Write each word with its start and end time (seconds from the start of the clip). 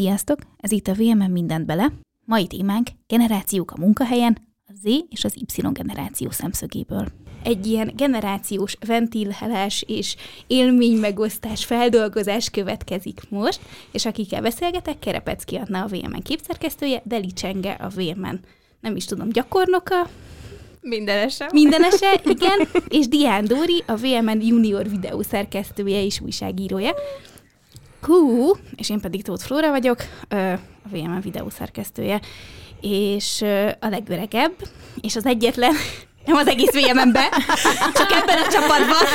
Sziasztok! 0.00 0.38
Ez 0.56 0.72
itt 0.72 0.88
a 0.88 0.94
VMN 0.94 1.30
mindent 1.30 1.66
bele. 1.66 1.92
Mai 2.24 2.46
témánk 2.46 2.88
generációk 3.06 3.70
a 3.70 3.78
munkahelyen, 3.78 4.38
a 4.66 4.72
Z 4.82 4.84
és 5.08 5.24
az 5.24 5.36
Y 5.36 5.62
generáció 5.72 6.30
szemszögéből. 6.30 7.06
Egy 7.42 7.66
ilyen 7.66 7.92
generációs 7.96 8.76
ventilálás 8.86 9.84
és 9.86 10.16
élménymegosztás, 10.46 11.64
feldolgozás 11.64 12.50
következik 12.50 13.20
most, 13.28 13.60
és 13.92 14.06
akikkel 14.06 14.42
beszélgetek, 14.42 14.98
Kerepecki 14.98 15.56
Anna 15.56 15.82
a 15.82 15.86
VMN 15.86 16.22
képszerkesztője, 16.22 17.02
Deli 17.04 17.32
Csenge 17.32 17.72
a 17.72 17.88
VMN, 17.88 18.40
nem 18.80 18.96
is 18.96 19.04
tudom, 19.04 19.28
gyakornoka, 19.28 20.08
Mindenese. 20.82 21.48
Mindenese, 21.52 22.20
igen, 22.36 22.68
és 22.88 23.08
Dián 23.08 23.44
Dóri, 23.44 23.82
a 23.86 23.96
VMN 23.96 24.40
junior 24.40 24.88
videó 24.88 25.22
szerkesztője 25.22 26.04
és 26.04 26.20
újságírója. 26.20 26.94
Hú, 28.02 28.52
és 28.76 28.90
én 28.90 29.00
pedig 29.00 29.22
Tóth 29.22 29.44
Flóra 29.44 29.70
vagyok, 29.70 29.98
a 30.28 30.36
VMN 30.90 31.20
videó 31.20 31.48
szerkesztője, 31.48 32.20
és 32.80 33.42
a 33.80 33.88
legöregebb, 33.88 34.54
és 35.00 35.16
az 35.16 35.26
egyetlen, 35.26 35.74
nem 36.24 36.36
az 36.36 36.46
egész 36.46 36.70
VMN-be, 36.70 37.28
csak 37.94 38.10
ebben 38.12 38.38
a 38.38 38.50
csapatban. 38.52 39.06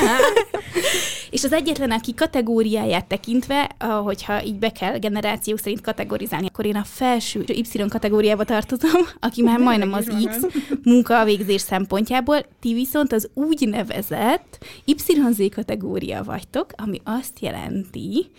és 1.29 1.43
az 1.43 1.53
egyetlen, 1.53 1.91
aki 1.91 2.13
kategóriáját 2.13 3.05
tekintve, 3.05 3.69
hogyha 4.03 4.43
így 4.43 4.55
be 4.55 4.71
kell 4.71 4.97
generációk 4.97 5.59
szerint 5.59 5.81
kategorizálni, 5.81 6.47
akkor 6.47 6.65
én 6.65 6.75
a 6.75 6.83
felső 6.83 7.43
Y 7.47 7.87
kategóriába 7.89 8.43
tartozom, 8.43 9.01
aki 9.19 9.41
már 9.41 9.59
majdnem 9.59 9.93
az 9.93 10.11
X 10.29 10.37
munkavégzés 10.83 11.61
szempontjából, 11.61 12.45
ti 12.61 12.73
viszont 12.73 13.13
az 13.13 13.29
úgynevezett 13.33 14.65
YZ 14.85 15.53
kategória 15.55 16.23
vagytok, 16.23 16.65
ami 16.75 17.01
azt 17.03 17.39
jelenti, 17.39 18.29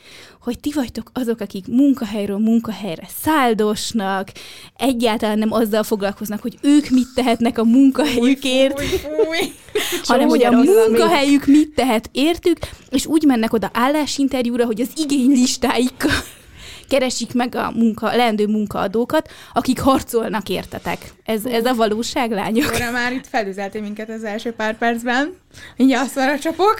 hogy 0.40 0.60
ti 0.60 0.72
vagytok 0.74 1.10
azok, 1.12 1.40
akik 1.40 1.66
munkahelyről 1.66 2.38
munkahelyre 2.38 3.06
száldosnak, 3.22 4.32
egyáltalán 4.76 5.38
nem 5.38 5.52
azzal 5.52 5.82
foglalkoznak, 5.82 6.42
hogy 6.42 6.58
ők 6.62 6.88
mit 6.88 7.06
tehetnek 7.14 7.58
a 7.58 7.64
munkahelyükért, 7.64 8.55
fúj, 8.74 8.86
fúj. 8.86 9.52
hanem 10.08 10.28
hogy 10.28 10.44
a 10.44 10.50
munkahelyük 10.50 11.46
mit 11.46 11.74
tehet 11.74 12.08
értük, 12.12 12.58
és 12.90 13.06
úgy 13.06 13.24
mennek 13.24 13.52
oda 13.52 13.70
állásinterjúra, 13.72 14.64
hogy 14.64 14.80
az 14.80 14.88
igénylistáikkal 14.96 16.10
keresik 16.88 17.34
meg 17.34 17.54
a 17.54 17.70
munka, 17.70 18.16
leendő 18.16 18.46
munkaadókat, 18.46 19.30
akik 19.52 19.80
harcolnak 19.80 20.48
értetek. 20.48 21.12
Ez, 21.24 21.44
ez 21.44 21.64
a 21.64 21.74
valóság, 21.74 22.30
lányok. 22.30 22.72
Óra 22.74 22.90
már 22.90 23.12
itt 23.12 23.26
felüzeltél 23.26 23.82
minket 23.82 24.10
az 24.10 24.24
első 24.24 24.52
pár 24.52 24.78
percben. 24.78 25.34
Mindjárt 25.76 26.16
a 26.16 26.38
csapok. 26.38 26.76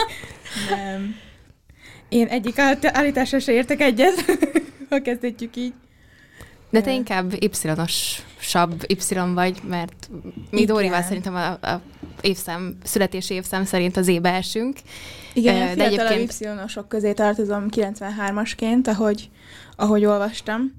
Nem. 0.70 1.16
Én 2.08 2.26
egyik 2.26 2.58
állításra 2.82 3.38
se 3.38 3.52
értek 3.52 3.80
egyet, 3.80 4.24
ha 4.90 5.00
kezdhetjük 5.00 5.56
így. 5.56 5.72
De 6.70 6.80
te 6.80 6.92
inkább 6.92 7.32
Y-os-sabb 8.48 8.84
Y 8.86 9.34
vagy, 9.34 9.60
mert 9.68 10.10
mi 10.50 10.64
Dórival 10.64 11.02
szerintem 11.02 11.34
a, 11.34 11.50
a 11.50 11.80
évszám, 12.20 12.76
születési 12.82 13.34
évszám 13.34 13.64
szerint 13.64 13.96
az 13.96 14.08
ébe 14.08 14.32
esünk. 14.32 14.76
Igen, 15.32 15.76
de 15.76 15.84
egyébként... 15.84 16.34
Y-osok 16.40 16.88
közé 16.88 17.12
tartozom 17.12 17.66
93-asként, 17.70 18.86
ahogy, 18.86 19.30
ahogy 19.76 20.04
olvastam. 20.04 20.74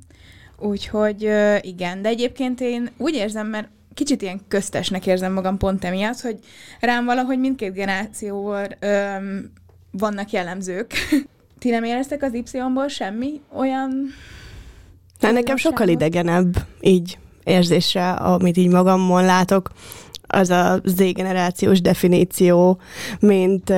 Úgyhogy 0.58 1.32
igen, 1.62 2.02
de 2.02 2.10
egyébként 2.10 2.62
én 2.62 2.90
úgy 2.98 3.14
érzem, 3.14 3.48
mert 3.48 3.68
kicsit 3.94 4.22
ilyen 4.22 4.42
köztesnek 4.48 5.06
érzem 5.06 5.34
magam 5.34 5.58
pont 5.58 5.86
emiatt, 5.86 6.20
hogy 6.20 6.40
rám 6.80 7.06
valahogy 7.06 7.40
mindkét 7.40 7.74
generációval 7.74 8.68
öm, 8.80 9.52
vannak 9.92 10.32
jellemzők. 10.32 10.94
Ti 11.60 11.70
nem 11.70 11.84
éreztek 11.84 12.24
az 12.24 12.34
Y-ból 12.34 12.88
semmi 12.88 13.42
olyan... 13.54 14.08
De 15.20 15.32
nekem 15.32 15.56
sokkal 15.56 15.88
idegenebb 15.88 16.56
így 16.82 17.18
érzésre, 17.50 18.10
amit 18.10 18.58
így 18.58 18.70
magamon 18.70 19.26
látok, 19.26 19.70
az 20.28 20.50
a 20.50 20.82
Z-generációs 20.84 21.82
definíció, 21.82 22.80
mint, 23.20 23.74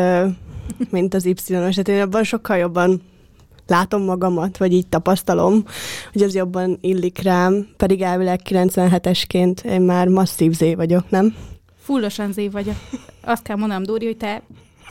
mint 0.90 1.14
az 1.14 1.26
Y-os. 1.26 1.76
Hát 1.76 1.88
én 1.88 2.02
abban 2.02 2.24
sokkal 2.24 2.58
jobban 2.58 3.02
látom 3.68 4.04
magamat, 4.04 4.58
vagy 4.58 4.74
így 4.74 4.88
tapasztalom, 4.88 5.64
hogy 6.12 6.22
az 6.22 6.36
jobban 6.36 6.78
illik 6.82 7.22
rám, 7.22 7.68
pedig 7.78 8.02
elvileg 8.02 8.40
97-esként 8.50 9.64
én 9.64 9.82
már 9.82 10.08
masszív 10.08 10.52
Z 10.52 10.76
vagyok, 10.76 11.10
nem? 11.10 11.36
Fullosan 11.84 12.32
Z 12.32 12.52
vagyok. 12.52 12.76
Azt 13.22 13.44
kell 13.44 13.56
mondanom, 13.56 13.84
Dóri, 13.84 14.06
hogy 14.06 14.18
te 14.18 14.42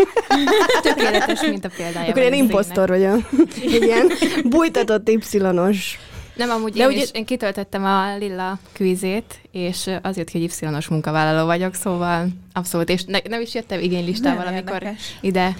Tökéletes, 0.82 1.40
mint 1.40 1.64
a 1.64 1.70
példája. 1.76 2.08
Akkor 2.08 2.22
én 2.22 2.32
imposztor 2.32 2.88
vagyok. 2.88 3.30
Igen. 3.64 4.10
Bújtatott 4.44 5.08
Y-os. 5.08 5.98
Nem, 6.36 6.50
amúgy 6.50 6.72
De 6.72 6.82
én, 6.82 6.88
ugye... 6.88 7.02
is, 7.02 7.10
én 7.12 7.24
kitöltöttem 7.24 7.84
a 7.84 8.16
Lilla 8.16 8.58
kvízét, 8.72 9.40
és 9.50 9.90
az 10.02 10.16
jött 10.16 10.28
ki, 10.28 10.40
hogy 10.40 10.50
Y-os 10.60 10.88
munkavállaló 10.88 11.46
vagyok, 11.46 11.74
szóval 11.74 12.28
abszolút, 12.52 12.88
és 12.88 13.04
ne, 13.04 13.18
nem 13.28 13.40
is 13.40 13.54
jöttem 13.54 13.80
igénylistával, 13.80 14.44
nem 14.44 14.52
amikor 14.52 14.82
érdekes. 14.82 15.18
ide 15.20 15.56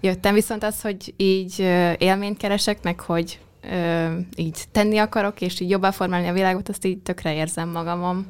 jöttem, 0.00 0.34
viszont 0.34 0.64
az, 0.64 0.80
hogy 0.80 1.14
így 1.16 1.58
élményt 1.98 2.38
keresek, 2.38 2.82
meg 2.82 3.00
hogy 3.00 3.38
ö, 3.70 4.06
így 4.36 4.64
tenni 4.72 4.98
akarok, 4.98 5.40
és 5.40 5.60
így 5.60 5.70
jobban 5.70 5.92
formálni 5.92 6.28
a 6.28 6.32
világot, 6.32 6.68
azt 6.68 6.84
így 6.84 6.98
tökre 6.98 7.34
érzem 7.34 7.68
magamon. 7.68 8.26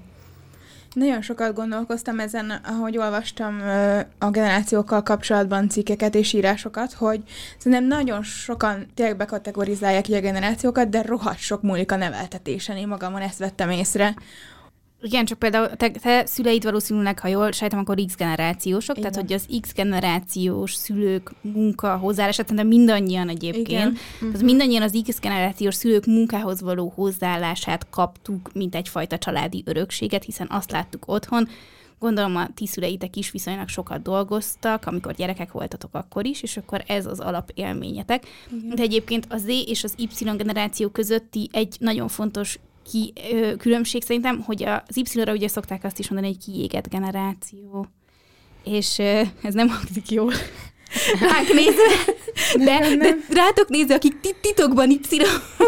Nagyon 0.95 1.23
sokat 1.23 1.55
gondolkoztam 1.55 2.21
ezen, 2.21 2.51
ahogy 2.51 2.99
olvastam 2.99 3.61
a 4.19 4.31
generációkkal 4.31 5.03
kapcsolatban 5.03 5.69
cikkeket 5.69 6.15
és 6.15 6.33
írásokat, 6.33 6.93
hogy 6.93 7.23
szerintem 7.59 7.87
nagyon 7.87 8.23
sokan 8.23 8.87
tényleg 8.95 9.17
bekategorizálják 9.17 10.05
a 10.09 10.21
generációkat, 10.21 10.89
de 10.89 11.03
rohadt 11.03 11.39
sok 11.39 11.63
múlik 11.63 11.93
a 11.93 11.97
neveltetésen. 11.97 12.77
Én 12.77 12.89
magamon 12.89 13.21
ezt 13.21 13.39
vettem 13.39 13.71
észre, 13.71 14.15
igen, 15.05 15.25
csak 15.25 15.39
például 15.39 15.69
te, 15.69 15.91
te 15.91 16.27
szüleid 16.27 16.65
valószínűleg, 16.65 17.19
ha 17.19 17.29
jól 17.29 17.53
sejtem, 17.53 17.79
akkor 17.79 17.99
X 18.07 18.17
generációsok, 18.17 18.99
Igen. 18.99 19.11
tehát 19.11 19.27
hogy 19.27 19.37
az 19.37 19.61
X 19.61 19.75
generációs 19.75 20.75
szülők 20.75 21.31
munka 21.41 21.97
hozzáállását, 21.97 22.55
de 22.55 22.63
mindannyian 22.63 23.29
egyébként, 23.29 23.69
Igen. 23.69 24.33
az 24.33 24.43
mindannyian 24.43 24.83
az 24.83 25.03
X 25.09 25.21
generációs 25.21 25.75
szülők 25.75 26.07
munkához 26.07 26.61
való 26.61 26.93
hozzáállását 26.95 27.87
kaptuk, 27.91 28.51
mint 28.53 28.75
egyfajta 28.75 29.19
családi 29.19 29.63
örökséget, 29.67 30.25
hiszen 30.25 30.47
azt 30.51 30.71
láttuk 30.71 31.03
otthon, 31.07 31.49
Gondolom 31.99 32.37
a 32.37 32.49
ti 32.55 32.67
szüleitek 32.67 33.17
is 33.17 33.31
viszonylag 33.31 33.69
sokat 33.69 34.03
dolgoztak, 34.03 34.87
amikor 34.87 35.15
gyerekek 35.15 35.53
voltatok 35.53 35.95
akkor 35.95 36.27
is, 36.27 36.43
és 36.43 36.57
akkor 36.57 36.85
ez 36.87 37.07
az 37.07 37.21
alapélményetek. 37.21 38.27
Igen. 38.53 38.75
De 38.75 38.83
egyébként 38.83 39.27
a 39.29 39.37
Z 39.37 39.47
és 39.47 39.85
az 39.85 39.95
Y 39.97 40.25
generáció 40.37 40.89
közötti 40.89 41.49
egy 41.53 41.77
nagyon 41.79 42.09
fontos 42.09 42.59
ki, 42.91 43.13
ö, 43.33 43.57
különbség 43.57 44.03
szerintem, 44.03 44.41
hogy 44.43 44.63
az 44.65 44.97
Y-ra 44.97 45.33
ugye 45.33 45.49
szokták 45.49 45.85
azt 45.85 45.99
is 45.99 46.09
mondani, 46.09 46.35
hogy 46.35 46.45
kiégett 46.45 46.89
generáció. 46.89 47.87
És 48.65 48.99
ö, 48.99 49.21
ez 49.43 49.55
nem 49.55 49.69
hangzik 49.69 50.11
jól. 50.11 50.33
Ránk 51.21 51.53
nézve, 51.53 52.15
de, 52.65 52.97
de 52.97 53.17
rátok 53.31 53.69
nézve, 53.69 53.95
akik 53.95 54.21
titokban 54.41 54.91
Y 54.91 55.01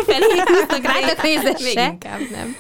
felé 0.07 0.43
húztak, 0.45 0.83
rátok 0.93 1.23
nézve 1.23 1.57
se. 1.57 1.87
inkább 1.87 2.21
nem. 2.31 2.57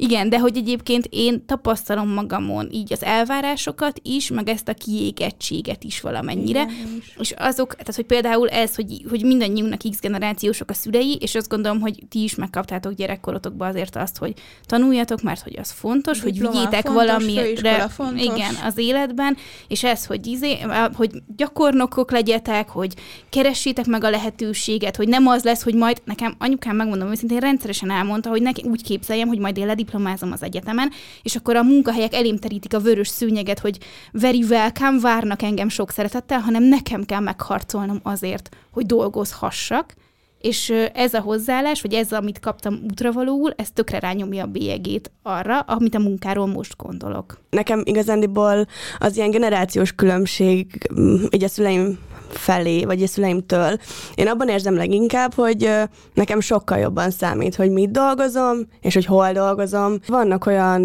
Igen, 0.00 0.28
de 0.28 0.38
hogy 0.38 0.56
egyébként 0.56 1.06
én 1.10 1.46
tapasztalom 1.46 2.08
magamon 2.08 2.68
így 2.72 2.92
az 2.92 3.04
elvárásokat 3.04 4.00
is, 4.02 4.30
meg 4.30 4.48
ezt 4.48 4.68
a 4.68 4.74
kiégettséget 4.74 5.84
is 5.84 6.00
valamennyire. 6.00 6.60
Igen, 6.62 6.96
is. 6.98 7.16
És 7.18 7.34
azok, 7.38 7.70
tehát 7.70 7.94
hogy 7.94 8.04
például 8.04 8.48
ez, 8.48 8.74
hogy, 8.74 9.04
hogy 9.08 9.22
mindannyiunknak 9.22 9.80
X 9.90 10.00
generációsok 10.00 10.70
a 10.70 10.74
szülei, 10.74 11.18
és 11.20 11.34
azt 11.34 11.48
gondolom, 11.48 11.80
hogy 11.80 12.02
ti 12.08 12.22
is 12.22 12.34
megkaptátok 12.34 12.92
gyerekkorotokba 12.92 13.66
azért 13.66 13.96
azt, 13.96 14.16
hogy 14.16 14.32
tanuljatok, 14.66 15.22
mert 15.22 15.42
hogy 15.42 15.58
az 15.58 15.70
fontos, 15.70 16.20
hogy 16.20 16.38
vigyétek 16.38 16.86
fontos, 16.86 16.92
valamire 16.92 17.88
fontos. 17.88 18.22
igen, 18.22 18.54
az 18.64 18.78
életben, 18.78 19.36
és 19.68 19.84
ez, 19.84 20.06
hogy, 20.06 20.26
izé, 20.26 20.58
hogy 20.94 21.10
gyakornokok 21.36 22.10
legyetek, 22.10 22.68
hogy 22.68 22.94
keressétek 23.28 23.86
meg 23.86 24.04
a 24.04 24.10
lehetőséget, 24.10 24.96
hogy 24.96 25.08
nem 25.08 25.26
az 25.26 25.44
lesz, 25.44 25.62
hogy 25.62 25.74
majd 25.74 26.02
nekem 26.04 26.34
anyukám 26.38 26.76
megmondom 26.76 27.10
őszintén 27.10 27.38
rendszeresen 27.38 27.90
elmondta, 27.90 28.28
hogy 28.28 28.42
neki 28.42 28.62
úgy 28.64 28.82
képzeljem, 28.82 29.28
hogy 29.28 29.38
majd 29.38 29.56
én 29.56 29.66
diplomázom 29.88 30.32
az 30.32 30.42
egyetemen, 30.42 30.90
és 31.22 31.36
akkor 31.36 31.56
a 31.56 31.62
munkahelyek 31.62 32.14
elém 32.14 32.36
terítik 32.36 32.74
a 32.74 32.80
vörös 32.80 33.08
szőnyeget, 33.08 33.58
hogy 33.58 33.78
very 34.12 34.44
welcome, 34.48 35.00
várnak 35.00 35.42
engem 35.42 35.68
sok 35.68 35.90
szeretettel, 35.90 36.40
hanem 36.40 36.62
nekem 36.62 37.04
kell 37.04 37.20
megharcolnom 37.20 38.00
azért, 38.02 38.48
hogy 38.70 38.86
dolgozhassak, 38.86 39.94
és 40.40 40.72
ez 40.94 41.14
a 41.14 41.20
hozzáállás, 41.20 41.82
vagy 41.82 41.94
ez, 41.94 42.12
amit 42.12 42.40
kaptam 42.40 42.80
útravalóul, 42.90 43.52
ez 43.56 43.70
tökre 43.70 43.98
rányomja 43.98 44.44
a 44.44 44.46
bélyegét 44.46 45.10
arra, 45.22 45.60
amit 45.60 45.94
a 45.94 45.98
munkáról 45.98 46.46
most 46.46 46.76
gondolok. 46.76 47.40
Nekem 47.50 47.82
igazándiból 47.84 48.66
az 48.98 49.16
ilyen 49.16 49.30
generációs 49.30 49.92
különbség, 49.92 50.88
így 51.30 51.44
a 51.44 51.48
szüleim 51.48 51.98
felé, 52.30 52.84
vagy 52.84 53.02
a 53.02 53.06
szüleimtől. 53.06 53.78
Én 54.14 54.28
abban 54.28 54.48
érzem 54.48 54.76
leginkább, 54.76 55.34
hogy 55.34 55.70
nekem 56.14 56.40
sokkal 56.40 56.78
jobban 56.78 57.10
számít, 57.10 57.54
hogy 57.54 57.70
mit 57.70 57.90
dolgozom, 57.90 58.56
és 58.80 58.94
hogy 58.94 59.04
hol 59.04 59.32
dolgozom. 59.32 59.94
Vannak 60.06 60.46
olyan 60.46 60.82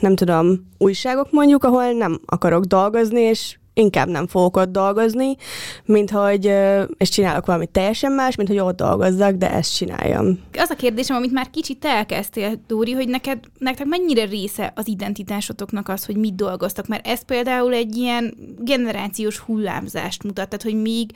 nem 0.00 0.14
tudom, 0.14 0.68
újságok 0.78 1.30
mondjuk, 1.30 1.64
ahol 1.64 1.92
nem 1.92 2.20
akarok 2.26 2.64
dolgozni, 2.64 3.20
és 3.20 3.58
inkább 3.74 4.08
nem 4.08 4.26
fogok 4.26 4.56
ott 4.56 4.70
dolgozni, 4.70 5.36
mint 5.84 6.10
hogy, 6.10 6.52
és 6.96 7.08
csinálok 7.08 7.46
valamit 7.46 7.70
teljesen 7.70 8.12
más, 8.12 8.36
mint 8.36 8.48
hogy 8.48 8.58
ott 8.58 8.76
dolgozzak, 8.76 9.34
de 9.34 9.52
ezt 9.52 9.76
csináljam. 9.76 10.38
Az 10.58 10.70
a 10.70 10.74
kérdésem, 10.74 11.16
amit 11.16 11.32
már 11.32 11.50
kicsit 11.50 11.84
elkezdtél, 11.84 12.60
Dóri, 12.66 12.92
hogy 12.92 13.08
neked, 13.08 13.38
nektek 13.58 13.86
mennyire 13.86 14.24
része 14.24 14.72
az 14.76 14.88
identitásotoknak 14.88 15.88
az, 15.88 16.04
hogy 16.04 16.16
mit 16.16 16.34
dolgoztak, 16.34 16.86
mert 16.86 17.06
ez 17.06 17.24
például 17.24 17.72
egy 17.72 17.96
ilyen 17.96 18.34
generációs 18.58 19.38
hullámzást 19.38 20.22
mutat, 20.22 20.48
tehát 20.48 20.62
hogy 20.62 20.82
még 20.82 21.10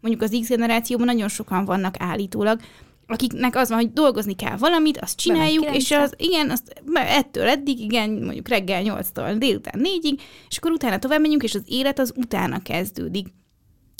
mondjuk 0.00 0.22
az 0.22 0.38
X 0.40 0.48
generációban 0.48 1.06
nagyon 1.06 1.28
sokan 1.28 1.64
vannak 1.64 1.94
állítólag, 1.98 2.60
akiknek 3.12 3.56
az 3.56 3.68
van, 3.68 3.78
hogy 3.78 3.92
dolgozni 3.92 4.34
kell 4.34 4.56
valamit, 4.56 4.98
azt 4.98 5.16
csináljuk, 5.16 5.76
és 5.76 5.90
az, 5.90 6.14
igen, 6.16 6.50
azt 6.50 6.82
ettől 6.94 7.48
eddig, 7.48 7.80
igen, 7.80 8.10
mondjuk 8.10 8.48
reggel 8.48 8.82
8-tól 8.84 9.34
délután 9.38 9.80
4-ig, 9.84 10.18
és 10.48 10.56
akkor 10.56 10.70
utána 10.70 10.98
tovább 10.98 11.20
megyünk, 11.20 11.42
és 11.42 11.54
az 11.54 11.62
élet 11.66 11.98
az 11.98 12.12
utána 12.16 12.62
kezdődik. 12.62 13.26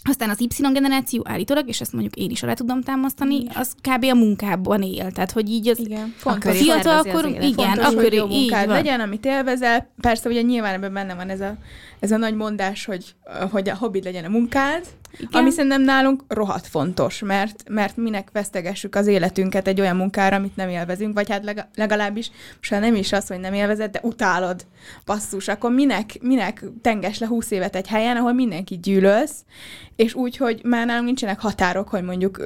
Aztán 0.05 0.31
az 0.31 0.41
Y 0.41 0.73
generáció 0.73 1.23
állítólag, 1.25 1.69
és 1.69 1.81
ezt 1.81 1.93
mondjuk 1.93 2.17
én 2.17 2.31
is 2.31 2.43
alá 2.43 2.53
tudom 2.53 2.83
támasztani, 2.83 3.35
igen. 3.35 3.57
az 3.57 3.75
kb. 3.81 4.05
a 4.05 4.15
munkában 4.15 4.83
él. 4.83 5.13
Tehát, 5.13 5.31
hogy 5.31 5.51
így 5.51 5.69
az 5.69 5.79
igen. 5.79 6.15
Fontos, 6.17 6.55
a 6.55 6.63
fiatal 6.63 6.99
akkor, 6.99 7.27
igen, 7.27 7.53
Fontos, 7.53 7.85
akkor 7.85 8.03
hogy 8.03 8.13
jó 8.13 8.27
munkád 8.27 8.69
legyen, 8.69 9.01
amit 9.01 9.25
élvezel. 9.25 9.93
Persze, 10.01 10.29
ugye 10.29 10.41
nyilván 10.41 10.75
ebben 10.75 10.93
benne 10.93 11.15
van 11.15 11.29
ez 11.29 11.41
a, 11.41 11.57
ez 11.99 12.11
a 12.11 12.17
nagy 12.17 12.35
mondás, 12.35 12.85
hogy, 12.85 13.15
hogy 13.51 13.69
a 13.69 13.77
hobbid 13.77 14.05
legyen 14.05 14.25
a 14.25 14.29
munkád, 14.29 14.87
igen. 15.13 15.41
Ami 15.41 15.51
szerintem 15.51 15.83
nálunk 15.83 16.25
rohadt 16.29 16.67
fontos, 16.67 17.19
mert, 17.19 17.63
mert 17.69 17.97
minek 17.97 18.29
vesztegessük 18.33 18.95
az 18.95 19.07
életünket 19.07 19.69
egy 19.69 19.81
olyan 19.81 19.97
munkára, 19.97 20.37
amit 20.37 20.57
nem 20.57 20.69
élvezünk, 20.69 21.15
vagy 21.15 21.31
hát 21.31 21.69
legalábbis, 21.75 22.31
most 22.57 22.71
nem 22.71 22.95
is 22.95 23.13
az, 23.13 23.27
hogy 23.27 23.41
nem 23.41 23.53
élvezed, 23.53 23.91
de 23.91 24.01
utálod, 24.03 24.67
basszus, 25.05 25.49
akkor 25.49 25.71
minek, 25.71 26.19
minek 26.21 26.65
tenges 26.83 27.19
le 27.19 27.27
húsz 27.27 27.51
évet 27.51 27.77
egy 27.77 27.87
helyen, 27.87 28.17
ahol 28.17 28.33
mindenki 28.33 28.79
gyűlölsz, 28.79 29.45
és 29.97 30.15
úgy, 30.15 30.37
hogy 30.37 30.61
már 30.65 30.87
nálunk 30.87 31.07
nincsenek 31.07 31.41
határok, 31.41 31.89
hogy 31.89 32.03
mondjuk 32.03 32.39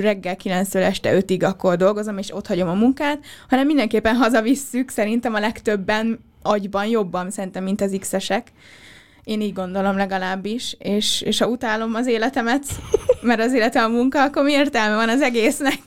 reggel 0.00 0.36
9-től 0.42 0.82
este 0.82 1.18
5-ig 1.20 1.44
akkor 1.44 1.76
dolgozom, 1.76 2.18
és 2.18 2.34
ott 2.34 2.46
hagyom 2.46 2.68
a 2.68 2.74
munkát, 2.74 3.18
hanem 3.48 3.66
mindenképpen 3.66 4.14
hazavisszük, 4.14 4.90
szerintem 4.90 5.34
a 5.34 5.40
legtöbben 5.40 6.18
agyban 6.42 6.86
jobban, 6.86 7.30
szerintem, 7.30 7.64
mint 7.64 7.80
az 7.80 7.96
X-esek. 8.00 8.52
Én 9.26 9.40
így 9.40 9.52
gondolom 9.52 9.96
legalábbis, 9.96 10.76
és, 10.78 11.20
és 11.20 11.38
ha 11.38 11.46
utálom 11.46 11.94
az 11.94 12.06
életemet, 12.06 12.64
mert 13.20 13.40
az 13.40 13.52
életem 13.52 13.84
a 13.84 13.96
munka, 13.96 14.22
akkor 14.22 14.44
mi 14.44 14.52
értelme 14.52 14.94
van 14.94 15.08
az 15.08 15.22
egésznek? 15.22 15.78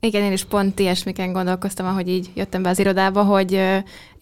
Igen, 0.00 0.22
én 0.22 0.32
is 0.32 0.44
pont 0.44 0.78
ilyesmiken 0.78 1.32
gondolkoztam, 1.32 1.86
ahogy 1.86 2.08
így 2.08 2.30
jöttem 2.34 2.62
be 2.62 2.68
az 2.68 2.78
irodába, 2.78 3.22
hogy 3.22 3.60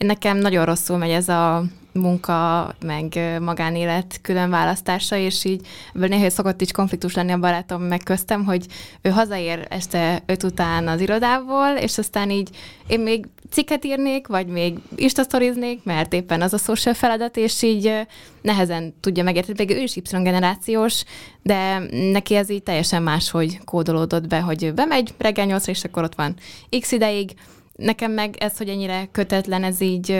nekem 0.04 0.36
nagyon 0.36 0.64
rosszul 0.64 0.96
megy 0.96 1.10
ez 1.10 1.28
a 1.28 1.64
munka, 1.92 2.74
meg 2.84 3.38
magánélet 3.40 4.18
külön 4.22 4.50
választása, 4.50 5.16
és 5.16 5.44
így 5.44 5.66
ebből 5.94 6.08
néha 6.08 6.30
szokott 6.30 6.60
is 6.60 6.72
konfliktus 6.72 7.14
lenni 7.14 7.32
a 7.32 7.38
barátom 7.38 7.82
meg 7.82 8.00
köztem, 8.04 8.44
hogy 8.44 8.66
ő 9.02 9.10
hazaér 9.10 9.66
este 9.68 10.22
öt 10.26 10.42
után 10.42 10.88
az 10.88 11.00
irodából, 11.00 11.68
és 11.68 11.98
aztán 11.98 12.30
így 12.30 12.48
én 12.86 13.00
még 13.00 13.26
cikket 13.50 13.84
írnék, 13.84 14.26
vagy 14.26 14.46
még 14.46 14.78
instastoriznék, 14.96 15.84
mert 15.84 16.12
éppen 16.12 16.42
az 16.42 16.52
a 16.52 16.58
social 16.58 16.94
feladat, 16.94 17.36
és 17.36 17.62
így 17.62 17.92
nehezen 18.42 18.94
tudja 19.00 19.22
megérteni, 19.22 19.56
pedig 19.56 19.76
ő 19.76 19.80
is 19.80 19.96
Y 19.96 20.02
generációs, 20.22 21.04
de 21.42 21.78
neki 22.12 22.34
ez 22.34 22.50
így 22.50 22.62
teljesen 22.62 23.02
máshogy 23.02 23.60
kódolódott 23.64 24.26
be, 24.26 24.40
hogy 24.40 24.74
bemegy 24.74 25.14
reggel 25.18 25.46
8 25.46 25.66
és 25.66 25.84
akkor 25.84 26.02
ott 26.02 26.14
van 26.14 26.34
x 26.80 26.92
ideig, 26.92 27.34
nekem 27.80 28.12
meg 28.12 28.36
ez, 28.36 28.56
hogy 28.56 28.68
ennyire 28.68 29.08
kötetlen, 29.12 29.64
ez 29.64 29.80
így, 29.80 30.10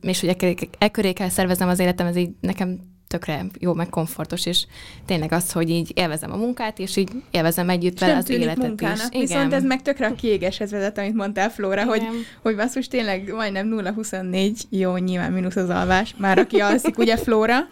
és 0.00 0.20
hogy 0.20 0.36
e 0.78 0.88
köré 0.88 1.12
kell 1.12 1.28
szerveznem 1.28 1.68
az 1.68 1.78
életem, 1.78 2.06
ez 2.06 2.16
így 2.16 2.30
nekem 2.40 2.78
tökre 3.14 3.44
jó, 3.58 3.74
meg 3.74 3.88
komfortos, 3.88 4.46
és 4.46 4.66
tényleg 5.06 5.32
az, 5.32 5.52
hogy 5.52 5.70
így 5.70 5.92
élvezem 5.94 6.32
a 6.32 6.36
munkát, 6.36 6.78
és 6.78 6.96
így 6.96 7.10
élvezem 7.30 7.68
együtt 7.68 7.98
vele 7.98 8.16
az 8.16 8.30
életet 8.30 8.56
munkának. 8.56 8.96
is. 8.96 9.04
Igen. 9.10 9.20
Viszont 9.20 9.52
ez 9.52 9.64
meg 9.64 9.82
tökre 9.82 10.06
a 10.06 10.14
kiégeshez 10.14 10.70
vezet, 10.70 10.98
amit 10.98 11.14
mondtál, 11.14 11.50
Flóra, 11.50 11.82
Igen. 11.82 11.86
hogy, 11.86 12.02
hogy 12.42 12.56
basszus 12.56 12.88
tényleg 12.88 13.32
majdnem 13.32 13.68
0-24, 13.96 14.60
jó, 14.68 14.96
nyilván 14.96 15.32
mínusz 15.32 15.56
az 15.56 15.68
alvás, 15.68 16.14
már 16.18 16.38
aki 16.38 16.60
alszik, 16.60 16.98
ugye 16.98 17.16
Flóra, 17.16 17.66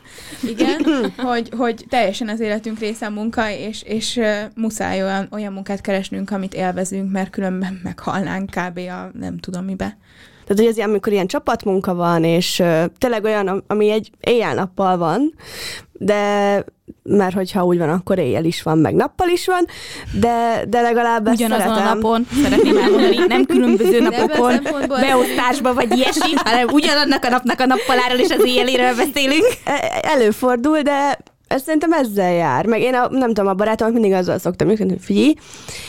igen, 0.48 1.12
hogy, 1.16 1.48
hogy 1.56 1.84
teljesen 1.88 2.28
az 2.28 2.40
életünk 2.40 2.78
része 2.78 3.06
a 3.06 3.10
munka, 3.10 3.50
és, 3.50 3.82
és 3.82 4.20
muszáj 4.54 5.02
olyan, 5.02 5.28
olyan 5.30 5.52
munkát 5.52 5.80
keresnünk, 5.80 6.30
amit 6.30 6.54
élvezünk, 6.54 7.12
mert 7.12 7.30
különben 7.30 7.80
meghalnánk 7.82 8.50
kb. 8.50 8.78
a 8.78 9.10
nem 9.18 9.38
tudom 9.38 9.64
mibe. 9.64 9.96
Tehát, 10.44 10.56
hogy 10.56 10.66
ez 10.66 10.76
ilyen, 10.76 10.88
amikor 10.88 11.12
ilyen 11.12 11.26
csapatmunka 11.26 11.94
van, 11.94 12.24
és 12.24 12.58
uh, 12.58 12.84
tényleg 12.98 13.24
olyan, 13.24 13.64
ami 13.66 13.90
egy 13.90 14.10
éjjel-nappal 14.20 14.96
van, 14.96 15.34
de 15.92 16.64
mert 17.02 17.34
hogyha 17.34 17.64
úgy 17.64 17.78
van, 17.78 17.88
akkor 17.88 18.18
éjjel 18.18 18.44
is 18.44 18.62
van, 18.62 18.78
meg 18.78 18.94
nappal 18.94 19.28
is 19.28 19.46
van, 19.46 19.66
de, 20.20 20.64
de 20.68 20.80
legalább 20.80 21.26
ezt 21.26 21.36
Ugyanazon 21.36 21.66
szeretem. 21.66 21.86
a 21.86 21.94
napon, 21.94 22.26
szeretném 22.42 22.76
elmondani, 22.76 23.16
nem 23.28 23.44
különböző 23.44 24.00
napokon, 24.00 24.60
beosztásba 24.88 25.74
vagy 25.74 25.96
ilyesmi, 25.96 26.32
hanem 26.34 26.68
ugyanannak 26.68 27.24
a 27.24 27.28
napnak 27.28 27.60
a 27.60 27.66
nappaláról 27.66 28.18
és 28.18 28.30
az 28.30 28.44
éjjeléről 28.44 28.94
beszélünk. 28.96 29.46
E, 29.64 30.00
előfordul, 30.02 30.80
de 30.80 31.18
ez 31.52 31.62
szerintem 31.62 31.92
ezzel 31.92 32.32
jár. 32.32 32.66
Meg 32.66 32.80
én 32.80 32.94
a, 32.94 33.08
nem 33.10 33.28
tudom, 33.28 33.46
a 33.46 33.54
barátomat 33.54 33.92
mindig 33.92 34.12
azzal 34.12 34.38
szoktam 34.38 34.66
működni, 34.66 34.92
hogy 34.92 35.04
figyelj, 35.04 35.34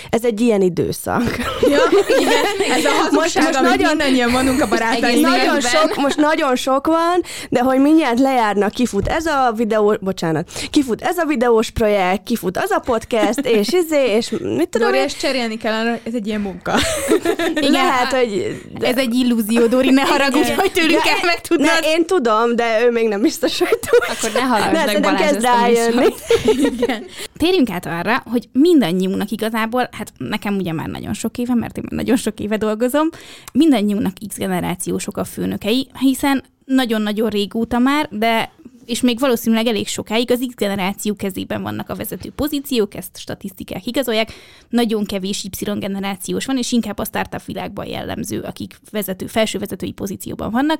ez 0.09 0.23
egy 0.23 0.41
ilyen 0.41 0.61
időszak. 0.61 1.37
Ja, 1.61 1.79
igen, 2.19 2.77
ez 2.77 2.85
a 2.85 2.89
hazugság, 2.89 3.13
most, 3.13 3.35
most 3.35 3.61
nagyon, 3.61 3.87
mindannyian 3.87 4.29
mondunk 4.29 4.61
a 4.61 4.67
barátaim. 4.67 5.19
Nagyon 5.19 5.61
sok, 5.61 5.95
most 5.95 6.17
nagyon 6.17 6.55
sok 6.55 6.87
van, 6.87 7.21
de 7.49 7.59
hogy 7.59 7.79
mindjárt 7.79 8.19
lejárnak, 8.19 8.71
kifut 8.71 9.07
ez 9.07 9.25
a 9.25 9.51
videó, 9.55 9.95
bocsánat, 9.99 10.49
kifut 10.71 11.01
ez 11.01 11.17
a 11.17 11.25
videós 11.25 11.69
projekt, 11.69 12.23
kifut 12.23 12.57
az 12.57 12.71
a 12.71 12.79
podcast, 12.79 13.39
és 13.39 13.67
izé, 13.83 14.15
és 14.15 14.29
mit 14.29 14.69
tudom 14.69 14.87
Dori, 14.87 14.99
ezt 14.99 15.19
cserélni 15.19 15.57
kell, 15.57 15.87
ez 15.87 16.13
egy 16.13 16.27
ilyen 16.27 16.41
munka. 16.41 16.75
Igen, 17.55 17.71
Lehet, 17.71 18.13
hogy... 18.13 18.61
De... 18.79 18.87
Ez 18.87 18.97
egy 18.97 19.13
illúzió, 19.13 19.65
Dori, 19.65 19.89
ne 19.89 20.01
haragudj, 20.01 20.51
hogy 20.51 20.71
tőlünk 20.71 21.01
kell 21.01 21.19
megtudnod. 21.25 21.67
Ne, 21.67 21.89
én 21.89 22.05
tudom, 22.05 22.55
de 22.55 22.85
ő 22.85 22.91
még 22.91 23.07
nem 23.07 23.21
biztos, 23.21 23.59
hogy 23.59 23.79
tud. 23.79 23.99
Akkor 24.17 24.41
ne 24.41 24.47
haragudj 24.47 24.85
meg, 24.85 25.01
Balázs, 25.01 25.35
rájönni. 25.61 26.13
Igen. 26.73 27.03
Térjünk 27.37 27.69
át 27.69 27.85
arra, 27.85 28.23
hogy 28.25 28.49
mindannyiunknak 28.51 29.31
igazából, 29.31 29.89
hát 29.91 30.13
nekem 30.17 30.55
ugye 30.55 30.71
már 30.71 30.87
nagyon 30.87 31.13
sok 31.13 31.37
éve, 31.37 31.53
mert 31.53 31.77
én 31.77 31.83
már 31.89 31.99
nagyon 31.99 32.15
sok 32.15 32.39
éve 32.39 32.57
dolgozom, 32.57 33.09
mindannyiunknak 33.53 34.13
X 34.27 34.37
generációsok 34.37 35.17
a 35.17 35.23
főnökei, 35.23 35.87
hiszen 35.99 36.43
nagyon-nagyon 36.65 37.29
régóta 37.29 37.79
már, 37.79 38.07
de 38.11 38.51
és 38.85 39.01
még 39.01 39.19
valószínűleg 39.19 39.65
elég 39.67 39.87
sokáig 39.87 40.31
az 40.31 40.45
X 40.47 40.55
generáció 40.55 41.15
kezében 41.15 41.61
vannak 41.61 41.89
a 41.89 41.95
vezető 41.95 42.29
pozíciók, 42.29 42.95
ezt 42.95 43.17
statisztikák 43.17 43.85
igazolják. 43.85 44.31
Nagyon 44.69 45.05
kevés 45.05 45.43
Y 45.43 45.71
generációs 45.79 46.45
van, 46.45 46.57
és 46.57 46.71
inkább 46.71 46.99
a 46.99 47.05
startup 47.05 47.45
világban 47.45 47.85
jellemző, 47.85 48.39
akik 48.39 48.79
vezető, 48.91 49.27
felső 49.27 49.59
vezetői 49.59 49.91
pozícióban 49.91 50.51
vannak. 50.51 50.79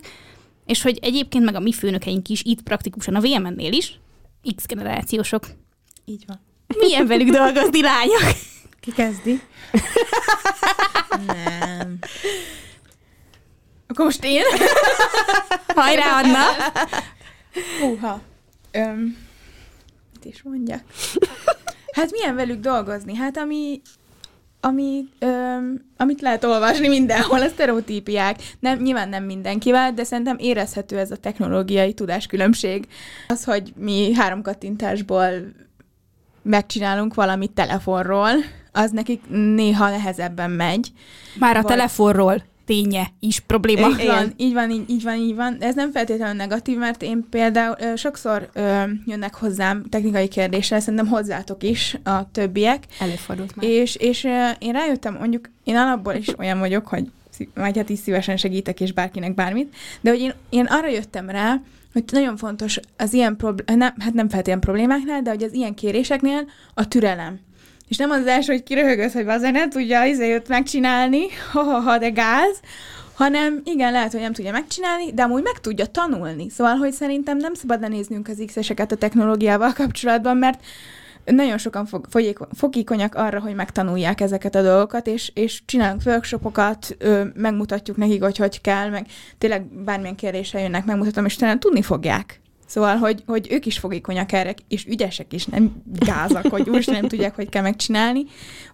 És 0.66 0.82
hogy 0.82 1.00
egyébként 1.02 1.46
meg 1.46 1.56
a 1.56 1.60
mi 1.60 1.72
főnökeink 1.72 2.28
is 2.30 2.42
itt 2.44 2.62
praktikusan 2.62 3.16
a 3.16 3.20
VMN-nél 3.20 3.72
is, 3.72 4.00
X 4.56 4.66
generációsok. 4.66 5.44
Így 6.06 6.24
van. 6.28 6.40
Milyen 6.78 7.08
velük 7.08 7.30
dolgozni, 7.30 7.82
lányok? 7.82 8.22
Ki 8.80 8.92
kezdi? 8.92 9.42
Nem. 11.26 12.00
Akkor 13.88 14.06
most 14.06 14.24
én? 14.24 14.44
Hajrá, 15.76 16.22
Anna! 16.22 16.46
Húha. 17.80 18.22
Öm, 18.72 19.18
mit 20.14 20.26
is 20.26 20.42
mondjak? 20.42 20.84
Hát 21.92 22.12
milyen 22.12 22.36
velük 22.36 22.60
dolgozni? 22.60 23.16
Hát 23.16 23.38
ami 23.38 23.82
ami, 24.66 25.06
öm, 25.20 25.82
amit 25.98 26.22
lehet 26.22 26.44
olvasni 26.44 26.88
mindenhol, 26.88 27.42
a 27.42 27.48
sztereotípiák. 27.48 28.40
Nem, 28.60 28.80
nyilván 28.80 29.10
nem 29.10 29.24
mindenkivel, 29.24 29.94
de 29.94 30.04
szerintem 30.04 30.38
érezhető 30.40 30.98
ez 30.98 31.12
a 31.12 31.16
technológiai 31.16 31.94
tudáskülönbség. 31.94 32.88
Az, 33.28 33.44
hogy 33.44 33.74
mi 33.76 34.14
három 34.14 34.42
kattintásból 34.42 35.30
megcsinálunk 36.42 37.14
valamit 37.14 37.52
telefonról, 37.52 38.32
az 38.72 38.92
nekik 38.92 39.22
néha 39.30 39.90
nehezebben 39.90 40.52
megy. 40.52 40.92
Már 41.40 41.58
a 41.58 41.62
vagy... 41.62 41.72
telefonról 41.72 42.44
ténye 42.66 43.08
is 43.20 43.40
probléma. 43.40 43.90
Így 43.90 44.06
van, 44.06 44.34
így 44.38 44.54
van, 44.54 44.70
így, 44.70 44.90
így 44.90 45.04
van, 45.04 45.16
így 45.16 45.36
van. 45.36 45.58
Ez 45.60 45.76
nem 45.76 45.92
feltétlenül 45.92 46.36
negatív, 46.36 46.78
mert 46.78 47.02
én 47.02 47.26
például 47.30 47.76
ö, 47.80 47.96
sokszor 47.96 48.50
ö, 48.54 48.84
jönnek 49.06 49.36
hozzám 49.36 49.84
technikai 49.90 50.28
kérdéssel, 50.28 50.80
szerintem 50.80 51.08
hozzátok 51.08 51.64
is 51.64 51.98
a 52.04 52.32
többiek. 52.32 52.84
Előfordult 53.00 53.56
már. 53.56 53.66
És, 53.66 53.96
és 53.96 54.24
ö, 54.24 54.50
én 54.60 54.72
rájöttem, 54.72 55.18
mondjuk 55.20 55.50
én 55.64 55.76
alapból 55.76 56.14
is 56.14 56.38
olyan 56.38 56.60
vagyok, 56.60 56.88
hogy 56.88 57.08
vagy 57.54 57.78
hát 57.78 57.90
is 57.90 58.00
szívesen 58.00 58.38
segítek, 58.38 58.80
és 58.80 58.92
bárkinek 58.92 59.34
bármit, 59.34 59.76
de 60.02 60.10
hogy 60.10 60.20
én, 60.20 60.34
én 60.50 60.66
arra 60.66 60.90
jöttem 60.90 61.30
rá, 61.30 61.62
hogy 61.94 62.04
nagyon 62.12 62.38
fontos 62.38 62.80
az 62.98 63.14
ilyen 63.14 63.38
problémák, 63.38 63.94
hát 64.00 64.14
nem 64.14 64.30
feltétlenül 64.30 64.62
problémáknál, 64.62 65.22
de 65.22 65.30
hogy 65.30 65.44
az 65.44 65.54
ilyen 65.54 65.74
kéréseknél 65.74 66.50
a 66.74 66.88
türelem. 66.88 67.40
És 67.88 67.98
nem 67.98 68.10
az 68.10 68.26
első, 68.26 68.52
hogy 68.52 68.64
kiröhögöz, 68.64 69.14
hogy 69.14 69.28
azért 69.28 69.54
nem 69.54 69.70
tudja 69.70 70.04
izé 70.04 70.34
őt 70.34 70.48
megcsinálni, 70.48 71.28
ha, 71.52 71.64
ha, 71.64 71.80
ha, 71.80 71.98
de 71.98 72.10
gáz, 72.10 72.60
hanem 73.14 73.62
igen, 73.64 73.92
lehet, 73.92 74.12
hogy 74.12 74.22
nem 74.22 74.34
tudja 74.34 74.52
megcsinálni, 74.52 75.14
de 75.14 75.24
amúgy 75.24 75.44
meg 75.44 75.60
tudja 75.62 75.86
tanulni. 75.86 76.50
Szóval, 76.50 76.76
hogy 76.76 76.92
szerintem 76.92 77.38
nem 77.38 77.54
szabad 77.54 77.82
lenéznünk 77.82 78.28
az 78.28 78.44
X-eseket 78.46 78.92
a 78.92 78.96
technológiával 78.96 79.74
kapcsolatban, 79.82 80.38
mert 80.38 80.60
nagyon 81.26 81.58
sokan 81.58 81.86
fog, 81.86 82.08
fogékonyak 82.56 83.16
arra, 83.16 83.40
hogy 83.40 83.56
megtanulják 83.56 84.22
ezeket 84.22 84.56
a 84.56 84.62
dolgokat, 84.62 85.08
és, 85.08 85.32
és 85.34 85.62
csinálunk 85.66 86.02
workshopokat, 86.06 86.96
ö, 87.00 87.24
megmutatjuk 87.36 87.98
nekik, 87.98 88.24
hogy 88.24 88.38
hogy 88.38 88.62
kell, 88.62 88.90
meg 88.90 89.06
tényleg 89.38 89.64
bármilyen 89.66 90.16
kérdésre 90.16 90.60
jönnek, 90.60 90.86
megmutatom, 90.86 91.26
és 91.26 91.36
talán 91.36 91.60
tudni 91.60 91.82
fogják. 91.82 92.42
Szóval, 92.66 92.98
hogy, 92.98 93.24
hogy 93.26 93.48
ők 93.52 93.66
is 93.66 93.80
fogékonyak 93.80 94.32
erre, 94.32 94.54
és 94.68 94.86
ügyesek 94.86 95.34
is, 95.34 95.46
nem 95.46 95.84
gázak, 95.86 96.48
hogy 96.48 96.70
úgy 96.70 96.88
nem 96.88 97.08
tudják, 97.08 97.36
hogy 97.36 97.50
kell 97.50 97.62
megcsinálni. 97.62 98.26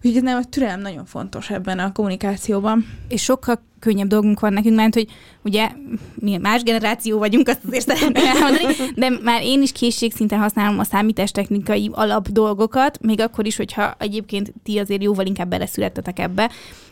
Úgyhogy 0.02 0.22
nem, 0.22 0.36
a 0.36 0.44
türelem 0.44 0.80
nagyon 0.80 1.04
fontos 1.04 1.50
ebben 1.50 1.78
a 1.78 1.92
kommunikációban. 1.92 2.86
És 3.08 3.22
sokkal 3.22 3.60
könnyebb 3.80 4.06
dolgunk 4.06 4.40
van 4.40 4.52
nekünk, 4.52 4.76
mert 4.76 4.94
hogy 4.94 5.06
ugye 5.44 5.68
mi 6.14 6.36
más 6.36 6.62
generáció 6.62 7.18
vagyunk, 7.18 7.48
azt 7.48 7.60
azért 7.66 7.86
szeretném 7.86 8.26
elmondani, 8.26 8.74
de 8.94 9.08
már 9.22 9.42
én 9.42 9.62
is 9.62 9.72
készségszinten 9.72 10.38
használom 10.38 10.78
a 10.78 10.84
számítástechnikai 10.84 11.90
alap 11.92 12.28
dolgokat, 12.28 12.98
még 13.02 13.20
akkor 13.20 13.46
is, 13.46 13.56
hogyha 13.56 13.94
egyébként 13.98 14.52
ti 14.62 14.78
azért 14.78 15.02
jóval 15.02 15.26
inkább 15.26 15.48
beleszülettetek 15.48 16.18
ebbe, 16.18 16.50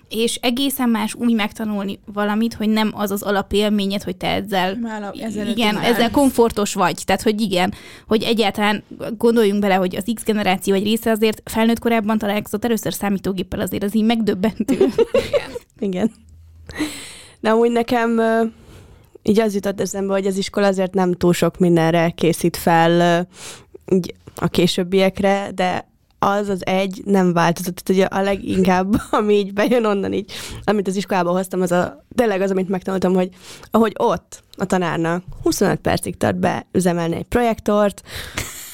és 0.08 0.34
egészen 0.42 0.88
más 0.88 1.14
úgy 1.14 1.34
megtanulni 1.34 1.98
valamit, 2.12 2.54
hogy 2.54 2.68
nem 2.68 2.90
az 2.94 3.10
az 3.10 3.22
alapélményed, 3.22 4.02
hogy 4.02 4.16
te 4.16 4.26
ezzel, 4.26 4.76
Már 4.76 5.12
ezzel 5.20 5.46
igen, 5.46 5.76
ezzel 5.76 6.10
komfortos 6.10 6.74
vagy. 6.74 7.02
Tehát, 7.04 7.22
hogy 7.22 7.40
igen, 7.40 7.74
hogy 8.06 8.22
egyáltalán 8.22 8.82
gondoljunk 9.16 9.60
bele, 9.60 9.74
hogy 9.74 9.96
az 9.96 10.12
X 10.14 10.24
generáció 10.24 10.74
egy 10.74 10.84
része 10.84 11.10
azért 11.10 11.42
felnőtt 11.44 11.78
korábban 11.78 12.18
találkozott 12.18 12.64
először 12.64 12.92
számítógéppel, 12.92 13.60
azért 13.60 13.82
az 13.82 13.96
így 13.96 14.04
megdöbbentő. 14.04 14.74
igen. 14.74 15.50
igen. 15.78 16.12
De 17.40 17.50
amúgy 17.50 17.70
nekem 17.70 18.20
így 19.22 19.40
az 19.40 19.54
jutott 19.54 19.80
eszembe, 19.80 20.12
hogy 20.12 20.26
az 20.26 20.36
iskola 20.36 20.66
azért 20.66 20.94
nem 20.94 21.12
túl 21.12 21.32
sok 21.32 21.58
mindenre 21.58 22.10
készít 22.10 22.56
fel 22.56 23.26
így 23.92 24.14
a 24.36 24.48
későbbiekre, 24.48 25.50
de 25.54 25.88
az 26.18 26.48
az 26.48 26.66
egy 26.66 27.02
nem 27.04 27.32
változott. 27.32 27.76
Tehát 27.76 28.02
ugye 28.10 28.18
a 28.18 28.22
leginkább, 28.22 28.94
ami 29.10 29.34
így 29.34 29.52
bejön 29.52 29.84
onnan 29.84 30.12
így, 30.12 30.32
amit 30.64 30.88
az 30.88 30.96
iskolába 30.96 31.30
hoztam, 31.30 31.60
az 31.60 31.72
a, 31.72 32.04
tényleg 32.14 32.40
az, 32.40 32.50
amit 32.50 32.68
megtanultam, 32.68 33.14
hogy 33.14 33.28
ahogy 33.70 33.92
ott 33.96 34.42
a 34.56 34.64
tanárnak 34.64 35.22
25 35.42 35.80
percig 35.80 36.16
tart 36.16 36.36
be 36.36 36.66
üzemelni 36.72 37.16
egy 37.16 37.26
projektort, 37.28 38.02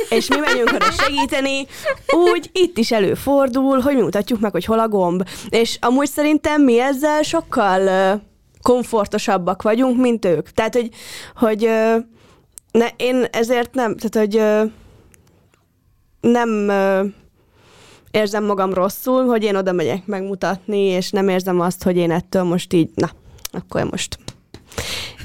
és 0.08 0.28
mi 0.28 0.36
megyünk 0.36 0.72
oda 0.72 0.90
segíteni, 0.90 1.66
úgy 2.28 2.50
itt 2.52 2.78
is 2.78 2.92
előfordul, 2.92 3.80
hogy 3.80 3.94
mi 3.94 4.00
mutatjuk 4.00 4.40
meg, 4.40 4.52
hogy 4.52 4.64
hol 4.64 4.78
a 4.78 4.88
gomb. 4.88 5.28
És 5.48 5.78
amúgy 5.80 6.08
szerintem 6.08 6.62
mi 6.62 6.80
ezzel 6.80 7.22
sokkal 7.22 8.20
komfortosabbak 8.62 9.62
vagyunk, 9.62 10.00
mint 10.00 10.24
ők. 10.24 10.50
Tehát, 10.50 10.74
hogy, 10.74 10.88
hogy 11.34 11.60
ne, 12.70 12.86
én 12.96 13.26
ezért 13.30 13.74
nem, 13.74 13.96
tehát, 13.96 14.28
hogy 14.28 14.42
nem 16.20 16.70
érzem 18.10 18.44
magam 18.44 18.74
rosszul, 18.74 19.26
hogy 19.26 19.42
én 19.42 19.56
oda 19.56 19.72
megyek 19.72 20.06
megmutatni, 20.06 20.78
és 20.78 21.10
nem 21.10 21.28
érzem 21.28 21.60
azt, 21.60 21.82
hogy 21.82 21.96
én 21.96 22.10
ettől 22.10 22.42
most 22.42 22.72
így, 22.72 22.90
na, 22.94 23.10
akkor 23.52 23.84
most 23.90 24.18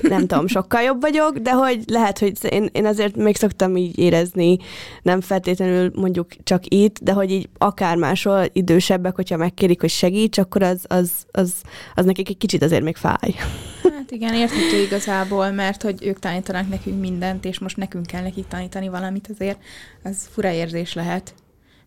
nem 0.01 0.27
tudom, 0.27 0.47
sokkal 0.47 0.81
jobb 0.81 1.01
vagyok, 1.01 1.37
de 1.37 1.51
hogy 1.51 1.83
lehet, 1.87 2.19
hogy 2.19 2.37
én, 2.49 2.69
én 2.71 2.85
azért 2.85 3.15
még 3.15 3.35
szoktam 3.35 3.77
így 3.77 3.99
érezni, 3.99 4.57
nem 5.01 5.21
feltétlenül 5.21 5.91
mondjuk 5.95 6.27
csak 6.43 6.63
itt, 6.65 6.99
de 6.99 7.11
hogy 7.11 7.31
így 7.31 7.49
akár 7.57 7.95
máshol 7.95 8.45
idősebbek, 8.53 9.15
hogyha 9.15 9.37
megkérik, 9.37 9.79
hogy 9.81 9.89
segíts, 9.89 10.37
akkor 10.37 10.63
az, 10.63 10.85
az, 10.87 11.11
az, 11.31 11.53
az 11.95 12.05
nekik 12.05 12.29
egy 12.29 12.37
kicsit 12.37 12.63
azért 12.63 12.83
még 12.83 12.95
fáj. 12.95 13.35
Hát 13.83 14.11
igen, 14.11 14.33
érthető 14.33 14.81
igazából, 14.81 15.51
mert 15.51 15.81
hogy 15.81 16.05
ők 16.05 16.19
tanítanak 16.19 16.69
nekünk 16.69 16.99
mindent, 16.99 17.45
és 17.45 17.59
most 17.59 17.77
nekünk 17.77 18.05
kell 18.05 18.21
nekik 18.21 18.47
tanítani 18.47 18.89
valamit 18.89 19.29
azért, 19.33 19.59
az 20.03 20.27
fura 20.31 20.51
érzés 20.51 20.93
lehet 20.93 21.33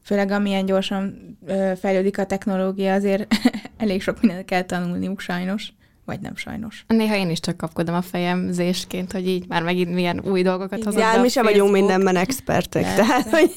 főleg 0.05 0.31
amilyen 0.31 0.67
gyorsan 0.67 1.37
fejlődik 1.81 2.19
a 2.19 2.27
technológia, 2.27 2.93
azért 2.93 3.35
elég 3.77 4.03
sok 4.03 4.21
mindent 4.21 4.45
kell 4.45 4.63
tanulniuk 4.63 5.21
sajnos. 5.21 5.73
Vagy 6.13 6.21
nem 6.21 6.37
sajnos. 6.37 6.85
Néha 6.87 7.17
én 7.17 7.31
is 7.31 7.41
csak 7.41 7.57
kapkodom 7.57 7.95
a 7.95 8.03
fejemzésként, 8.03 9.13
hogy 9.13 9.29
így 9.29 9.45
már 9.49 9.63
megint 9.63 9.95
milyen 9.95 10.21
új 10.25 10.43
dolgokat 10.43 10.85
hozok. 10.85 11.01
Ja, 11.01 11.21
mi 11.21 11.29
sem 11.29 11.45
vagyunk 11.45 11.73
mindenben 11.73 12.17
expertek, 12.17 12.83
Persze. 12.83 13.03
tehát 13.03 13.31
hogy 13.31 13.51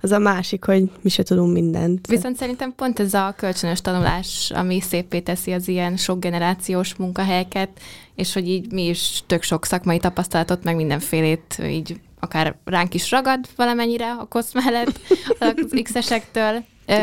az 0.00 0.12
a 0.12 0.18
másik, 0.18 0.64
hogy 0.64 0.90
mi 1.02 1.08
se 1.08 1.22
tudunk 1.22 1.52
mindent. 1.52 2.06
Viszont 2.06 2.36
szerintem 2.36 2.74
pont 2.76 3.00
ez 3.00 3.14
a 3.14 3.34
kölcsönös 3.36 3.80
tanulás, 3.80 4.50
ami 4.54 4.80
szépé 4.80 5.20
teszi 5.20 5.52
az 5.52 5.68
ilyen 5.68 5.96
sok 5.96 6.20
generációs 6.20 6.94
munkahelyeket, 6.94 7.68
és 8.14 8.32
hogy 8.32 8.48
így 8.48 8.72
mi 8.72 8.86
is 8.86 9.22
tök 9.26 9.42
sok 9.42 9.64
szakmai 9.64 9.98
tapasztalatot, 9.98 10.64
meg 10.64 10.76
mindenfélét 10.76 11.62
így 11.64 12.00
akár 12.20 12.56
ránk 12.64 12.94
is 12.94 13.10
ragad 13.10 13.46
valamennyire 13.56 14.10
a 14.12 14.24
kosz 14.24 14.52
mellett 14.52 15.00
az 15.38 15.80
X-esektől, 15.82 16.64
Ö, 16.86 16.94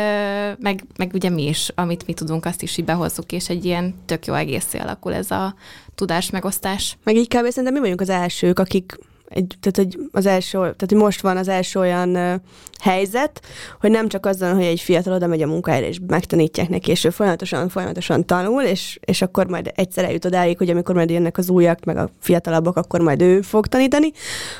meg, 0.58 0.84
meg 0.96 1.10
ugye 1.14 1.30
mi 1.30 1.46
is, 1.46 1.72
amit 1.74 2.06
mi 2.06 2.12
tudunk, 2.12 2.44
azt 2.44 2.62
is 2.62 2.76
így 2.76 2.84
behozzuk, 2.84 3.32
és 3.32 3.48
egy 3.48 3.64
ilyen 3.64 3.94
tök 4.06 4.26
jó 4.26 4.34
egészé 4.34 4.78
alakul 4.78 5.14
ez 5.14 5.30
a 5.30 5.54
tudás 5.94 6.30
megosztás. 6.30 6.96
Meg 7.04 7.16
így 7.16 7.28
kb. 7.28 7.48
szerintem 7.48 7.72
mi 7.72 7.80
vagyunk 7.80 8.00
az 8.00 8.08
elsők, 8.08 8.58
akik 8.58 8.98
egy, 9.28 9.54
tehát, 9.60 9.76
hogy 9.76 10.08
az 10.12 10.26
első, 10.26 10.58
tehát, 10.58 10.86
hogy 10.88 10.96
most 10.96 11.20
van 11.20 11.36
az 11.36 11.48
első 11.48 11.78
olyan 11.78 12.16
uh, 12.16 12.34
helyzet, 12.80 13.40
hogy 13.80 13.90
nem 13.90 14.08
csak 14.08 14.26
azzal, 14.26 14.54
hogy 14.54 14.64
egy 14.64 14.80
fiatal 14.80 15.12
oda 15.12 15.26
megy 15.26 15.42
a 15.42 15.46
munkahelyre, 15.46 15.88
és 15.88 15.98
megtanítják 16.06 16.68
neki, 16.68 16.90
és 16.90 17.04
ő 17.04 17.10
folyamatosan, 17.10 17.68
folyamatosan 17.68 18.26
tanul, 18.26 18.62
és, 18.62 18.98
és 19.04 19.22
akkor 19.22 19.46
majd 19.46 19.72
egyszer 19.74 20.04
eljut 20.04 20.24
odáig, 20.24 20.58
hogy 20.58 20.70
amikor 20.70 20.94
majd 20.94 21.10
jönnek 21.10 21.38
az 21.38 21.48
újak, 21.48 21.84
meg 21.84 21.96
a 21.96 22.10
fiatalabbak, 22.20 22.76
akkor 22.76 23.00
majd 23.00 23.22
ő 23.22 23.40
fog 23.40 23.66
tanítani, 23.66 24.12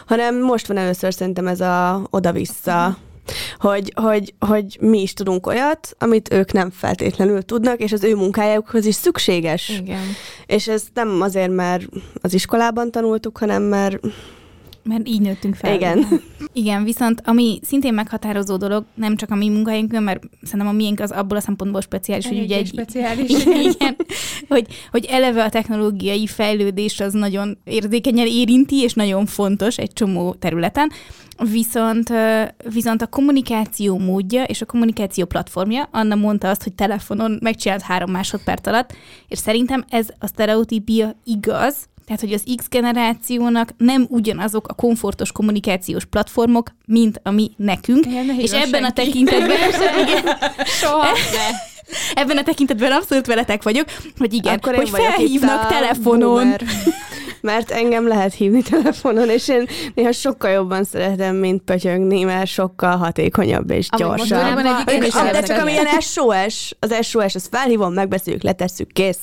hanem 0.06 0.40
most 0.40 0.66
van 0.66 0.76
először 0.76 1.14
szerintem 1.14 1.46
ez 1.46 1.60
a 1.60 2.06
oda-vissza 2.10 2.98
hogy, 3.58 3.92
hogy, 3.96 4.34
hogy 4.38 4.78
mi 4.80 5.02
is 5.02 5.12
tudunk 5.12 5.46
olyat, 5.46 5.94
amit 5.98 6.32
ők 6.32 6.52
nem 6.52 6.70
feltétlenül 6.70 7.42
tudnak, 7.42 7.80
és 7.80 7.92
az 7.92 8.04
ő 8.04 8.14
munkájukhoz 8.14 8.84
is 8.84 8.94
szükséges. 8.94 9.68
Igen. 9.68 10.04
És 10.46 10.68
ez 10.68 10.82
nem 10.94 11.22
azért, 11.22 11.54
mert 11.54 11.84
az 12.22 12.34
iskolában 12.34 12.90
tanultuk, 12.90 13.38
hanem 13.38 13.62
mert 13.62 13.98
mert 14.88 15.08
így 15.08 15.20
nőttünk 15.20 15.54
fel. 15.54 15.74
Igen. 15.74 16.06
Igen, 16.52 16.84
viszont 16.84 17.22
ami 17.24 17.58
szintén 17.62 17.94
meghatározó 17.94 18.56
dolog, 18.56 18.84
nem 18.94 19.16
csak 19.16 19.30
a 19.30 19.34
mi 19.34 19.48
munkahelyünkön, 19.48 20.02
mert 20.02 20.22
szerintem 20.42 20.68
a 20.68 20.76
miénk 20.76 21.00
az 21.00 21.10
abból 21.10 21.36
a 21.36 21.40
szempontból 21.40 21.80
speciális, 21.80 22.26
hogy 22.26 22.38
ugye 22.38 22.56
egy... 22.56 22.66
Speciális. 22.66 23.30
Igen, 23.72 23.96
hogy, 24.48 24.66
hogy 24.90 25.04
eleve 25.04 25.44
a 25.44 25.48
technológiai 25.48 26.26
fejlődés 26.26 27.00
az 27.00 27.12
nagyon 27.12 27.58
érzékenyen 27.64 28.26
érinti, 28.26 28.76
és 28.76 28.92
nagyon 28.92 29.26
fontos 29.26 29.78
egy 29.78 29.92
csomó 29.92 30.34
területen, 30.34 30.90
Viszont, 31.52 32.12
viszont 32.72 33.02
a 33.02 33.06
kommunikáció 33.06 33.98
módja 33.98 34.44
és 34.44 34.60
a 34.60 34.66
kommunikáció 34.66 35.24
platformja, 35.24 35.88
Anna 35.90 36.14
mondta 36.14 36.48
azt, 36.48 36.62
hogy 36.62 36.72
telefonon 36.72 37.38
megcsinált 37.42 37.82
három 37.82 38.10
másodperc 38.10 38.66
alatt, 38.66 38.92
és 39.28 39.38
szerintem 39.38 39.84
ez 39.88 40.08
a 40.18 40.26
sztereotípia 40.26 41.20
igaz, 41.24 41.88
tehát, 42.08 42.22
hogy 42.22 42.32
az 42.32 42.54
X 42.56 42.68
generációnak 42.68 43.74
nem 43.76 44.06
ugyanazok 44.08 44.68
a 44.68 44.74
komfortos 44.74 45.32
kommunikációs 45.32 46.04
platformok, 46.04 46.74
mint 46.86 47.20
ami 47.22 47.50
nekünk. 47.56 48.06
Igen, 48.06 48.38
és 48.38 48.50
ebben 48.50 48.82
senki. 48.82 48.86
a 48.86 48.90
tekintetben... 48.90 49.58
Soha 50.80 51.06
Ebben 52.14 52.38
a 52.38 52.42
tekintetben 52.42 52.92
abszolút 52.92 53.26
veletek 53.26 53.62
vagyok, 53.62 53.86
hogy 54.18 54.32
igen, 54.32 54.54
Akkor 54.54 54.74
hogy 54.74 54.88
felhívnak 54.88 55.68
telefonon. 55.68 56.54
Mert 57.48 57.70
engem 57.70 58.08
lehet 58.08 58.34
hívni 58.34 58.62
telefonon, 58.62 59.28
és 59.28 59.48
én 59.48 59.66
néha 59.94 60.12
sokkal 60.12 60.50
jobban 60.50 60.84
szeretem, 60.84 61.36
mint 61.36 61.62
pötyögni, 61.62 62.22
mert 62.22 62.46
sokkal 62.46 62.96
hatékonyabb 62.96 63.70
és 63.70 63.88
gyorsabb. 63.96 64.60
De 65.32 65.42
csak 65.42 65.60
amilyen 65.60 66.00
SOS, 66.00 66.70
az 66.78 67.06
SOS, 67.06 67.34
az 67.34 67.48
felhívom, 67.50 67.92
megbeszéljük, 67.92 68.42
letesszük, 68.42 68.92
kész. 68.92 69.18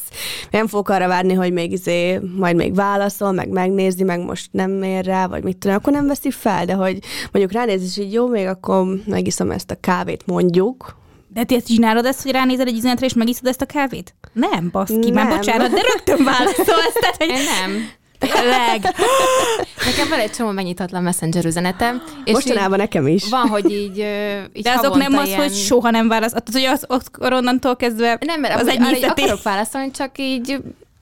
Nem 0.52 0.68
fogok 0.68 0.90
arra 0.90 1.08
várni, 1.08 1.34
hogy 1.34 1.54
még 1.54 1.72
izé, 1.72 2.20
majd 2.38 2.56
még 2.56 2.76
válaszol, 2.76 3.32
meg 3.32 3.50
megnézi, 3.50 4.04
meg 4.04 4.20
most 4.20 4.50
nem 4.52 4.84
ér 4.84 5.06
rá, 5.06 5.28
vagy 5.28 5.44
mit 5.44 5.58
tudom, 5.58 5.76
akkor 5.76 5.94
nem 5.94 6.08
veszi 6.08 6.32
fel, 6.32 6.66
de 6.66 6.74
hogy 6.74 7.00
mondjuk 7.32 7.54
ránéz, 7.54 7.84
és 7.84 7.98
így 7.98 8.14
jó, 8.14 8.28
még 8.28 8.48
akkor 8.48 8.86
megiszom 9.06 9.52
ezt 9.52 9.72
a 9.72 9.76
kávét, 9.80 10.26
mondjuk, 10.26 10.96
de 11.36 11.44
te 11.44 11.60
csinálod 11.60 12.06
ezt, 12.06 12.22
hogy 12.22 12.32
ránézel 12.32 12.68
egy 12.68 12.78
üzenetre, 12.78 13.06
és 13.06 13.14
megiszod 13.14 13.48
ezt 13.48 13.62
a 13.62 13.66
kávét? 13.66 14.16
Nem, 14.34 14.70
baszki, 14.72 15.10
nem. 15.10 15.14
már 15.14 15.38
bocsánat, 15.38 15.72
de 15.72 15.82
rögtön 15.94 16.26
válaszolsz. 16.26 16.94
Tehát, 17.02 17.16
hogy... 17.18 17.28
Nem. 17.28 17.90
Tényleg. 18.20 18.82
Nekem 19.86 20.10
van 20.10 20.20
egy 20.20 20.32
csomó 20.32 20.52
megnyitatlan 20.52 21.04
messenger 21.04 21.46
üzenetem. 21.46 22.04
És 22.24 22.34
Mostanában 22.34 22.78
nekem 22.78 23.08
is. 23.08 23.30
Van, 23.30 23.48
hogy 23.48 23.72
így, 23.72 23.98
így 24.54 24.64
De 24.64 24.74
azok 24.78 24.96
nem 24.96 25.14
az, 25.14 25.28
ilyen... 25.28 25.40
hogy 25.40 25.54
soha 25.54 25.90
nem 25.90 26.08
válasz. 26.08 26.32
Tehát, 26.32 26.50
hogy 26.52 26.64
az, 26.64 26.86
akkor 26.88 27.34
onnantól 27.34 27.76
kezdve 27.76 28.18
Nem, 28.26 28.40
mert 28.40 28.62
az 28.62 28.68
egy 28.68 28.82
arra 28.82 29.08
akarok 29.08 29.44
válaszolni, 29.44 29.92
csak 29.92 30.12
így 30.18 30.58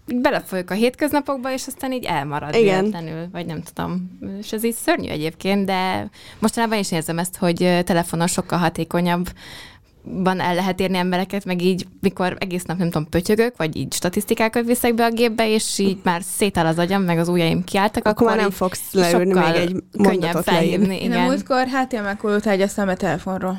belefolyok 0.05 0.70
a 0.70 0.74
hétköznapokba, 0.74 1.51
és 1.51 1.67
aztán 1.67 1.91
így 1.91 2.05
elmarad 2.05 2.55
Igen. 2.55 2.79
véletlenül, 2.79 3.27
vagy 3.32 3.46
nem 3.46 3.62
tudom. 3.74 4.20
És 4.39 4.51
ez 4.51 4.63
így 4.63 4.75
szörnyű 4.75 5.10
egyébként, 5.10 5.65
de 5.65 6.10
mostanában 6.39 6.77
is 6.77 6.91
érzem 6.91 7.20
ezt, 7.20 7.38
hogy 7.38 7.58
telefonon 7.84 8.27
sokkal 8.27 8.60
hatékonyabb 8.60 9.29
van 10.03 10.39
el 10.39 10.55
lehet 10.55 10.79
érni 10.79 10.98
embereket, 10.98 11.45
meg 11.45 11.62
így, 11.62 11.88
mikor 12.01 12.36
egész 12.39 12.63
nap, 12.63 12.77
nem 12.77 12.89
tudom, 12.89 13.10
pötyögök, 13.10 13.57
vagy 13.57 13.75
így 13.75 13.93
statisztikákat 13.93 14.65
viszek 14.65 14.93
be 14.93 15.05
a 15.05 15.10
gépbe, 15.10 15.50
és 15.50 15.79
így 15.79 15.98
már 16.03 16.22
szétáll 16.24 16.65
az 16.65 16.77
agyam, 16.77 17.03
meg 17.03 17.19
az 17.19 17.27
ujjaim 17.27 17.63
kiálltak, 17.63 18.05
akkor, 18.05 18.12
akkor 18.12 18.27
már 18.27 18.38
nem 18.38 18.51
fogsz 18.51 18.91
leülni 18.91 19.33
még 19.33 19.55
egy 19.55 19.75
mondatot 19.98 20.45
leírni. 20.45 21.01
Én 21.01 21.12
a 21.12 21.24
múltkor 21.24 21.67
HTML 21.67 22.15
kódot 22.17 22.48
egyeztem 22.48 22.88
a 22.88 22.95
telefonról. 22.95 23.57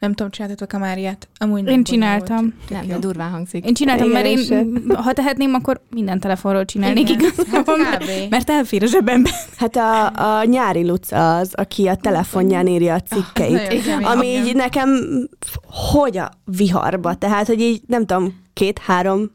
Nem 0.00 0.14
tudom, 0.14 0.30
csináltatok 0.30 0.72
a 0.72 0.78
Máriát? 0.78 1.28
Amúgy 1.38 1.68
én 1.68 1.84
csináltam. 1.84 2.54
Nem, 2.68 2.86
de 2.86 2.98
durván 2.98 3.30
hangzik. 3.30 3.64
Én 3.64 3.74
csináltam, 3.74 4.08
Igen, 4.08 4.22
mert 4.22 4.50
én, 4.50 4.96
ha 4.96 5.12
tehetném, 5.12 5.54
akkor 5.54 5.80
minden 5.90 6.20
telefonról 6.20 6.64
csinálnék 6.64 7.10
igazából, 7.10 7.78
hát 7.78 8.06
mert, 8.06 8.30
mert 8.30 8.50
elfér 8.50 8.82
a 8.82 8.86
zsebembe. 8.86 9.30
Hát 9.56 9.76
a, 9.76 10.06
a 10.38 10.44
nyári 10.44 10.86
Luc 10.86 11.12
az, 11.12 11.54
aki 11.54 11.86
a 11.86 11.94
telefonján 11.94 12.66
írja 12.66 12.94
a 12.94 13.00
cikkeit, 13.00 13.86
ah, 14.02 14.10
ami 14.10 14.26
így 14.26 14.54
nekem 14.54 14.88
hogy 15.92 16.16
a 16.16 16.30
viharba, 16.44 17.14
tehát, 17.14 17.46
hogy 17.46 17.60
így 17.60 17.82
nem 17.86 18.06
tudom, 18.06 18.40
két-három 18.52 19.30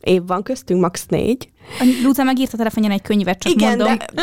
év 0.00 0.22
van 0.26 0.42
köztünk, 0.42 0.80
max. 0.80 1.06
négy. 1.06 1.48
A 1.78 1.84
Luca 2.02 2.22
megírta 2.22 2.52
a 2.54 2.56
telefonján 2.56 2.92
egy 2.92 3.02
könyvet, 3.02 3.38
csak 3.38 3.52
igen, 3.52 3.68
mondom. 3.68 3.96
De... 3.96 4.22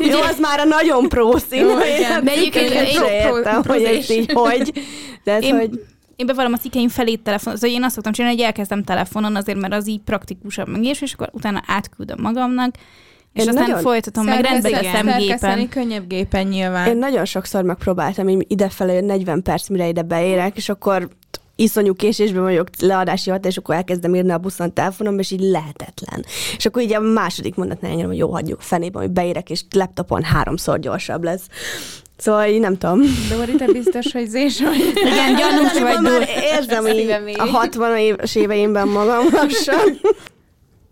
Jó, 0.10 0.20
az 0.20 0.38
már 0.40 0.58
a 0.58 0.64
nagyon 0.64 1.08
prószín. 1.08 1.60
Jó, 1.60 1.78
igen. 1.96 2.24
De 2.24 2.30
egyébként 2.30 2.70
én, 2.70 2.82
én 2.82 3.02
értem, 3.02 3.62
hogy 3.66 3.82
ez 3.82 4.10
így 4.10 4.32
hogy. 4.32 4.72
De 5.24 5.32
ez, 5.32 5.42
én, 5.42 5.56
hogy... 5.56 5.70
Én 6.16 6.26
bevallom 6.26 6.52
a 6.52 6.56
cikkeim 6.56 6.88
felé 6.88 7.14
telefon, 7.14 7.54
szóval 7.56 7.76
én 7.76 7.82
azt 7.82 7.94
szoktam 7.94 8.12
csinálni, 8.12 8.36
hogy 8.36 8.44
elkezdem 8.44 8.82
telefonon 8.84 9.36
azért, 9.36 9.60
mert 9.60 9.72
az 9.72 9.88
így 9.88 10.00
praktikusabb 10.00 10.68
megés, 10.68 11.00
és 11.00 11.12
akkor 11.12 11.28
utána 11.32 11.62
átküldöm 11.66 12.18
magamnak, 12.20 12.74
és 13.32 13.42
én 13.42 13.48
aztán 13.48 13.80
folytatom, 13.80 14.24
meg 14.24 14.40
rendbe 14.40 14.70
teszem 14.70 15.16
gépen. 15.18 15.68
könnyebb 15.68 16.06
gépen 16.06 16.46
nyilván. 16.46 16.88
Én 16.88 16.96
nagyon 16.96 17.24
sokszor 17.24 17.62
megpróbáltam 17.62 18.28
így 18.28 18.44
idefelé 18.48 19.00
40 19.00 19.42
perc, 19.42 19.68
mire 19.68 19.88
ide 19.88 20.02
beérek, 20.02 20.56
és 20.56 20.68
akkor 20.68 21.08
iszonyú 21.62 21.94
késésben 21.94 22.42
vagyok 22.42 22.68
leadási 22.78 23.30
hat, 23.30 23.46
és 23.46 23.56
akkor 23.56 23.74
elkezdem 23.74 24.14
írni 24.14 24.32
a 24.32 24.38
buszon 24.38 24.74
telefonom, 24.74 25.18
és 25.18 25.30
így 25.30 25.40
lehetetlen. 25.40 26.24
És 26.56 26.66
akkor 26.66 26.82
így 26.82 26.92
a 26.92 27.00
második 27.00 27.54
mondatnál 27.54 27.90
engem, 27.90 28.06
hogy 28.06 28.16
jó, 28.16 28.28
hagyjuk 28.28 28.60
fenébe, 28.60 28.98
hogy 28.98 29.10
beérek, 29.10 29.50
és 29.50 29.62
laptopon 29.70 30.22
háromszor 30.22 30.78
gyorsabb 30.78 31.24
lesz. 31.24 31.42
Szóval 32.16 32.46
így 32.46 32.60
nem 32.60 32.78
tudom. 32.78 33.00
Dori, 33.28 33.52
te 33.52 33.66
biztos, 33.66 34.12
hogy 34.12 34.28
zés 34.28 34.60
vagy. 34.60 34.92
Igen, 34.94 35.36
gyanús 35.36 35.80
vagy. 35.80 36.00
Már 36.00 36.28
érzem 36.42 36.86
így 36.86 37.10
a 37.38 37.44
60 37.44 37.96
éves 37.96 38.34
éveimben 38.34 38.88
magam 38.88 39.24
lassan. 39.32 40.00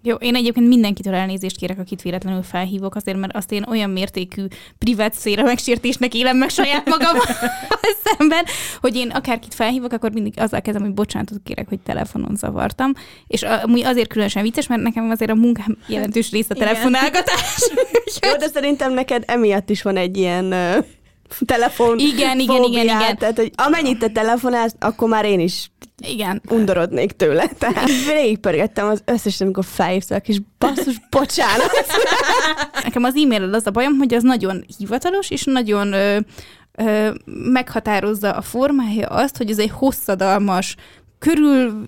Jó, 0.02 0.14
én 0.14 0.34
egyébként 0.34 0.68
mindenkitől 0.68 1.14
elnézést 1.14 1.56
kérek, 1.56 1.78
akit 1.78 2.02
véletlenül 2.02 2.42
felhívok, 2.42 2.94
azért, 2.94 3.18
mert 3.18 3.36
azt 3.36 3.52
én 3.52 3.64
olyan 3.68 3.90
mértékű 3.90 4.44
privát 4.78 5.14
széra 5.14 5.42
megsértésnek 5.42 6.14
élem 6.14 6.36
meg 6.36 6.48
saját 6.48 6.88
magam 6.88 7.16
szemben, 8.04 8.44
hogy 8.80 8.96
én 8.96 9.10
akárkit 9.10 9.54
felhívok, 9.54 9.92
akkor 9.92 10.12
mindig 10.12 10.34
azzal 10.36 10.60
kezdem, 10.60 10.82
hogy 10.82 10.94
bocsánatot 10.94 11.40
kérek, 11.44 11.68
hogy 11.68 11.80
telefonon 11.80 12.36
zavartam. 12.36 12.92
És 13.26 13.42
amúgy 13.42 13.84
azért 13.84 14.08
különösen 14.08 14.42
vicces, 14.42 14.66
mert 14.66 14.82
nekem 14.82 15.10
azért 15.10 15.30
a 15.30 15.34
munkám 15.34 15.76
jelentős 15.86 16.30
része 16.30 16.54
a 16.54 16.58
telefonálgatás. 16.58 17.70
Jó, 18.26 18.36
de 18.36 18.48
szerintem 18.48 18.92
neked 18.92 19.22
emiatt 19.26 19.70
is 19.70 19.82
van 19.82 19.96
egy 19.96 20.16
ilyen 20.16 20.54
telefon 21.44 21.98
Igen, 21.98 22.38
igen, 22.38 22.62
igen, 22.62 22.84
igen. 22.84 23.16
Tehát, 23.16 23.36
hogy 23.36 23.50
amennyit 23.54 23.98
te 23.98 24.08
telefonálsz, 24.08 24.74
akkor 24.78 25.08
már 25.08 25.24
én 25.24 25.40
is 25.40 25.70
igen. 26.06 26.42
Undorodnék 26.48 27.12
tőle. 27.12 27.48
Tehát 27.58 27.88
végigpörgettem 28.06 28.88
az 28.88 29.02
összes, 29.04 29.40
amikor 29.40 29.64
felhívtak, 29.64 30.28
és 30.28 30.40
basszus, 30.58 30.96
bocsánat. 31.10 31.70
Nekem 32.84 33.04
az 33.04 33.16
e-mail 33.16 33.54
az 33.54 33.66
a 33.66 33.70
bajom, 33.70 33.96
hogy 33.98 34.14
az 34.14 34.22
nagyon 34.22 34.64
hivatalos, 34.78 35.30
és 35.30 35.44
nagyon 35.44 35.92
ö, 35.92 36.18
ö, 36.72 37.10
meghatározza 37.24 38.30
a 38.30 38.42
formája 38.42 39.08
azt, 39.08 39.36
hogy 39.36 39.50
ez 39.50 39.58
egy 39.58 39.70
hosszadalmas, 39.70 40.76
körül 41.18 41.84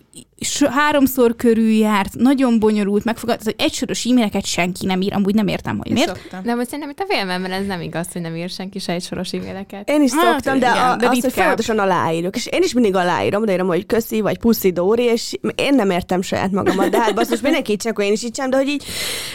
háromszor 0.70 1.36
körül 1.36 1.70
járt, 1.70 2.14
nagyon 2.14 2.58
bonyolult, 2.58 3.04
megfogad, 3.04 3.36
az 3.40 3.54
egysoros 3.56 4.04
e-maileket 4.04 4.46
senki 4.46 4.86
nem 4.86 5.00
ír, 5.00 5.14
amúgy 5.14 5.34
nem 5.34 5.46
értem, 5.46 5.78
hogy 5.78 5.92
miért. 5.92 6.08
Szoktam. 6.08 6.42
De 6.42 6.54
most 6.54 6.68
szerintem 6.68 6.90
itt 6.90 7.00
a 7.00 7.04
vélemben 7.08 7.52
ez 7.52 7.66
nem 7.66 7.80
igaz, 7.80 8.06
hogy 8.12 8.22
nem 8.22 8.36
ír 8.36 8.50
senki 8.50 8.78
se 8.78 8.92
egysoros 8.92 9.32
e-maileket. 9.32 9.88
Én 9.88 10.02
is 10.02 10.12
hát, 10.12 10.32
szoktam, 10.32 10.58
de, 10.58 10.70
igen, 10.70 10.90
a, 10.90 10.96
de 10.96 11.08
azt, 11.08 11.20
hogy 11.20 11.32
folyamatosan 11.32 11.78
aláírok, 11.78 12.36
és 12.36 12.46
én 12.46 12.62
is 12.62 12.72
mindig 12.72 12.94
aláírom, 12.94 13.44
de 13.44 13.52
írom, 13.52 13.66
hogy 13.66 13.86
köszi, 13.86 14.20
vagy 14.20 14.38
puszi 14.38 14.72
Dóri, 14.72 15.02
és 15.02 15.38
én 15.54 15.74
nem 15.74 15.90
értem 15.90 16.22
saját 16.22 16.50
magamat, 16.50 16.88
de 16.88 17.00
hát 17.00 17.14
basszus, 17.14 17.40
mindenki 17.40 17.76
csak 17.76 18.02
én 18.02 18.12
is 18.12 18.22
így 18.22 18.36
sem, 18.36 18.50
de 18.50 18.56
hogy 18.56 18.68
így 18.68 18.84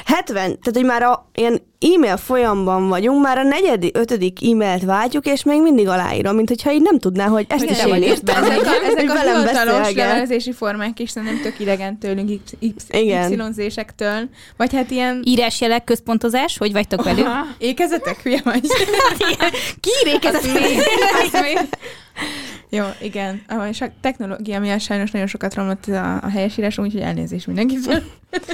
70, 0.05 0.33
tehát 0.33 0.71
hogy 0.73 0.85
már 0.85 1.01
a 1.01 1.29
ilyen 1.33 1.61
e-mail 1.79 2.17
folyamban 2.17 2.87
vagyunk, 2.87 3.21
már 3.21 3.37
a 3.37 3.43
negyedik, 3.43 3.97
ötödik 3.97 4.39
e-mailt 4.51 4.83
váltjuk, 4.83 5.25
és 5.25 5.43
még 5.43 5.61
mindig 5.61 5.87
aláírom, 5.87 6.35
mint 6.35 6.47
hogyha 6.47 6.71
így 6.71 6.81
nem 6.81 6.99
tudná, 6.99 7.27
hogy 7.27 7.45
ezt 7.49 7.63
hogy 7.63 7.71
is 7.71 7.85
én 7.85 8.03
írtam. 8.03 8.43
Ezek 8.43 8.65
a, 8.65 8.85
ezek 8.85 9.09
a 9.09 9.19
hivatalos 9.19 9.93
levelezési 9.93 10.51
formák 10.51 10.96
is 10.99 11.09
szerintem 11.09 11.41
tök 11.41 11.59
idegen 11.59 11.97
tőlünk, 11.99 12.41
Y-zésektől. 12.91 14.29
Vagy 14.57 14.73
hát 14.73 14.91
ilyen... 14.91 15.21
Írásjelek, 15.25 15.83
központozás, 15.83 16.57
hogy 16.57 16.71
vagytok 16.71 17.03
velük? 17.03 17.27
Ékezetek, 17.57 18.21
hülye 18.21 18.41
vagy? 18.43 18.61
Ki 19.81 19.91
ékezetek? 20.05 21.77
Jó, 22.69 22.85
igen. 23.01 23.41
És 23.69 23.81
a 23.81 23.87
technológia 24.01 24.59
miatt 24.59 24.79
sajnos 24.79 25.11
nagyon 25.11 25.27
sokat 25.27 25.53
romlott 25.53 25.87
a, 25.87 26.15
a 26.21 26.29
helyesírás, 26.29 26.77
úgyhogy 26.77 27.01
elnézés 27.01 27.45
mindenkitől. 27.45 28.03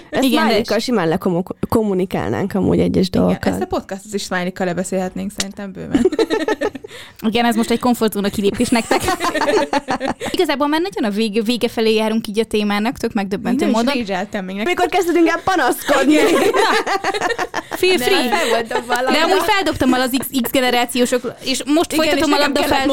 Ezt 0.10 0.24
igen, 0.24 0.48
smiley 0.48 0.80
simán 0.80 1.08
lekommunikálnánk 1.08 2.54
amúgy 2.54 2.80
egyes 2.80 3.10
dolgokat. 3.10 3.46
ezt 3.46 3.62
a 3.62 3.66
podcastot 3.66 4.14
is 4.14 4.24
smiley 4.24 4.52
lebeszélhetnénk 4.56 5.32
szerintem 5.38 5.72
bőven. 5.72 6.06
igen, 7.30 7.46
ez 7.46 7.56
most 7.56 7.72
egy 7.72 7.80
komfortzóna 7.80 8.30
kilépés 8.30 8.70
nektek. 8.70 9.02
Igazából 10.36 10.68
már 10.68 10.82
nagyon 10.82 11.12
a 11.12 11.16
vége, 11.16 11.42
vége 11.42 11.68
felé 11.68 11.94
járunk 11.94 12.28
így 12.28 12.40
a 12.40 12.44
témának, 12.44 12.98
tök 12.98 13.14
megdöbbentő 13.14 13.66
módon. 13.70 13.98
még 14.46 14.56
Mikor 14.66 14.86
kezdődünk 14.86 15.28
el 15.28 15.42
panaszkodni? 15.44 16.16
Feel 17.70 17.98
free. 17.98 18.30
De 18.90 19.20
amúgy 19.24 19.44
feldobtam 19.46 19.94
el 19.94 20.02
az 20.02 20.16
X, 20.18 20.28
X 20.42 20.52
generációsok, 20.52 21.34
és 21.44 21.64
most 21.66 21.94
igen, 21.94 22.06
folytatom 22.06 22.34
a 22.34 22.38
labda 22.38 22.64
fel. 22.64 22.90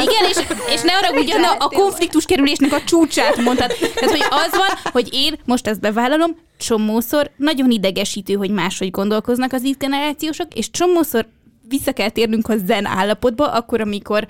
Igen, 0.00 0.24
és, 0.30 0.37
és 0.74 0.80
ne 0.80 0.92
arra 0.92 1.20
ugyan 1.20 1.42
a, 1.42 1.56
a 1.58 1.68
konfliktus 1.68 2.24
kerülésnek 2.24 2.72
a 2.72 2.84
csúcsát 2.84 3.36
mondtad. 3.36 3.72
Tehát, 3.94 4.10
hogy 4.10 4.24
az 4.30 4.50
van, 4.50 4.92
hogy 4.92 5.08
én 5.12 5.38
most 5.44 5.66
ezt 5.66 5.80
bevállalom, 5.80 6.36
csomószor 6.58 7.30
nagyon 7.36 7.70
idegesítő, 7.70 8.34
hogy 8.34 8.50
máshogy 8.50 8.90
gondolkoznak 8.90 9.52
az 9.52 9.62
X 9.62 9.76
generációsok, 9.78 10.54
és 10.54 10.70
csomószor 10.70 11.26
vissza 11.68 11.92
kell 11.92 12.10
térnünk 12.10 12.48
a 12.48 12.54
zen 12.66 12.86
állapotba, 12.86 13.52
akkor, 13.52 13.80
amikor 13.80 14.26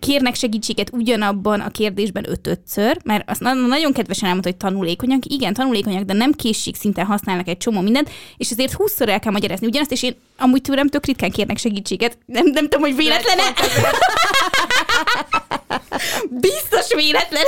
kérnek 0.00 0.34
segítséget 0.34 0.90
ugyanabban 0.92 1.60
a 1.60 1.70
kérdésben 1.70 2.24
ötötször, 2.28 2.98
mert 3.04 3.30
azt 3.30 3.40
nagyon 3.40 3.92
kedvesen 3.92 4.24
elmondta, 4.24 4.48
hogy 4.50 4.58
tanulékonyak. 4.58 5.24
Igen, 5.24 5.54
tanulékonyak, 5.54 6.02
de 6.02 6.12
nem 6.12 6.32
készség 6.32 6.74
szinten 6.74 7.06
használnak 7.06 7.48
egy 7.48 7.56
csomó 7.56 7.80
mindent, 7.80 8.10
és 8.36 8.50
ezért 8.50 8.72
húszszor 8.72 9.08
el 9.08 9.20
kell 9.20 9.32
magyarázni 9.32 9.66
ugyanazt, 9.66 9.92
és 9.92 10.02
én 10.02 10.14
amúgy 10.38 10.60
tőlem 10.60 10.88
tök 10.88 11.06
ritkán 11.06 11.30
kérnek 11.30 11.58
segítséget. 11.58 12.18
Nem, 12.26 12.46
nem 12.46 12.68
tudom, 12.68 12.80
hogy 12.80 12.96
véletlen 12.96 13.38
Biztos 16.30 16.94
véletlen. 16.94 17.44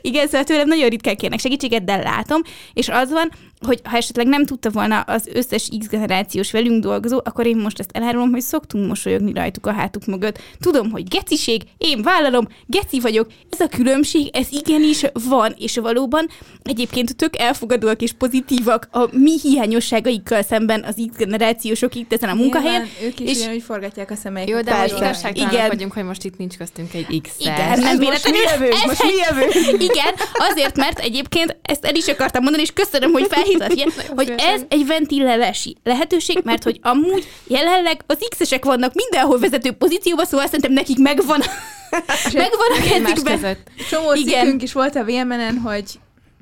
Igen, 0.00 0.26
szóval 0.26 0.44
tőlem 0.44 0.68
nagyon 0.68 0.88
ritkán 0.88 1.16
kérnek 1.16 1.40
segítséget, 1.40 1.84
de 1.84 1.96
látom, 1.96 2.40
és 2.72 2.88
az 2.88 3.10
van, 3.10 3.32
hogy 3.64 3.80
ha 3.84 3.96
esetleg 3.96 4.26
nem 4.26 4.46
tudta 4.46 4.70
volna 4.70 5.00
az 5.00 5.28
összes 5.32 5.68
X 5.78 5.88
generációs 5.88 6.50
velünk 6.50 6.82
dolgozó, 6.82 7.20
akkor 7.24 7.46
én 7.46 7.56
most 7.56 7.78
ezt 7.78 7.90
elárulom, 7.92 8.30
hogy 8.30 8.40
szoktunk 8.40 8.86
mosolyogni 8.86 9.32
rajtuk 9.32 9.66
a 9.66 9.72
hátuk 9.72 10.06
mögött. 10.06 10.38
Tudom, 10.60 10.90
hogy 10.90 11.08
geciség, 11.08 11.62
én 11.78 12.02
vállalom, 12.02 12.48
geci 12.66 13.00
vagyok. 13.00 13.26
Ez 13.50 13.60
a 13.60 13.68
különbség, 13.68 14.28
ez 14.32 14.46
igenis 14.50 15.02
van, 15.28 15.54
és 15.58 15.76
valóban 15.76 16.28
egyébként 16.62 17.16
tök 17.16 17.38
elfogadóak 17.38 18.02
és 18.02 18.12
pozitívak 18.12 18.88
a 18.90 19.08
mi 19.12 19.40
hiányosságaikkal 19.42 20.42
szemben 20.42 20.84
az 20.84 20.94
X 21.10 21.16
generációsok 21.16 21.94
itt 21.94 22.12
ezen 22.12 22.28
a 22.28 22.34
munkahelyen. 22.34 22.80
Nyilván, 22.80 23.06
ők 23.06 23.20
is 23.20 23.30
és... 23.30 23.38
ugyanúgy 23.38 23.62
forgatják 23.62 24.10
a 24.10 24.14
szemeiket. 24.14 24.54
Jó, 24.54 24.60
de 24.60 24.78
hogy 24.78 24.92
igazságtalanok 24.96 25.66
vagyunk, 25.66 25.92
hogy 25.92 26.04
most 26.04 26.24
itt 26.24 26.36
nincs 26.36 26.56
köztünk 26.56 26.94
egy 26.94 27.20
X. 27.22 27.30
Igen, 27.38 27.78
nem 27.78 27.98
véletlenül. 27.98 28.40
Most 28.40 28.54
mi 28.54 28.58
jövő? 28.58 28.72
Most 28.86 29.02
mi 29.02 29.12
jövő? 29.28 29.84
Igen, 29.84 30.14
azért, 30.50 30.76
mert 30.76 30.98
egyébként 30.98 31.56
ezt 31.62 31.84
el 31.84 31.94
is 31.94 32.06
akartam 32.06 32.42
mondani, 32.42 32.62
és 32.62 32.72
köszönöm, 32.72 33.12
hogy 33.12 33.26
felhívtál 33.30 33.53
hívtat 33.62 34.06
hogy 34.14 34.34
ez 34.52 34.62
egy 34.68 34.86
ventilálási 34.86 35.76
lehetőség, 35.82 36.40
mert 36.44 36.62
hogy 36.62 36.78
amúgy 36.82 37.26
jelenleg 37.46 38.02
az 38.06 38.18
X-esek 38.28 38.64
vannak 38.64 38.94
mindenhol 38.94 39.38
vezető 39.38 39.72
pozícióban, 39.72 40.24
szóval 40.24 40.46
szerintem 40.46 40.72
nekik 40.72 40.98
megvan 40.98 41.40
megvan 42.32 42.70
a 42.70 43.04
kezükben. 43.04 43.56
Csomó 43.90 44.14
cikkünk 44.14 44.62
is 44.62 44.72
volt 44.72 44.96
a 44.96 45.04
VMN-en, 45.04 45.58
hogy 45.58 45.84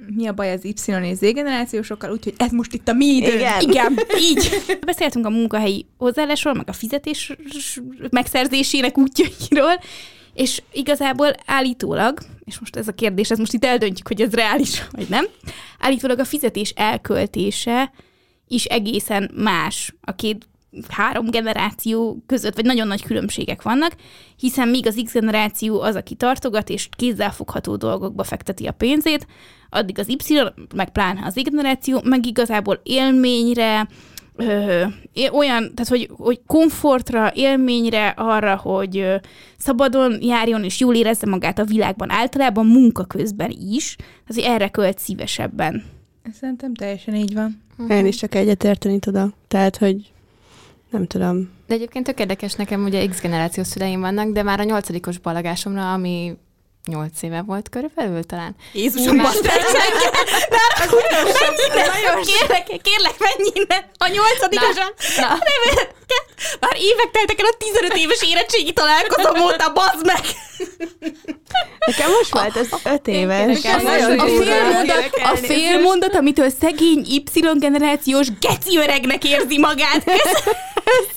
mi 0.07 0.27
a 0.27 0.33
baj 0.33 0.53
az 0.53 0.65
Y 0.65 0.75
és 1.03 1.17
Z 1.17 1.21
generációsokkal, 1.21 2.11
úgyhogy 2.11 2.35
ez 2.37 2.51
most 2.51 2.73
itt 2.73 2.89
a 2.89 2.93
mi 2.93 3.07
idő. 3.07 3.35
Igen. 3.35 3.61
Igen, 3.69 3.99
így. 4.21 4.63
Beszéltünk 4.87 5.27
a 5.27 5.31
munkahelyi 5.31 5.87
hozzáállásról, 5.99 6.55
meg 6.55 6.69
a 6.69 6.73
fizetés 6.73 7.33
megszerzésének 8.11 8.99
útjairól, 8.99 9.81
és 10.35 10.63
igazából 10.73 11.33
állítólag, 11.47 12.19
és 12.53 12.59
most 12.59 12.77
ez 12.77 12.89
a 12.89 12.93
kérdés, 12.93 13.31
ez 13.31 13.39
most 13.39 13.53
itt 13.53 13.65
eldöntjük, 13.65 14.09
hogy 14.09 14.21
ez 14.21 14.33
reális, 14.33 14.87
vagy 14.91 15.09
nem, 15.09 15.25
állítólag 15.79 16.19
a 16.19 16.25
fizetés 16.25 16.71
elköltése 16.71 17.93
is 18.49 18.65
egészen 18.65 19.31
más 19.35 19.95
a 20.01 20.15
két 20.15 20.47
három 20.89 21.31
generáció 21.31 22.23
között, 22.27 22.55
vagy 22.55 22.65
nagyon 22.65 22.87
nagy 22.87 23.03
különbségek 23.03 23.63
vannak, 23.63 23.93
hiszen 24.37 24.69
míg 24.69 24.87
az 24.87 25.01
X 25.05 25.13
generáció 25.13 25.81
az, 25.81 25.95
aki 25.95 26.15
tartogat, 26.15 26.69
és 26.69 26.89
kézzelfogható 26.97 27.77
dolgokba 27.77 28.25
fekteti 28.25 28.67
a 28.67 28.73
pénzét, 28.73 29.27
addig 29.69 29.99
az 29.99 30.09
Y, 30.09 30.39
meg 30.75 30.93
pláne 30.93 31.27
az 31.27 31.37
Y 31.37 31.43
generáció, 31.43 32.01
meg 32.05 32.27
igazából 32.27 32.81
élményre, 32.83 33.89
ö, 34.37 34.85
olyan, 35.33 35.75
tehát 35.75 35.89
hogy, 35.89 36.11
hogy 36.17 36.41
komfortra, 36.47 37.33
élményre, 37.35 38.09
arra, 38.09 38.57
hogy 38.57 38.99
ö, 38.99 39.17
szabadon 39.59 40.19
járjon 40.21 40.65
és 40.65 40.81
jól 40.81 40.95
érezze 40.95 41.27
magát 41.27 41.59
a 41.59 41.65
világban, 41.65 42.11
általában 42.11 42.67
munka 42.67 43.05
közben 43.05 43.51
is, 43.51 43.97
tehát 43.97 44.35
hogy 44.35 44.55
erre 44.55 44.69
költ 44.69 44.99
szívesebben. 44.99 45.85
Szerintem 46.41 46.75
teljesen 46.75 47.15
így 47.15 47.35
van. 47.35 47.63
Uh-huh. 47.79 47.97
Én 47.97 48.07
is 48.07 48.17
csak 48.17 48.35
egyetérteni 48.35 48.99
tudom. 48.99 49.35
Tehát, 49.49 49.77
hogy 49.77 50.13
nem 50.91 51.07
tudom. 51.07 51.51
De 51.67 51.75
egyébként 51.75 52.07
tök 52.07 52.21
érdekes 52.21 52.55
nekem, 52.55 52.85
ugye 52.85 53.07
X 53.07 53.21
generációs 53.21 53.67
szüleim 53.67 54.01
vannak, 54.01 54.33
de 54.33 54.43
már 54.43 54.61
a 54.61 54.65
nyolcadikos 54.65 55.19
balagásomra, 55.19 55.93
ami 55.93 56.37
nyolc 56.87 57.23
éve 57.23 57.43
volt 57.43 57.69
körülbelül 57.69 58.25
talán. 58.25 58.57
Jézusom, 58.73 59.17
Kérlek, 62.25 62.67
kérlek, 62.83 63.19
menj 63.19 63.51
innen! 63.55 63.85
A 63.99 64.07
nyolcadikosan! 64.07 64.93
Na, 65.17 65.27
na. 65.27 65.39
Már 66.61 66.77
évek 66.77 67.11
teltek 67.11 67.41
el 67.41 67.47
a 67.47 67.57
15 67.59 67.97
éves 67.97 68.23
érettségi 68.23 68.73
találkozom 68.73 69.41
óta, 69.41 69.73
bazd 69.73 70.07
meg! 70.07 70.25
Nekem 71.87 72.11
most 72.11 72.33
volt 72.33 72.57
ez 72.57 72.69
öt 72.85 73.09
éves. 73.09 73.65
A, 73.65 73.75
a, 73.75 73.79
félmondat, 73.79 75.11
a 75.23 75.37
félmondat, 75.37 76.15
amitől 76.15 76.51
szegény 76.61 77.07
Y-generációs 77.09 78.29
geci 78.41 78.79
öregnek 78.79 79.25
érzi 79.25 79.59
magát. 79.59 80.05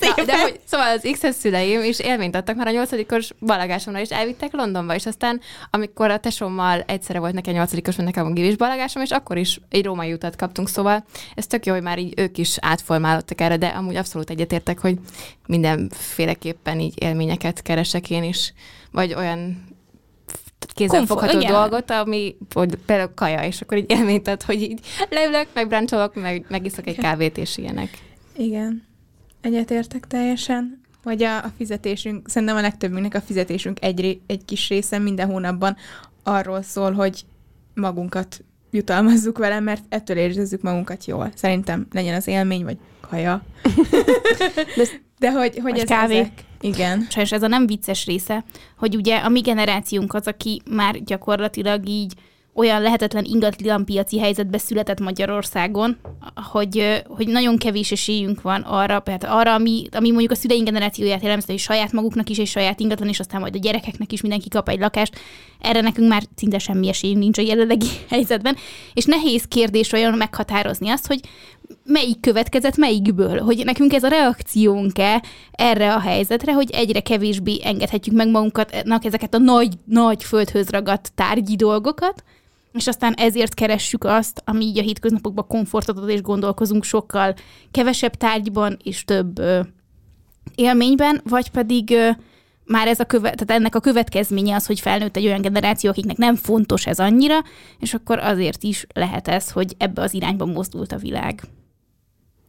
Na, 0.00 0.24
de 0.24 0.40
hogy, 0.40 0.60
szóval 0.64 0.90
az 0.90 1.08
X-es 1.12 1.34
szüleim 1.34 1.82
is 1.82 1.98
élményt 1.98 2.36
adtak 2.36 2.56
már 2.56 2.66
a 2.66 2.70
nyolcadikos 2.70 3.28
balagásomra, 3.40 4.00
és 4.00 4.08
elvittek 4.08 4.52
Londonba, 4.52 4.94
és 4.94 5.06
aztán, 5.06 5.40
amikor 5.70 6.10
a 6.10 6.18
tesómmal 6.18 6.84
egyszerre 6.86 7.18
volt 7.18 7.32
nekem 7.32 7.54
nyolcadikos, 7.54 7.96
meg 7.96 8.06
nekem 8.06 8.26
a 8.26 8.30
givis 8.30 8.56
balagásom, 8.56 9.02
és 9.02 9.10
akkor 9.10 9.36
is 9.36 9.60
egy 9.70 9.84
római 9.84 10.12
utat 10.12 10.36
kaptunk, 10.36 10.68
szóval 10.68 11.04
ez 11.34 11.46
tök 11.46 11.66
jó, 11.66 11.72
hogy 11.72 11.82
már 11.82 11.98
így 11.98 12.14
ők 12.16 12.38
is 12.38 12.56
átformálódtak 12.60 13.40
erre, 13.40 13.56
de 13.56 13.66
amúgy 13.66 13.96
abszolút 13.96 14.30
egyetértek, 14.30 14.78
hogy 14.86 14.98
mindenféleképpen 15.46 16.80
így 16.80 17.02
élményeket 17.02 17.62
keresek 17.62 18.10
én 18.10 18.22
is, 18.22 18.52
vagy 18.90 19.14
olyan 19.14 19.64
kézzelfogható 20.74 21.38
dolgot, 21.38 21.90
ami 21.90 22.36
hogy 22.54 22.74
például 22.86 23.14
kaja, 23.14 23.44
és 23.44 23.60
akkor 23.60 23.78
így 23.78 23.90
élményt 23.90 24.28
ad, 24.28 24.42
hogy 24.42 24.62
így 24.62 24.80
leülök, 25.08 25.46
megbráncsolok, 25.54 26.14
meg, 26.14 26.46
megiszok 26.48 26.86
egy 26.86 26.96
kávét, 26.96 27.38
és 27.38 27.56
ilyenek. 27.56 27.98
Igen. 28.36 28.86
Egyetértek 29.40 30.06
teljesen. 30.06 30.80
Vagy 31.02 31.22
a, 31.22 31.36
a 31.36 31.52
fizetésünk, 31.56 32.28
szerintem 32.28 32.56
a 32.56 32.60
legtöbbünknek 32.60 33.14
a 33.14 33.20
fizetésünk 33.20 33.82
egy, 33.82 34.20
egy 34.26 34.44
kis 34.44 34.68
része 34.68 34.98
minden 34.98 35.26
hónapban 35.26 35.76
arról 36.22 36.62
szól, 36.62 36.92
hogy 36.92 37.24
magunkat 37.74 38.44
jutalmazzuk 38.70 39.38
vele, 39.38 39.60
mert 39.60 39.84
ettől 39.88 40.16
érezzük 40.16 40.62
magunkat 40.62 41.04
jól. 41.04 41.30
Szerintem 41.34 41.86
legyen 41.92 42.14
az 42.14 42.26
élmény, 42.26 42.64
vagy 42.64 42.78
kaja. 43.00 43.42
De, 45.18 45.32
hogy, 45.32 45.58
hogy 45.62 45.78
ez 45.78 45.88
kávé. 45.88 46.18
Ezek, 46.18 46.44
igen. 46.60 47.06
Sajnos 47.10 47.32
ez 47.32 47.42
a 47.42 47.46
nem 47.46 47.66
vicces 47.66 48.06
része, 48.06 48.44
hogy 48.76 48.96
ugye 48.96 49.16
a 49.16 49.28
mi 49.28 49.40
generációnk 49.40 50.14
az, 50.14 50.26
aki 50.26 50.62
már 50.70 51.02
gyakorlatilag 51.02 51.88
így 51.88 52.14
olyan 52.56 52.82
lehetetlen 52.82 53.24
ingatlan 53.24 53.84
piaci 53.84 54.18
helyzetbe 54.18 54.58
született 54.58 55.00
Magyarországon, 55.00 55.96
hogy, 56.50 57.02
hogy 57.06 57.28
nagyon 57.28 57.56
kevés 57.56 57.92
esélyünk 57.92 58.42
van 58.42 58.62
arra, 58.62 59.00
tehát 59.00 59.24
arra, 59.24 59.54
ami, 59.54 59.86
ami 59.92 60.10
mondjuk 60.10 60.30
a 60.30 60.34
szüleink 60.34 60.64
generációját 60.64 61.22
jellemzte, 61.22 61.52
hogy 61.52 61.60
saját 61.60 61.92
maguknak 61.92 62.28
is 62.28 62.38
egy 62.38 62.46
saját 62.46 62.80
ingatlan, 62.80 63.08
és 63.08 63.20
aztán 63.20 63.40
majd 63.40 63.54
a 63.54 63.58
gyerekeknek 63.58 64.12
is 64.12 64.20
mindenki 64.20 64.48
kap 64.48 64.68
egy 64.68 64.78
lakást. 64.78 65.18
Erre 65.60 65.80
nekünk 65.80 66.08
már 66.08 66.22
szinte 66.36 66.58
semmi 66.58 66.88
esélyünk 66.88 67.18
nincs 67.18 67.38
a 67.38 67.42
jelenlegi 67.42 67.86
helyzetben. 68.10 68.56
És 68.94 69.04
nehéz 69.04 69.44
kérdés 69.44 69.92
olyan 69.92 70.14
meghatározni 70.14 70.88
azt, 70.88 71.06
hogy 71.06 71.20
melyik 71.84 72.20
következett 72.20 72.76
melyikből, 72.76 73.40
hogy 73.40 73.62
nekünk 73.64 73.92
ez 73.92 74.02
a 74.02 74.08
reakciónk-e 74.08 75.22
erre 75.50 75.94
a 75.94 76.00
helyzetre, 76.00 76.52
hogy 76.52 76.70
egyre 76.70 77.00
kevésbé 77.00 77.60
engedhetjük 77.64 78.16
meg 78.16 78.28
magunknak 78.28 79.04
ezeket 79.04 79.34
a 79.34 79.38
nagy, 79.38 79.72
nagy 79.84 80.24
földhöz 80.24 80.68
ragadt 80.68 81.12
tárgyi 81.14 81.56
dolgokat, 81.56 82.24
és 82.76 82.86
aztán 82.86 83.14
ezért 83.14 83.54
keressük 83.54 84.04
azt, 84.04 84.42
ami 84.44 84.64
így 84.64 84.78
a 84.78 84.82
hétköznapokban 84.82 85.46
komfortot 85.46 85.98
ad, 85.98 86.08
és 86.08 86.20
gondolkozunk 86.20 86.84
sokkal 86.84 87.34
kevesebb 87.70 88.14
tárgyban 88.14 88.76
és 88.82 89.04
több 89.04 89.38
ö, 89.38 89.60
élményben, 90.54 91.20
vagy 91.24 91.50
pedig 91.50 91.90
ö, 91.90 92.10
már 92.64 92.88
ez 92.88 93.00
a 93.00 93.04
köve, 93.04 93.30
tehát 93.30 93.60
ennek 93.60 93.74
a 93.74 93.80
következménye 93.80 94.54
az, 94.54 94.66
hogy 94.66 94.80
felnőtt 94.80 95.16
egy 95.16 95.26
olyan 95.26 95.40
generáció, 95.40 95.90
akiknek 95.90 96.16
nem 96.16 96.34
fontos 96.34 96.86
ez 96.86 96.98
annyira, 96.98 97.38
és 97.78 97.94
akkor 97.94 98.18
azért 98.18 98.62
is 98.62 98.86
lehet 98.94 99.28
ez, 99.28 99.50
hogy 99.50 99.74
ebbe 99.78 100.02
az 100.02 100.14
irányba 100.14 100.46
mozdult 100.46 100.92
a 100.92 100.96
világ 100.96 101.42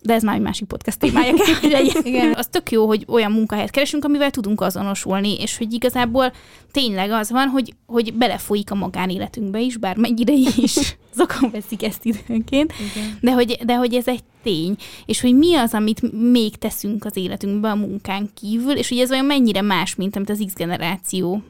de 0.08 0.13
ez 0.13 0.24
már 0.24 0.36
egy 0.36 0.41
másik 0.41 0.67
podcast 0.67 1.00
témája 1.00 1.34
kell, 1.34 1.56
hogy 1.62 1.72
legyen. 1.72 2.06
Igen. 2.13 2.34
Az 2.36 2.48
tök 2.48 2.72
jó, 2.72 2.88
hogy 2.88 3.06
olyan 3.08 3.32
munkahelyet 3.32 3.70
keresünk, 3.70 4.06
amivel 4.06 4.32
tudunk 4.32 4.62
azonosulni, 4.62 5.39
és 5.39 5.58
hogy 5.58 5.74
igazából 5.74 6.32
tényleg 6.72 7.12
az 7.12 7.32
van, 7.32 7.48
hogy, 7.48 7.74
hogy 7.86 8.13
belefolyik 8.13 8.72
a 8.72 8.76
magánéletünkbe 8.76 9.60
is, 9.60 9.78
bár 9.78 9.98
mennyire 9.98 10.34
is. 10.34 10.76
Zokon 11.17 11.52
veszik 11.52 11.84
ezt 11.84 12.06
időnként, 12.06 12.74
de 13.22 13.32
hogy, 13.32 13.58
de 13.65 13.76
hogy 13.76 13.93
ez 13.93 14.08
egy 14.08 14.24
tény, 14.43 14.76
és 15.06 15.22
hogy 15.22 15.36
mi 15.36 15.56
az, 15.56 15.74
amit 15.74 16.32
még 16.32 16.56
teszünk 16.56 17.06
az 17.06 17.17
életünkben 17.17 17.72
a 17.72 17.86
munkán 17.86 18.30
kívül, 18.34 18.78
és 18.78 18.89
hogy 18.89 19.00
ez 19.00 19.12
olyan 19.12 19.26
mennyire 19.26 19.62
más, 19.62 19.96
mint 19.96 20.15
amit 20.15 20.30
az 20.30 20.43
X 20.46 20.54
generáció. 20.54 21.41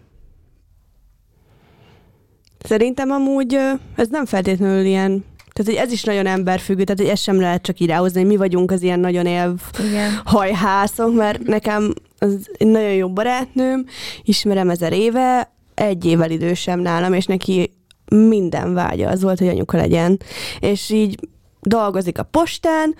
Szerintem 2.59 3.11
amúgy 3.11 3.53
ez 3.95 4.07
nem 4.07 4.25
feltétlenül 4.25 4.85
ilyen 4.85 5.23
tehát, 5.57 5.71
hogy 5.71 5.87
ez 5.87 5.91
is 5.91 6.03
nagyon 6.03 6.25
emberfüggő, 6.25 6.83
tehát, 6.83 7.01
hogy 7.01 7.09
ezt 7.09 7.23
sem 7.23 7.39
lehet 7.39 7.61
csak 7.61 7.79
így 7.79 7.87
ráhozni, 7.87 8.19
hogy 8.19 8.29
mi 8.29 8.35
vagyunk 8.35 8.71
az 8.71 8.81
ilyen 8.81 8.99
nagyon 8.99 9.25
élv 9.25 9.59
Igen. 9.87 10.21
hajhászok, 10.25 11.15
mert 11.15 11.43
nekem 11.43 11.93
az 12.17 12.49
egy 12.57 12.67
nagyon 12.67 12.93
jó 12.93 13.09
barátnőm, 13.09 13.85
ismerem 14.23 14.69
ezer 14.69 14.93
éve, 14.93 15.51
egy 15.73 16.05
évvel 16.05 16.31
idősem 16.31 16.79
nálam, 16.79 17.13
és 17.13 17.25
neki 17.25 17.71
minden 18.09 18.73
vágya 18.73 19.09
az 19.09 19.21
volt, 19.21 19.39
hogy 19.39 19.47
anyuka 19.47 19.77
legyen. 19.77 20.19
És 20.59 20.89
így 20.89 21.19
dolgozik 21.61 22.19
a 22.19 22.23
postán, 22.23 22.95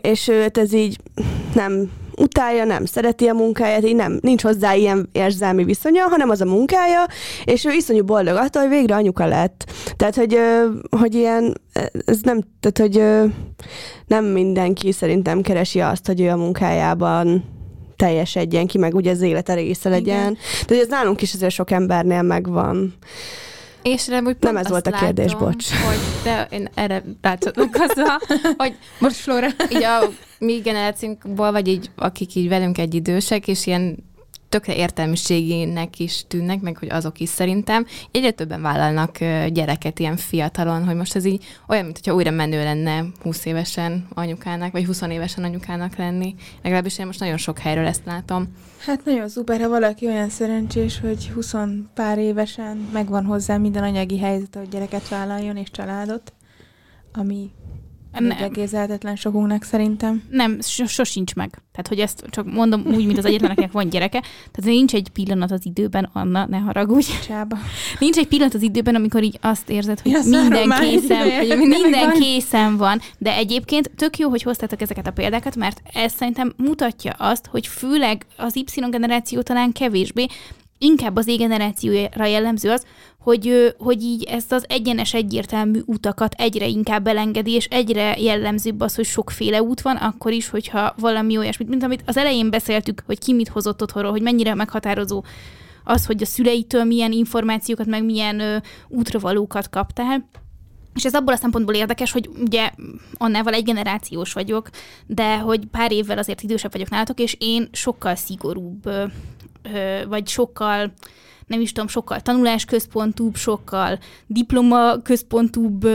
és 0.00 0.28
őt 0.28 0.58
ez 0.58 0.72
így 0.72 0.98
nem 1.54 1.90
utálja, 2.18 2.64
nem 2.64 2.84
szereti 2.84 3.26
a 3.26 3.34
munkáját, 3.34 3.86
így 3.86 3.96
nem, 3.96 4.18
nincs 4.20 4.42
hozzá 4.42 4.74
ilyen 4.74 5.08
érzelmi 5.12 5.64
viszonya, 5.64 6.08
hanem 6.08 6.30
az 6.30 6.40
a 6.40 6.44
munkája, 6.44 7.06
és 7.44 7.64
ő 7.64 7.72
iszonyú 7.72 8.04
boldog 8.04 8.36
attól, 8.36 8.62
hogy 8.62 8.70
végre 8.70 8.94
anyuka 8.94 9.26
lett. 9.26 9.72
Tehát, 9.96 10.14
hogy, 10.14 10.38
hogy 10.90 11.14
ilyen, 11.14 11.60
ez 12.04 12.20
nem, 12.22 12.40
tehát, 12.60 12.78
hogy 12.78 13.02
nem 14.06 14.24
mindenki 14.24 14.92
szerintem 14.92 15.40
keresi 15.40 15.80
azt, 15.80 16.06
hogy 16.06 16.20
ő 16.20 16.28
a 16.28 16.36
munkájában 16.36 17.44
teljesedjen 17.96 18.66
ki, 18.66 18.78
meg 18.78 18.94
ugye 18.94 19.10
az 19.10 19.20
élete 19.20 19.54
része 19.54 19.88
legyen. 19.88 20.36
De 20.66 20.78
ez 20.78 20.88
nálunk 20.88 21.22
is 21.22 21.34
azért 21.34 21.52
sok 21.52 21.70
embernél 21.70 22.22
megvan. 22.22 22.94
És 23.82 24.06
nem, 24.06 24.36
nem 24.40 24.56
ez 24.56 24.68
volt 24.68 24.86
a 24.86 24.90
kérdés, 24.90 25.32
látom, 25.32 25.48
bocs. 25.48 25.70
Hogy, 25.70 25.98
de 26.24 26.48
én 26.50 26.68
erre 26.74 27.02
rácsatlakozva, 27.20 28.20
hogy 28.56 28.76
most 28.98 29.16
Flora, 29.16 29.48
így 29.72 29.82
a 29.82 30.08
mi 30.38 30.58
generációnkból, 30.58 31.52
vagy 31.52 31.68
így, 31.68 31.90
akik 31.96 32.34
így 32.34 32.48
velünk 32.48 32.78
egy 32.78 32.94
idősek, 32.94 33.48
és 33.48 33.66
ilyen 33.66 34.06
tökre 34.48 34.76
értelmiségének 34.76 35.98
is 35.98 36.24
tűnnek, 36.28 36.60
meg 36.60 36.76
hogy 36.76 36.88
azok 36.90 37.20
is 37.20 37.28
szerintem. 37.28 37.86
Egyre 38.10 38.30
többen 38.30 38.62
vállalnak 38.62 39.18
gyereket 39.52 39.98
ilyen 39.98 40.16
fiatalon, 40.16 40.84
hogy 40.84 40.94
most 40.94 41.16
ez 41.16 41.24
így 41.24 41.44
olyan, 41.68 41.84
mintha 41.84 42.14
újra 42.14 42.30
menő 42.30 42.62
lenne 42.62 43.04
20 43.22 43.44
évesen 43.44 44.06
anyukának, 44.14 44.72
vagy 44.72 44.84
20 44.84 45.02
évesen 45.02 45.44
anyukának 45.44 45.96
lenni. 45.96 46.34
Legalábbis 46.62 46.98
én 46.98 47.06
most 47.06 47.20
nagyon 47.20 47.36
sok 47.36 47.58
helyről 47.58 47.86
ezt 47.86 48.04
látom. 48.04 48.48
Hát 48.78 49.04
nagyon 49.04 49.28
szuper, 49.28 49.60
ha 49.60 49.68
valaki 49.68 50.06
olyan 50.06 50.28
szerencsés, 50.28 51.00
hogy 51.00 51.28
20 51.28 51.54
pár 51.94 52.18
évesen 52.18 52.88
megvan 52.92 53.24
hozzá 53.24 53.56
minden 53.56 53.82
anyagi 53.82 54.18
helyzet, 54.18 54.54
hogy 54.54 54.68
gyereket 54.68 55.08
vállaljon 55.08 55.56
és 55.56 55.70
családot, 55.70 56.32
ami 57.12 57.50
nem. 58.22 58.42
Egészhetetlen 58.42 59.16
sokunknak 59.16 59.62
szerintem. 59.62 60.22
Nem, 60.30 60.58
sosincs 60.86 61.34
meg. 61.34 61.50
Tehát, 61.50 61.88
hogy 61.88 61.98
ezt 61.98 62.24
csak 62.30 62.52
mondom 62.52 62.82
úgy, 62.86 63.06
mint 63.06 63.18
az 63.18 63.24
egyetlen, 63.24 63.50
akinek 63.50 63.72
van 63.72 63.88
gyereke. 63.88 64.20
Tehát 64.20 64.70
nincs 64.70 64.94
egy 64.94 65.08
pillanat 65.08 65.50
az 65.50 65.66
időben, 65.66 66.10
Anna, 66.12 66.46
ne 66.46 66.58
haragudj. 66.58 67.10
Csába. 67.26 67.56
Nincs 67.98 68.16
egy 68.16 68.28
pillanat 68.28 68.54
az 68.54 68.62
időben, 68.62 68.94
amikor 68.94 69.22
így 69.22 69.38
azt 69.40 69.70
érzed, 69.70 70.00
hogy 70.00 70.12
ja, 70.12 70.20
minden 70.24 70.70
készen, 70.80 71.46
hogy 71.48 71.58
minden 71.58 72.12
készen 72.12 72.76
van. 72.76 73.00
De 73.18 73.34
egyébként 73.34 73.90
tök 73.96 74.18
jó, 74.18 74.28
hogy 74.28 74.42
hoztátok 74.42 74.80
ezeket 74.80 75.06
a 75.06 75.10
példákat, 75.10 75.56
mert 75.56 75.80
ez 75.92 76.12
szerintem 76.12 76.52
mutatja 76.56 77.12
azt, 77.12 77.46
hogy 77.46 77.66
főleg 77.66 78.26
az 78.36 78.56
Y 78.56 78.64
generáció 78.90 79.40
talán 79.40 79.72
kevésbé, 79.72 80.26
inkább 80.78 81.16
az 81.16 81.26
égenerációra 81.26 82.24
jellemző 82.24 82.70
az, 82.70 82.84
hogy, 83.18 83.74
hogy 83.78 84.02
így 84.02 84.24
ezt 84.24 84.52
az 84.52 84.64
egyenes, 84.68 85.14
egyértelmű 85.14 85.80
utakat 85.84 86.34
egyre 86.34 86.66
inkább 86.66 87.06
elengedi, 87.06 87.52
és 87.52 87.64
egyre 87.64 88.16
jellemzőbb 88.18 88.80
az, 88.80 88.94
hogy 88.94 89.04
sokféle 89.04 89.62
út 89.62 89.80
van, 89.80 89.96
akkor 89.96 90.32
is, 90.32 90.48
hogyha 90.48 90.94
valami 90.98 91.36
olyasmit, 91.36 91.68
mint 91.68 91.82
amit 91.82 92.02
az 92.06 92.16
elején 92.16 92.50
beszéltük, 92.50 93.02
hogy 93.06 93.18
ki 93.18 93.32
mit 93.32 93.48
hozott 93.48 93.82
otthonról, 93.82 94.10
hogy 94.10 94.22
mennyire 94.22 94.54
meghatározó 94.54 95.24
az, 95.84 96.06
hogy 96.06 96.22
a 96.22 96.26
szüleitől 96.26 96.84
milyen 96.84 97.12
információkat, 97.12 97.86
meg 97.86 98.04
milyen 98.04 98.40
ö, 98.40 98.56
útravalókat 98.88 99.70
kaptál. 99.70 100.28
És 100.94 101.04
ez 101.04 101.14
abból 101.14 101.34
a 101.34 101.36
szempontból 101.36 101.74
érdekes, 101.74 102.12
hogy 102.12 102.30
ugye 102.44 102.70
annával 103.14 103.52
egy 103.52 103.64
generációs 103.64 104.32
vagyok, 104.32 104.70
de 105.06 105.38
hogy 105.38 105.66
pár 105.66 105.92
évvel 105.92 106.18
azért 106.18 106.42
idősebb 106.42 106.72
vagyok 106.72 106.88
nálatok, 106.88 107.20
és 107.20 107.36
én 107.38 107.68
sokkal 107.72 108.14
szigorúbb, 108.14 108.90
vagy 110.08 110.28
sokkal 110.28 110.92
nem 111.46 111.60
is 111.60 111.72
tudom, 111.72 111.88
sokkal 111.88 112.20
tanulásközpontúbb, 112.20 113.36
sokkal 113.36 113.98
diplomaközpontúbb 114.26 115.86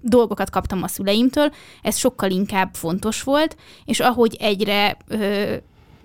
dolgokat 0.00 0.50
kaptam 0.50 0.82
a 0.82 0.88
szüleimtől, 0.88 1.52
ez 1.82 1.96
sokkal 1.96 2.30
inkább 2.30 2.74
fontos 2.74 3.22
volt, 3.22 3.56
és 3.84 4.00
ahogy 4.00 4.36
egyre 4.40 4.96
ö, 5.08 5.54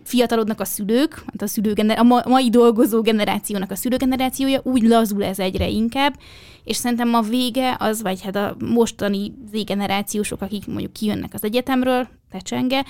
fiatalodnak 0.03 0.59
a 0.59 0.65
szülők, 0.65 1.13
hát 1.13 1.41
a, 1.41 1.47
szülőgener- 1.47 1.99
a 1.99 2.29
mai 2.29 2.49
dolgozó 2.49 3.01
generációnak 3.01 3.71
a 3.71 3.75
szülőgenerációja, 3.75 4.59
úgy 4.63 4.83
lazul 4.83 5.23
ez 5.23 5.39
egyre 5.39 5.67
inkább, 5.67 6.19
és 6.63 6.75
szerintem 6.75 7.13
a 7.13 7.21
vége 7.21 7.75
az, 7.79 8.01
vagy 8.01 8.21
hát 8.21 8.35
a 8.35 8.55
mostani 8.59 9.33
Z-generációsok, 9.51 10.41
akik 10.41 10.67
mondjuk 10.67 10.93
kijönnek 10.93 11.33
az 11.33 11.43
egyetemről, 11.43 12.07
tecsenge, 12.33 12.85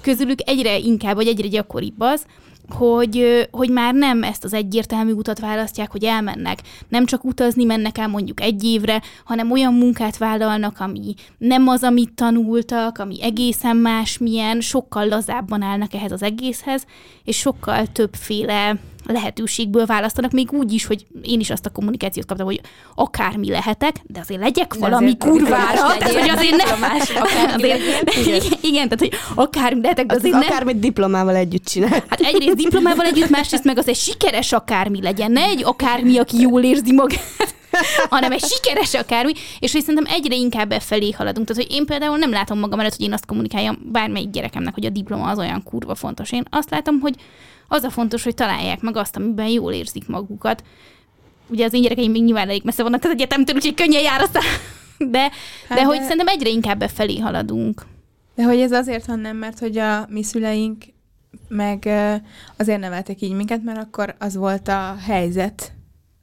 közülük 0.00 0.38
egyre 0.44 0.78
inkább, 0.78 1.14
vagy 1.14 1.26
egyre 1.26 1.48
gyakoribb 1.48 2.00
az, 2.00 2.26
hogy, 2.68 3.48
hogy 3.50 3.70
már 3.70 3.94
nem 3.94 4.22
ezt 4.22 4.44
az 4.44 4.52
egyértelmű 4.52 5.12
utat 5.12 5.38
választják, 5.38 5.90
hogy 5.90 6.04
elmennek. 6.04 6.58
Nem 6.88 7.06
csak 7.06 7.24
utazni 7.24 7.64
mennek 7.64 7.98
el 7.98 8.08
mondjuk 8.08 8.40
egy 8.40 8.64
évre, 8.64 9.02
hanem 9.24 9.50
olyan 9.50 9.74
munkát 9.74 10.16
vállalnak, 10.16 10.80
ami 10.80 11.14
nem 11.38 11.68
az, 11.68 11.82
amit 11.82 12.12
tanultak, 12.14 12.98
ami 12.98 13.22
egészen 13.22 13.76
másmilyen, 13.76 14.60
sokkal 14.60 15.08
lazábban 15.08 15.62
állnak 15.62 15.94
ehhez 15.94 16.12
az 16.12 16.22
egészhez, 16.22 16.86
és 17.24 17.36
sokkal 17.36 17.86
többféle 17.86 18.78
lehetőségből 19.06 19.86
választanak, 19.86 20.30
még 20.30 20.52
úgy 20.52 20.72
is, 20.72 20.86
hogy 20.86 21.06
én 21.22 21.40
is 21.40 21.50
azt 21.50 21.66
a 21.66 21.70
kommunikációt 21.70 22.26
kaptam, 22.26 22.46
hogy 22.46 22.60
akármi 22.94 23.50
lehetek, 23.50 23.96
de 24.02 24.20
azért 24.20 24.40
legyek 24.40 24.74
valami 24.74 25.04
azért 25.04 25.18
kurvára, 25.18 25.96
tehát 25.96 26.12
hogy 26.12 26.28
azért. 26.28 26.78
Más, 26.80 27.12
azért, 27.54 28.14
igen. 28.26 28.42
igen, 28.60 28.88
tehát 28.88 28.98
hogy 28.98 29.12
akármi 29.34 29.80
lehetek, 29.80 30.06
de 30.06 30.14
azért 30.14 30.34
nem. 30.34 30.42
Akármit 30.42 30.78
diplomával 30.78 31.34
együtt 31.34 31.64
csinál. 31.64 32.04
Hát 32.08 32.20
egyrészt 32.20 32.56
diplomával 32.56 33.06
együtt, 33.06 33.30
másrészt 33.30 33.64
meg 33.64 33.78
az 33.78 33.88
egy 33.88 33.96
sikeres 33.96 34.52
akármi 34.52 35.02
legyen, 35.02 35.32
ne 35.32 35.42
egy 35.42 35.64
akármi, 35.64 36.18
aki 36.18 36.40
jól 36.40 36.62
érzi 36.62 36.92
magát 36.92 37.54
hanem 38.10 38.32
egy 38.32 38.44
sikeres 38.44 38.94
akármi, 38.94 39.32
és 39.58 39.72
hogy 39.72 39.80
szerintem 39.80 40.14
egyre 40.14 40.34
inkább 40.34 40.72
e 40.72 40.80
felé 40.80 41.10
haladunk. 41.10 41.46
Tehát, 41.46 41.62
hogy 41.62 41.72
én 41.76 41.86
például 41.86 42.16
nem 42.16 42.30
látom 42.30 42.58
magam 42.58 42.80
előtt, 42.80 42.96
hogy 42.96 43.06
én 43.06 43.12
azt 43.12 43.26
kommunikáljam 43.26 43.78
bármelyik 43.92 44.30
gyerekemnek, 44.30 44.74
hogy 44.74 44.86
a 44.86 44.90
diploma 44.90 45.28
az 45.30 45.38
olyan 45.38 45.62
kurva 45.62 45.94
fontos. 45.94 46.32
Én 46.32 46.44
azt 46.50 46.70
látom, 46.70 47.00
hogy 47.00 47.14
az 47.68 47.82
a 47.82 47.90
fontos, 47.90 48.22
hogy 48.24 48.34
találják 48.34 48.80
meg 48.80 48.96
azt, 48.96 49.16
amiben 49.16 49.48
jól 49.48 49.72
érzik 49.72 50.08
magukat. 50.08 50.64
Ugye 51.48 51.64
az 51.64 51.72
én 51.72 51.82
gyerekeim 51.82 52.10
még 52.10 52.24
nyilván 52.24 52.48
elég 52.48 52.62
messze 52.64 52.82
vannak 52.82 53.04
az 53.04 53.10
egyetemtől, 53.10 53.56
úgyhogy 53.56 53.74
könnyen 53.74 54.02
jár 54.02 54.20
aztán. 54.20 54.42
De, 54.98 55.30
hát 55.68 55.78
de 55.78 55.84
hogy 55.84 56.02
szerintem 56.02 56.28
egyre 56.28 56.48
inkább 56.48 56.78
befelé 56.78 57.18
haladunk. 57.18 57.82
De 58.34 58.42
hogy 58.42 58.60
ez 58.60 58.72
azért 58.72 59.06
van 59.06 59.18
nem, 59.18 59.36
mert 59.36 59.58
hogy 59.58 59.78
a 59.78 60.06
mi 60.08 60.22
szüleink 60.22 60.84
meg 61.48 61.88
azért 62.56 62.80
neveltek 62.80 63.20
így 63.20 63.32
minket, 63.32 63.62
mert 63.62 63.78
akkor 63.78 64.14
az 64.18 64.36
volt 64.36 64.68
a 64.68 64.96
helyzet. 65.06 65.72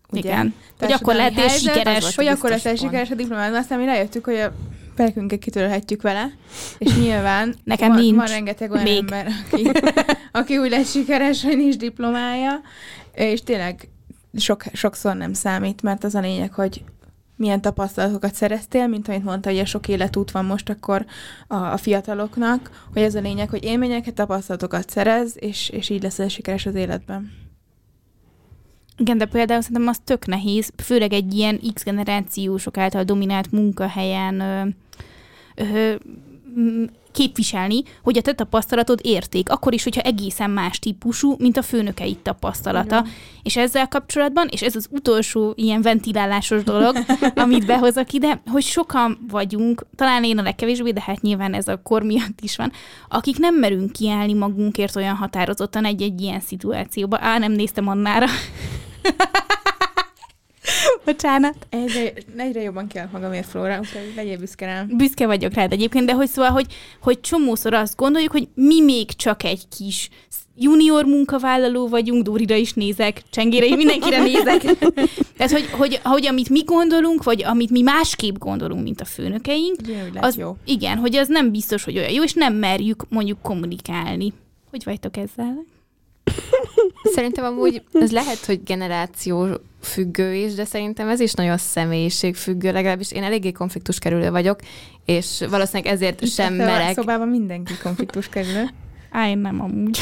Ugye? 0.10 0.20
Igen. 0.20 0.54
Hogy 0.80 0.92
akkor 0.92 1.16
lehet 1.16 1.58
sikeres. 1.58 2.16
Hogy 2.16 2.28
akkor 2.28 2.50
lehet 2.50 2.78
sikeres 2.78 3.12
a 3.12 3.16
diplomát. 3.16 3.56
Aztán 3.56 3.80
mi 3.80 3.86
rájöttük, 3.86 4.26
hogy 4.26 4.36
a 4.36 4.54
pelkünket 5.02 5.40
kitörhetjük 5.40 6.02
vele, 6.02 6.32
és 6.78 6.96
nyilván 6.96 7.56
Nekem 7.64 7.90
van, 7.90 8.00
nincs. 8.00 8.16
van 8.16 8.28
rengeteg 8.28 8.72
olyan 8.72 8.84
Még. 8.84 8.98
ember, 8.98 9.28
aki, 9.52 9.70
aki 10.42 10.58
úgy 10.58 10.70
lesz 10.70 10.92
sikeres, 10.92 11.44
hogy 11.44 11.58
nincs 11.58 11.78
diplomája, 11.78 12.62
és 13.14 13.44
tényleg 13.44 13.90
sok, 14.34 14.64
sokszor 14.74 15.16
nem 15.16 15.34
számít, 15.34 15.82
mert 15.82 16.04
az 16.04 16.16
a 16.16 16.20
lényeg, 16.20 16.54
hogy 16.54 16.84
milyen 17.36 17.62
tapasztalatokat 17.62 18.34
szereztél, 18.34 18.88
mint 18.88 19.08
amit 19.08 19.24
mondta, 19.24 19.50
hogy 19.50 19.60
a 19.60 19.66
sok 19.66 19.88
életút 19.88 20.32
van 20.32 20.46
most 20.46 20.70
akkor 20.70 21.06
a, 21.48 21.56
a 21.56 21.78
fiataloknak, 21.78 22.86
hogy 22.94 23.02
ez 23.02 23.16
a 23.16 23.20
lényeg, 23.20 23.50
hogy 23.50 23.64
élményeket, 23.64 24.14
tapasztalatokat 24.14 24.90
szerez, 24.90 25.34
és, 25.36 25.70
és 25.70 25.90
így 25.90 26.04
lesz 26.04 26.30
sikeres 26.32 26.66
az 26.66 26.76
életben. 26.76 27.32
Igen, 29.02 29.18
de 29.18 29.26
például 29.26 29.62
szerintem 29.62 29.88
az 29.88 30.00
tök 30.04 30.26
nehéz, 30.26 30.72
főleg 30.84 31.14
egy 31.14 31.34
ilyen 31.34 31.60
X 31.74 31.84
generációsok 31.84 32.78
által 32.78 33.04
dominált 33.04 33.52
munkahelyen 33.52 34.40
ö, 34.40 34.68
ö, 35.56 35.96
képviselni, 37.12 37.84
hogy 38.04 38.18
a 38.18 38.22
te 38.22 38.34
tapasztalatod 38.34 39.00
érték, 39.04 39.50
akkor 39.50 39.74
is, 39.74 39.84
hogyha 39.84 40.02
egészen 40.02 40.50
más 40.50 40.80
típusú, 40.80 41.36
mint 41.38 41.58
a 41.58 41.62
főnökeid 41.62 42.18
tapasztalata. 42.18 43.00
Igen. 43.00 43.12
És 43.44 43.58
ezzel 43.58 43.88
kapcsolatban, 43.88 44.48
és 44.52 44.62
ez 44.62 44.76
az 44.76 44.88
utolsó 44.92 45.54
ilyen 45.56 45.82
ventilálásos 45.82 46.64
dolog, 46.64 46.96
amit 47.36 47.66
behozok 47.66 48.12
ide, 48.12 48.42
hogy 48.46 48.64
sokan 48.64 49.26
vagyunk, 49.30 49.86
talán 49.96 50.24
én 50.24 50.38
a 50.38 50.42
legkevésbé, 50.42 50.92
de 50.92 51.02
hát 51.06 51.22
nyilván 51.22 51.54
ez 51.54 51.68
a 51.68 51.82
kor 51.84 52.04
miatt 52.04 52.42
is 52.42 52.56
van, 52.56 52.72
akik 53.10 53.38
nem 53.38 53.56
merünk 53.56 53.92
kiállni 53.92 54.34
magunkért 54.34 54.96
olyan 54.96 55.16
határozottan 55.16 55.86
egy-egy 55.86 56.22
ilyen 56.22 56.40
szituációba. 56.40 57.18
Á, 57.22 57.38
nem 57.38 57.52
néztem 57.52 57.88
annára. 57.88 58.26
Bocsánat. 61.06 61.56
Egyre, 61.70 62.14
egyre 62.38 62.62
jobban 62.62 62.88
kell 62.88 63.08
magamért, 63.12 63.48
Flóra, 63.48 63.80
úgyhogy 63.80 64.14
legyél 64.16 64.38
büszke 64.38 64.66
rám. 64.66 64.88
Büszke 64.98 65.26
vagyok 65.26 65.54
rád 65.54 65.72
egyébként, 65.72 66.06
de 66.06 66.14
hogy 66.14 66.28
szóval, 66.28 66.52
hogy, 66.52 66.66
hogy 67.02 67.20
csomószor 67.20 67.74
azt 67.74 67.96
gondoljuk, 67.96 68.32
hogy 68.32 68.48
mi 68.54 68.82
még 68.82 69.16
csak 69.16 69.44
egy 69.44 69.68
kis 69.78 70.10
junior 70.56 71.06
munkavállaló 71.06 71.88
vagyunk, 71.88 72.24
Dórira 72.24 72.56
is 72.56 72.74
nézek, 72.74 73.22
Csengére 73.30 73.66
is, 73.66 73.76
mindenkire 73.76 74.24
nézek. 74.24 74.62
Tehát, 75.38 75.52
hogy, 75.52 75.70
hogy, 75.72 76.00
hogy 76.04 76.26
amit 76.26 76.50
mi 76.50 76.64
gondolunk, 76.64 77.24
vagy 77.24 77.44
amit 77.44 77.70
mi 77.70 77.82
másképp 77.82 78.38
gondolunk, 78.38 78.84
mint 78.84 79.02
a 79.02 79.06
főnökeink, 79.06 79.76
igen, 79.88 80.18
az, 80.20 80.38
jó. 80.38 80.56
igen, 80.66 80.98
hogy 80.98 81.16
az 81.16 81.28
nem 81.28 81.52
biztos, 81.52 81.84
hogy 81.84 81.98
olyan 81.98 82.12
jó, 82.12 82.24
és 82.24 82.34
nem 82.34 82.54
merjük 82.54 83.06
mondjuk 83.10 83.42
kommunikálni. 83.42 84.34
Hogy 84.70 84.84
vagytok 84.84 85.18
ezzel? 85.18 85.66
Szerintem 87.04 87.44
amúgy 87.44 87.84
ez 87.94 88.12
lehet, 88.12 88.46
hogy 88.46 88.64
generáció 88.64 89.48
függő 89.82 90.34
is, 90.34 90.54
de 90.54 90.66
szerintem 90.66 91.08
ez 91.08 91.20
is 91.20 91.34
nagyon 91.34 91.58
személyiség 91.58 92.36
függő, 92.36 92.72
legalábbis 92.72 93.12
én 93.12 93.24
eléggé 93.24 93.52
konfliktus 93.52 94.00
kerülő 94.00 94.30
vagyok, 94.30 94.60
és 95.06 95.44
valószínűleg 95.50 95.94
ezért 95.94 96.22
Itt 96.22 96.32
sem 96.32 96.54
merek. 96.54 96.90
A 96.90 96.94
szobában 96.94 97.28
mindenki 97.28 97.74
konfliktus 97.84 98.30
kerülő. 98.30 98.66
Á, 99.12 99.30
én 99.30 99.38
nem 99.38 99.62
amúgy. 99.62 100.00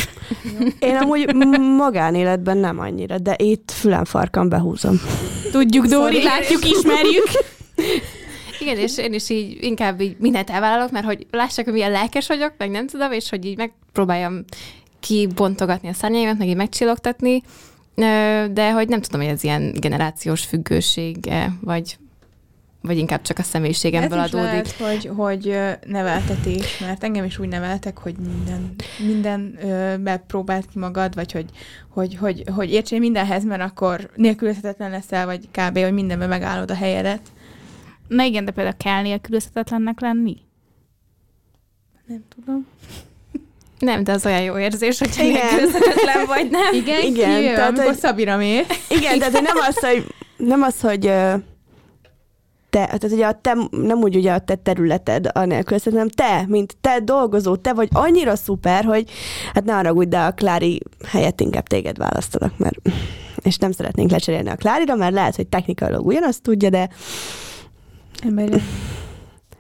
Én 0.79 0.95
amúgy 0.95 1.36
magánéletben 1.77 2.58
nem 2.58 2.79
annyira, 2.79 3.17
de 3.17 3.36
itt 3.38 3.71
fülem 3.71 4.05
farkam 4.05 4.49
behúzom. 4.49 4.95
Tudjuk, 5.51 5.86
Dóri, 5.86 6.23
látjuk, 6.23 6.65
ismerjük. 6.65 7.27
Igen, 8.60 8.77
és 8.77 8.97
én 8.97 9.13
is 9.13 9.29
így 9.29 9.58
inkább 9.63 10.01
így 10.01 10.15
mindent 10.19 10.49
elvállalok, 10.49 10.91
mert 10.91 11.05
hogy 11.05 11.25
lássák, 11.32 11.65
hogy 11.65 11.73
milyen 11.73 11.91
lelkes 11.91 12.27
vagyok, 12.27 12.53
meg 12.58 12.69
nem 12.69 12.88
tudom, 12.88 13.12
és 13.12 13.29
hogy 13.29 13.45
így 13.45 13.58
megpróbáljam 13.58 14.43
kibontogatni 15.00 15.88
a 15.90 15.94
szárnyaimat, 15.94 16.38
meg 16.38 16.48
így 16.48 16.56
megcsillogtatni, 16.56 17.42
de 18.52 18.72
hogy 18.72 18.88
nem 18.88 19.02
tudom, 19.02 19.22
hogy 19.22 19.30
ez 19.30 19.44
ilyen 19.44 19.74
generációs 19.80 20.46
függősége, 20.46 21.54
vagy 21.62 21.98
vagy 22.82 22.98
inkább 22.98 23.22
csak 23.22 23.38
a 23.38 23.44
személyiségemből 23.44 24.20
Ez 24.20 24.34
adódik. 24.34 24.46
lehet, 24.46 24.72
hogy, 24.72 25.12
hogy 25.16 25.58
neveltetés, 25.86 26.80
mert 26.80 27.04
engem 27.04 27.26
is 27.26 27.40
úgy 27.40 27.48
neveltek, 27.48 27.98
hogy 27.98 28.16
minden, 28.18 28.76
minden 29.06 29.60
bepróbált 30.04 30.66
ki 30.66 30.80
magad, 30.80 31.16
vagy 31.16 31.32
hogy, 31.32 31.46
hogy, 31.90 32.16
hogy, 32.16 32.44
hogy 32.56 32.72
értsél 32.72 33.00
mindenhez, 33.00 33.44
mert 33.44 33.62
akkor 33.62 34.10
nélkülözhetetlen 34.16 34.92
leszel, 34.92 35.26
vagy 35.26 35.48
kb. 35.52 35.78
hogy 35.78 35.94
mindenben 35.94 36.30
megállod 36.30 36.72
a 36.72 36.76
helyedet. 36.76 37.22
Na 38.08 38.24
igen, 38.24 38.46
de 38.46 38.52
például 38.52 38.76
kell 38.78 39.02
nélkülözhetetlennek 39.02 40.00
lenni? 40.00 40.38
Nem 42.06 42.24
tudom. 42.36 42.66
Nem, 43.80 44.04
de 44.04 44.12
az 44.12 44.26
olyan 44.26 44.42
jó 44.42 44.58
érzés, 44.58 45.00
hogy 45.00 45.10
nélkülözhetetlen 45.18 46.26
vagy, 46.26 46.50
nem? 46.50 46.74
Igen, 46.74 47.02
igen 47.04 47.39
ki, 47.39 47.46
tehát, 47.46 47.70
amikor 47.70 47.86
hogy... 47.86 47.98
Szabira 47.98 48.38
mér. 48.38 48.65
Igen, 48.89 49.20
tehát 49.20 49.34
nem 49.34 49.58
az, 49.68 49.80
hogy, 49.80 50.06
nem 50.38 50.62
az, 50.62 50.82
hogy 50.82 51.00
te, 52.70 52.86
tehát 52.86 53.04
ugye 53.04 53.26
a 53.26 53.39
te, 53.42 53.58
nem 53.72 53.98
úgy 53.98 54.15
ugye 54.15 54.32
a 54.32 54.39
te 54.39 54.56
területed 54.56 55.30
a 55.34 55.46
nélkülözhetetlen, 55.46 56.10
hanem 56.18 56.39
te, 56.39 56.46
mint 56.48 56.78
te 56.82 57.00
dolgozó, 57.04 57.56
te 57.56 57.74
vagy 57.74 57.88
annyira 57.92 58.36
szuper, 58.36 58.84
hogy 58.84 59.10
hát 59.54 59.65
ne 59.65 59.74
haragudj, 59.74 60.10
de 60.10 60.20
a 60.20 60.32
Klári 60.32 60.82
helyett 61.08 61.42
inkább 61.42 61.68
téged 61.68 61.98
választanak, 61.98 62.58
mert 62.58 62.76
és 63.42 63.58
nem 63.58 63.72
szeretnénk 63.72 64.12
lecserélni 64.12 64.50
a 64.50 64.56
Klárira, 64.56 64.96
mert 64.96 65.13
lehet, 65.13 65.36
hogy 65.36 65.48
technikailag 65.48 66.06
ugyanazt 66.06 66.42
tudja, 66.42 66.70
de 66.70 66.89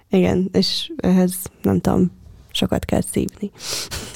igen, 0.09 0.49
és 0.51 0.91
ehhez 0.97 1.35
nem 1.61 1.79
tudom, 1.79 2.11
sokat 2.51 2.85
kell 2.85 3.01
szívni. 3.11 3.51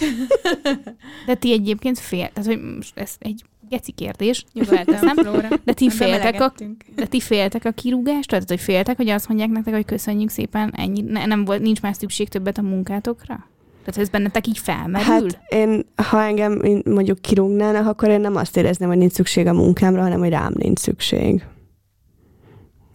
De 1.26 1.36
ti 1.36 1.52
egyébként 1.52 2.00
fél, 2.00 2.30
tehát 2.34 2.46
hogy 2.46 2.60
ez 2.96 3.16
egy 3.20 3.44
geci 3.70 3.92
kérdés. 3.92 4.46
Nyugodtan, 4.54 5.60
De 5.64 5.74
ti 5.74 5.90
féltek 5.90 6.42
a, 6.42 6.54
de 6.96 7.06
ti 7.06 7.20
féltek 7.20 7.66
a 7.66 7.72
kirúgást? 7.72 8.30
Tehát, 8.30 8.50
hogy 8.50 8.60
féltek, 8.60 8.98
hogy 8.98 9.10
azt 9.10 9.28
mondják 9.28 9.50
nektek, 9.50 9.74
hogy 9.74 9.86
köszönjük 9.86 10.30
szépen, 10.30 10.74
ennyi, 10.78 11.02
ne, 11.02 11.26
nem 11.26 11.46
volt, 11.46 11.62
nincs 11.62 11.82
már 11.82 11.96
szükség 11.96 12.30
többet 12.30 12.58
a 12.58 12.62
munkátokra? 12.62 13.48
Tehát 13.86 14.02
ez 14.02 14.10
bennetek 14.10 14.48
így 14.48 14.58
felmerül? 14.58 15.08
Hát 15.08 15.40
én, 15.50 15.86
ha 15.96 16.24
engem 16.24 16.62
mondjuk 16.86 17.22
kirúgnának, 17.22 17.88
akkor 17.88 18.10
én 18.10 18.22
nem 18.22 18.36
azt 18.36 18.58
érezném, 18.58 18.90
hogy 18.90 18.98
nincs 18.98 19.12
szükség 19.12 19.48
a 19.48 19.54
munkámra, 19.54 20.02
hanem 20.02 20.20
hogy 20.20 20.30
rám 20.30 20.54
nincs 20.56 20.80
szükség. 20.80 21.46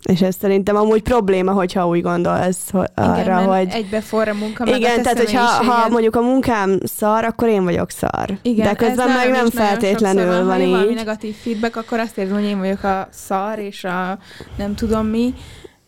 És 0.03 0.23
ez 0.23 0.35
szerintem 0.41 0.77
amúgy 0.77 1.03
probléma, 1.03 1.53
hogyha 1.53 1.87
úgy 1.87 2.03
gondolsz 2.03 2.71
hogy 2.71 2.89
arra, 2.95 3.21
igen, 3.21 3.45
hogy... 3.45 3.69
egybe 3.71 4.01
forra 4.01 4.35
munka, 4.35 4.77
Igen, 4.77 5.03
tehát 5.03 5.19
hogyha 5.19 5.43
ha 5.43 5.89
mondjuk 5.89 6.17
a 6.17 6.21
munkám 6.21 6.79
szar, 6.85 7.25
akkor 7.25 7.49
én 7.49 7.65
vagyok 7.65 7.91
szar. 7.91 8.39
Igen, 8.43 8.67
De 8.67 8.75
közben 8.75 9.09
meg 9.09 9.31
nem 9.31 9.51
feltétlenül 9.51 10.45
van, 10.45 10.61
így. 10.61 10.75
Ha 10.75 10.95
negatív 10.95 11.35
feedback, 11.35 11.77
akkor 11.77 11.99
azt 11.99 12.19
érzem, 12.19 12.35
hogy 12.35 12.45
én 12.45 12.59
vagyok 12.59 12.83
a 12.83 13.09
szar, 13.11 13.59
és 13.59 13.85
a 13.85 14.19
nem 14.57 14.75
tudom 14.75 15.07
mi. 15.07 15.35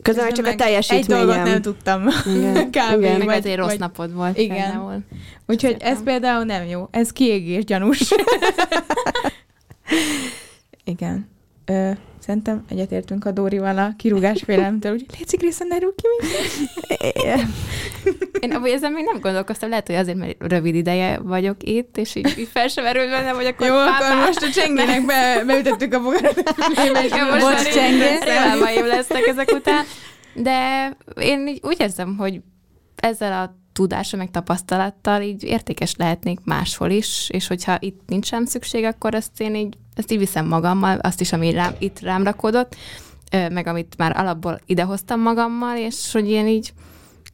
Közben 0.02 0.24
meg 0.24 0.32
csak 0.32 0.46
a 0.46 0.54
teljesítményem. 0.54 1.28
Egy 1.28 1.34
dolgot 1.34 1.44
nem 1.44 1.62
tudtam. 1.62 2.06
Igen. 2.36 2.70
Kb. 2.70 2.98
Igen. 2.98 3.20
Meg 3.20 3.46
egy 3.46 3.56
rossz 3.56 3.76
napod 3.76 4.14
volt. 4.14 4.38
Igen. 4.38 4.56
Például. 4.56 4.98
Úgyhogy 5.46 5.76
ez 5.80 6.02
például 6.02 6.44
nem 6.44 6.64
jó. 6.64 6.88
Ez 6.90 7.12
kiégés 7.12 7.64
gyanús. 7.64 8.00
igen. 10.84 11.28
Ö, 11.64 11.90
Szerintem 12.20 12.64
egyetértünk 12.68 13.24
a 13.24 13.30
Dórival 13.30 13.78
a 13.78 13.92
kirúgás 13.96 14.42
félelemtől, 14.42 14.90
hogy 14.90 15.06
légy 15.18 15.37
Krisza, 15.38 15.64
ne 15.64 15.78
rúg 15.78 15.94
ki. 15.94 16.06
Én 18.40 18.52
abban 18.52 18.72
ezen 18.72 18.92
még 18.92 19.04
nem 19.04 19.20
gondolkoztam, 19.20 19.68
lehet, 19.68 19.87
hogy 19.87 19.96
azért, 19.96 20.16
mert 20.16 20.37
rövid 20.38 20.74
ideje 20.74 21.18
vagyok 21.18 21.56
itt, 21.62 21.96
és 21.96 22.14
így, 22.14 22.38
így 22.38 22.48
fel 22.52 22.68
sem 22.68 22.85
merül 22.85 23.09
benne, 23.09 23.33
vagy 23.33 23.46
akkor 23.46 23.66
Jó, 23.66 23.74
akkor 23.74 24.26
most 24.26 24.42
a 24.42 24.50
csengének 24.50 25.06
be, 25.06 25.42
beütettük 25.46 25.94
a 25.94 26.00
bogarat. 26.02 26.42
most 27.40 27.72
csengé. 27.72 28.18
Rémálmaim 28.24 28.87
lesznek 28.87 29.26
ezek 29.26 29.50
után. 29.52 29.85
De 30.35 30.88
én 31.20 31.46
így 31.46 31.61
úgy 31.62 31.80
érzem, 31.80 32.16
hogy 32.16 32.40
ezzel 32.96 33.33
a 33.42 33.59
tudása, 33.72 34.16
meg 34.16 34.30
tapasztalattal 34.30 35.22
így 35.22 35.44
értékes 35.44 35.94
lehetnék 35.96 36.38
máshol 36.44 36.90
is, 36.90 37.28
és 37.33 37.46
hogyha 37.46 37.76
itt 37.80 38.00
nincs 38.06 38.28
szükség, 38.44 38.85
akkor 38.85 39.14
ezt 39.14 39.40
én 39.40 39.54
így, 39.54 39.76
ezt 39.94 40.12
így 40.12 40.18
viszem 40.18 40.46
magammal, 40.46 40.98
azt 40.98 41.20
is, 41.20 41.33
ami 41.33 41.50
rám, 41.50 41.74
itt 41.79 42.00
rám 42.00 42.24
rakódott, 42.24 42.76
meg 43.31 43.66
amit 43.66 43.94
már 43.96 44.16
alapból 44.16 44.61
idehoztam 44.66 45.20
magammal, 45.20 45.76
és 45.76 46.12
hogy 46.12 46.31
én 46.31 46.46
így 46.46 46.72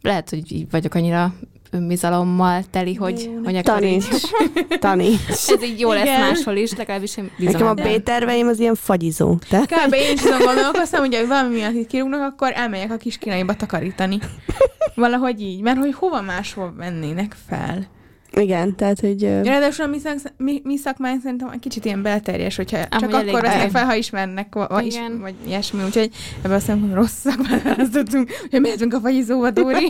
lehet, 0.03 0.31
hogy 0.31 0.53
így 0.53 0.71
vagyok 0.71 0.95
annyira 0.95 1.35
önbizalommal 1.71 2.64
teli, 2.71 2.95
hogy, 2.95 3.31
hogy 3.45 3.57
akkor 3.57 3.75
Taníts. 3.75 4.05
így... 4.12 4.79
Taníts. 4.79 5.29
Ez 5.29 5.62
így 5.62 5.81
jó 5.81 5.92
lesz 5.92 6.19
máshol 6.19 6.57
is, 6.57 6.75
legalábbis 6.75 7.16
én 7.16 7.31
bizony. 7.38 7.53
Nekem 7.53 7.66
a 7.66 7.75
B-terveim 7.75 8.49
az 8.49 8.59
ilyen 8.59 8.75
fagyizó. 8.75 9.38
Te? 9.49 9.61
Kb. 9.61 9.92
én 9.92 10.12
is 10.14 10.23
azon 10.23 10.45
gondolkoztam, 10.45 11.01
hogy 11.01 11.25
valami 11.29 11.55
miatt 11.55 11.75
itt 11.75 11.87
kirúgnak, 11.87 12.21
akkor 12.21 12.53
elmegyek 12.55 12.92
a 12.92 12.97
kis 12.97 13.19
kínaiba 13.19 13.55
takarítani. 13.55 14.19
Valahogy 14.95 15.40
így, 15.40 15.61
mert 15.61 15.79
hogy 15.79 15.95
hova 15.95 16.21
máshol 16.21 16.75
mennének 16.77 17.37
fel. 17.49 17.87
Igen, 18.32 18.76
tehát, 18.76 19.00
hogy... 19.00 19.24
Uh... 19.24 19.44
Ráadásul 19.44 19.84
a 19.84 19.88
mi, 19.88 19.98
szak, 19.98 20.18
mi, 20.36 20.60
mi 20.64 20.76
szakmánk 20.76 21.22
szerintem 21.22 21.48
egy 21.48 21.58
kicsit 21.58 21.84
ilyen 21.84 22.02
belterjes, 22.02 22.56
hogyha 22.56 22.76
Amúgy 22.76 23.10
csak 23.10 23.28
akkor 23.28 23.40
vesznek 23.40 23.70
fel, 23.70 23.84
ha 23.84 23.94
ismernek, 23.94 24.54
vagy, 24.68 24.86
is, 24.86 24.98
vagy 25.20 25.34
ilyesmi, 25.46 25.82
úgyhogy 25.84 26.10
ebben 26.42 26.56
azt 26.56 26.68
mondom, 26.68 26.88
hogy 26.88 26.96
rossz 26.96 27.20
szakmát 27.20 27.62
választottunk, 27.62 28.30
hogy 28.50 28.60
mehetünk 28.60 28.94
a 28.94 29.00
fagyizóba, 29.00 29.50
Dóri. 29.50 29.88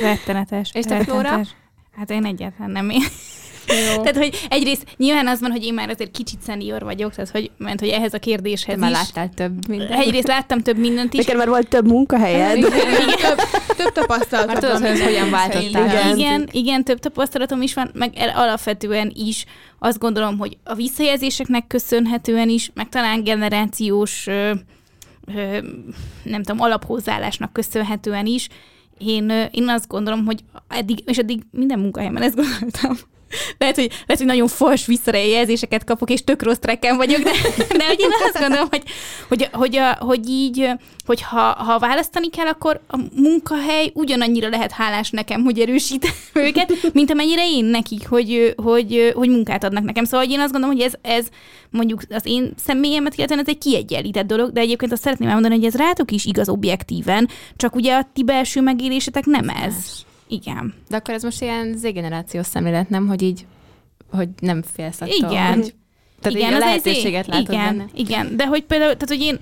Rettenetes. 0.00 0.70
És 0.74 0.84
te 0.84 1.04
Flóra? 1.04 1.40
Hát 1.96 2.10
én 2.10 2.24
egyáltalán 2.24 2.70
nem 2.70 2.90
én. 2.90 3.02
Jó. 3.70 3.96
Tehát, 4.02 4.16
hogy 4.16 4.46
egyrészt 4.48 4.84
nyilván 4.96 5.26
az 5.26 5.40
van, 5.40 5.50
hogy 5.50 5.64
én 5.64 5.74
már 5.74 5.88
azért 5.88 6.10
kicsit 6.10 6.40
szenior 6.42 6.82
vagyok, 6.82 7.14
tehát, 7.14 7.30
hogy 7.30 7.50
ment, 7.56 7.80
hogy 7.80 7.88
ehhez 7.88 8.14
a 8.14 8.18
kérdéshez 8.18 8.78
már 8.78 8.90
is. 8.90 8.96
láttál 8.96 9.30
több 9.34 9.68
mindent. 9.68 10.00
Egyrészt 10.00 10.26
láttam 10.26 10.60
több 10.60 10.78
mindent 10.78 11.12
is. 11.12 11.18
Neked 11.24 11.36
már 11.36 11.48
volt 11.48 11.68
több 11.68 11.86
munkahelyed. 11.86 12.56
Igen, 12.56 12.70
igen. 13.18 13.36
több, 13.36 13.38
több 13.76 13.92
tapasztalatom. 13.92 14.52
Már 14.52 14.62
tudod, 14.62 14.88
hogy 14.88 15.02
hogyan 15.02 15.30
váltottál. 15.30 15.86
Igen. 15.86 16.16
igen, 16.16 16.48
igen, 16.52 16.84
több 16.84 16.98
tapasztalatom 16.98 17.62
is 17.62 17.74
van, 17.74 17.90
meg 17.94 18.12
alapvetően 18.34 19.12
is 19.14 19.44
azt 19.78 19.98
gondolom, 19.98 20.38
hogy 20.38 20.56
a 20.64 20.74
visszajelzéseknek 20.74 21.66
köszönhetően 21.66 22.48
is, 22.48 22.70
meg 22.74 22.88
talán 22.88 23.24
generációs 23.24 24.26
ö, 24.26 24.52
ö, 25.34 25.58
nem 26.22 26.42
tudom, 26.42 26.60
alaphozzáállásnak 26.60 27.52
köszönhetően 27.52 28.26
is, 28.26 28.48
én, 28.98 29.48
én 29.50 29.68
azt 29.68 29.88
gondolom, 29.88 30.24
hogy 30.24 30.44
eddig, 30.68 30.98
és 31.06 31.18
eddig 31.18 31.42
minden 31.50 31.78
munkahelyemen 31.78 32.22
ezt 32.22 32.36
gondoltam, 32.36 32.96
lehet, 33.58 33.74
hogy, 33.74 33.88
lehet, 33.88 34.16
hogy 34.16 34.26
nagyon 34.26 34.48
fals 34.48 34.86
visszarejelzéseket 34.86 35.84
kapok, 35.84 36.10
és 36.10 36.24
tök 36.24 36.42
rossz 36.42 36.58
trekken 36.58 36.96
vagyok, 36.96 37.20
de, 37.20 37.30
de 37.76 37.86
hogy 37.86 38.00
én 38.00 38.10
azt 38.24 38.38
gondolom, 38.38 38.68
hogy, 38.70 38.82
hogy, 39.28 39.48
hogy, 39.52 39.80
hogy 39.98 40.28
így, 40.28 40.70
hogy 41.06 41.22
ha, 41.22 41.40
ha 41.40 41.78
választani 41.78 42.30
kell, 42.30 42.46
akkor 42.46 42.80
a 42.88 42.98
munkahely 43.14 43.90
ugyanannyira 43.94 44.48
lehet 44.48 44.72
hálás 44.72 45.10
nekem, 45.10 45.42
hogy 45.42 45.58
erősít 45.58 46.06
őket, 46.34 46.72
mint 46.92 47.10
amennyire 47.10 47.48
én 47.50 47.64
nekik, 47.64 48.08
hogy, 48.08 48.54
hogy, 48.56 49.12
hogy 49.14 49.28
munkát 49.28 49.64
adnak 49.64 49.84
nekem. 49.84 50.04
Szóval 50.04 50.20
hogy 50.20 50.34
én 50.34 50.40
azt 50.40 50.52
gondolom, 50.52 50.76
hogy 50.76 50.84
ez, 50.84 50.92
ez 51.02 51.26
mondjuk 51.70 52.02
az 52.08 52.22
én 52.26 52.52
személyemet 52.64 53.14
illetően 53.14 53.40
ez 53.40 53.48
egy 53.48 53.58
kiegyenlített 53.58 54.26
dolog, 54.26 54.52
de 54.52 54.60
egyébként 54.60 54.92
azt 54.92 55.02
szeretném 55.02 55.28
elmondani, 55.28 55.54
hogy 55.54 55.64
ez 55.64 55.74
rátok 55.74 56.10
is 56.10 56.24
igaz 56.24 56.48
objektíven, 56.48 57.28
csak 57.56 57.74
ugye 57.74 57.94
a 57.94 58.08
ti 58.12 58.24
belső 58.24 58.60
megélésetek 58.60 59.24
nem 59.24 59.48
ez. 59.48 59.74
Igen. 60.30 60.74
De 60.88 60.96
akkor 60.96 61.14
ez 61.14 61.22
most 61.22 61.42
ilyen 61.42 61.76
z-generációs 61.76 62.46
szemlélet, 62.46 62.88
nem, 62.88 63.06
hogy 63.06 63.22
így, 63.22 63.46
hogy 64.10 64.28
nem 64.40 64.62
félsz 64.62 65.00
attól, 65.00 65.30
Igen. 65.30 65.54
Hogy, 65.54 65.74
tehát 66.20 66.38
igen, 66.38 66.54
a 66.54 66.58
lehetőséget 66.58 67.26
látod 67.26 67.48
igen, 67.48 67.76
benne. 67.76 67.90
Igen, 67.94 68.36
de 68.36 68.46
hogy 68.46 68.62
például, 68.62 68.96
tehát 68.96 69.08
hogy 69.08 69.20
én 69.20 69.38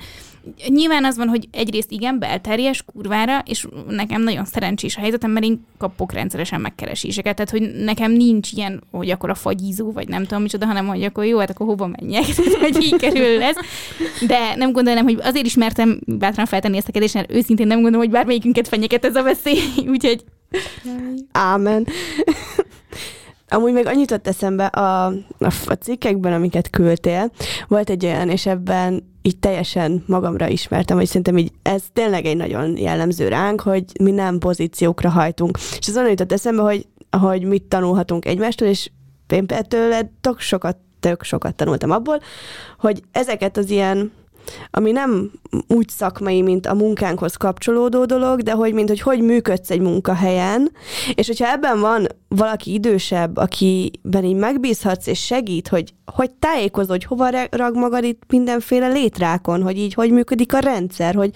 nyilván 0.68 1.04
az 1.04 1.16
van, 1.16 1.28
hogy 1.28 1.48
egyrészt 1.52 1.90
igen, 1.90 2.18
belterjes, 2.18 2.82
kurvára, 2.92 3.42
és 3.46 3.66
nekem 3.88 4.22
nagyon 4.22 4.44
szerencsés 4.44 4.96
a 4.96 5.00
helyzetem, 5.00 5.30
mert 5.30 5.44
én 5.44 5.66
kapok 5.78 6.12
rendszeresen 6.12 6.60
megkereséseket, 6.60 7.34
tehát 7.34 7.50
hogy 7.50 7.84
nekem 7.84 8.12
nincs 8.12 8.52
ilyen, 8.52 8.82
hogy 8.90 9.10
akkor 9.10 9.30
a 9.30 9.34
fagyizó, 9.34 9.92
vagy 9.92 10.08
nem 10.08 10.22
tudom 10.22 10.42
micsoda, 10.42 10.66
hanem 10.66 10.86
hogy 10.86 11.02
akkor 11.02 11.24
jó, 11.24 11.38
hát 11.38 11.50
akkor 11.50 11.66
hova 11.66 11.86
menjek, 11.86 12.24
hogy 12.60 12.82
így 12.82 12.96
kerül 12.96 13.38
lesz. 13.38 13.56
De 14.26 14.54
nem 14.54 14.72
gondolom, 14.72 15.04
hogy 15.04 15.18
azért 15.22 15.46
is 15.46 15.54
mertem 15.54 16.00
bátran 16.06 16.46
feltenni 16.46 16.76
ezt 16.76 16.88
a 16.88 16.92
kérdést, 16.92 17.14
mert 17.14 17.32
őszintén 17.32 17.66
nem 17.66 17.80
gondolom, 17.80 18.06
hogy 18.06 18.14
bármelyikünket 18.14 18.68
fenyeget 18.68 19.04
ez 19.04 19.16
a 19.16 19.22
veszély, 19.22 19.60
úgyhogy 19.94 20.24
Ámen. 21.32 21.86
Amúgy 23.48 23.72
még 23.72 23.86
annyit 23.86 24.10
ott 24.10 24.28
eszembe 24.28 24.66
a, 24.66 25.06
a, 25.38 25.52
a 25.66 25.72
cikkekben, 25.72 26.32
amiket 26.32 26.70
küldtél, 26.70 27.30
volt 27.68 27.90
egy 27.90 28.04
olyan, 28.04 28.28
és 28.28 28.46
ebben 28.46 29.04
így 29.22 29.38
teljesen 29.38 30.04
magamra 30.06 30.48
ismertem, 30.48 30.96
hogy 30.96 31.06
szerintem 31.06 31.38
így 31.38 31.52
ez 31.62 31.82
tényleg 31.92 32.24
egy 32.24 32.36
nagyon 32.36 32.76
jellemző 32.76 33.28
ránk, 33.28 33.60
hogy 33.60 33.84
mi 34.00 34.10
nem 34.10 34.38
pozíciókra 34.38 35.08
hajtunk. 35.08 35.58
És 35.78 35.88
az 35.88 35.96
onnan 35.96 36.10
jutott 36.10 36.32
eszembe, 36.32 36.62
hogy, 36.62 36.86
hogy 37.20 37.42
mit 37.42 37.62
tanulhatunk 37.62 38.24
egymástól, 38.26 38.68
és 38.68 38.90
én 39.28 39.46
tőle 39.46 40.12
tök 40.20 40.40
sokat, 40.40 40.76
tök 41.00 41.22
sokat 41.22 41.54
tanultam 41.54 41.90
abból, 41.90 42.20
hogy 42.78 43.02
ezeket 43.12 43.56
az 43.56 43.70
ilyen 43.70 44.12
ami 44.70 44.92
nem 44.92 45.30
úgy 45.68 45.88
szakmai, 45.88 46.42
mint 46.42 46.66
a 46.66 46.74
munkánkhoz 46.74 47.36
kapcsolódó 47.36 48.04
dolog, 48.04 48.42
de 48.42 48.52
hogy 48.52 48.72
mint 48.72 48.88
hogy 48.88 49.00
hogy 49.00 49.20
működsz 49.20 49.70
egy 49.70 49.80
munkahelyen, 49.80 50.72
és 51.14 51.26
hogyha 51.26 51.50
ebben 51.50 51.80
van 51.80 52.06
valaki 52.28 52.72
idősebb, 52.72 53.36
akiben 53.36 54.24
így 54.24 54.36
megbízhatsz 54.36 55.06
és 55.06 55.24
segít, 55.24 55.68
hogy 55.68 55.94
hogy 56.14 56.30
tájékozod, 56.30 56.90
hogy 56.90 57.04
hova 57.04 57.30
rag 57.50 57.76
magad 57.76 58.04
itt 58.04 58.22
mindenféle 58.28 58.88
létrákon, 58.88 59.62
hogy 59.62 59.78
így 59.78 59.94
hogy 59.94 60.10
működik 60.10 60.54
a 60.54 60.58
rendszer, 60.58 61.14
hogy 61.14 61.30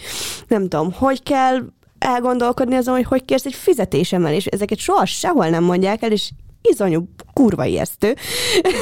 nem 0.48 0.68
tudom, 0.68 0.92
hogy 0.92 1.22
kell 1.22 1.58
elgondolkodni 1.98 2.74
azon, 2.74 2.94
hogy 2.94 3.04
hogy 3.04 3.24
kérsz 3.24 3.44
egy 3.44 3.54
fizetésemelést. 3.54 4.46
Ezeket 4.46 4.78
soha 4.78 5.04
sehol 5.04 5.48
nem 5.48 5.64
mondják 5.64 6.02
el, 6.02 6.12
és 6.12 6.30
izonyú 6.62 7.08
kurva 7.32 7.64
ijesztő. 7.64 8.16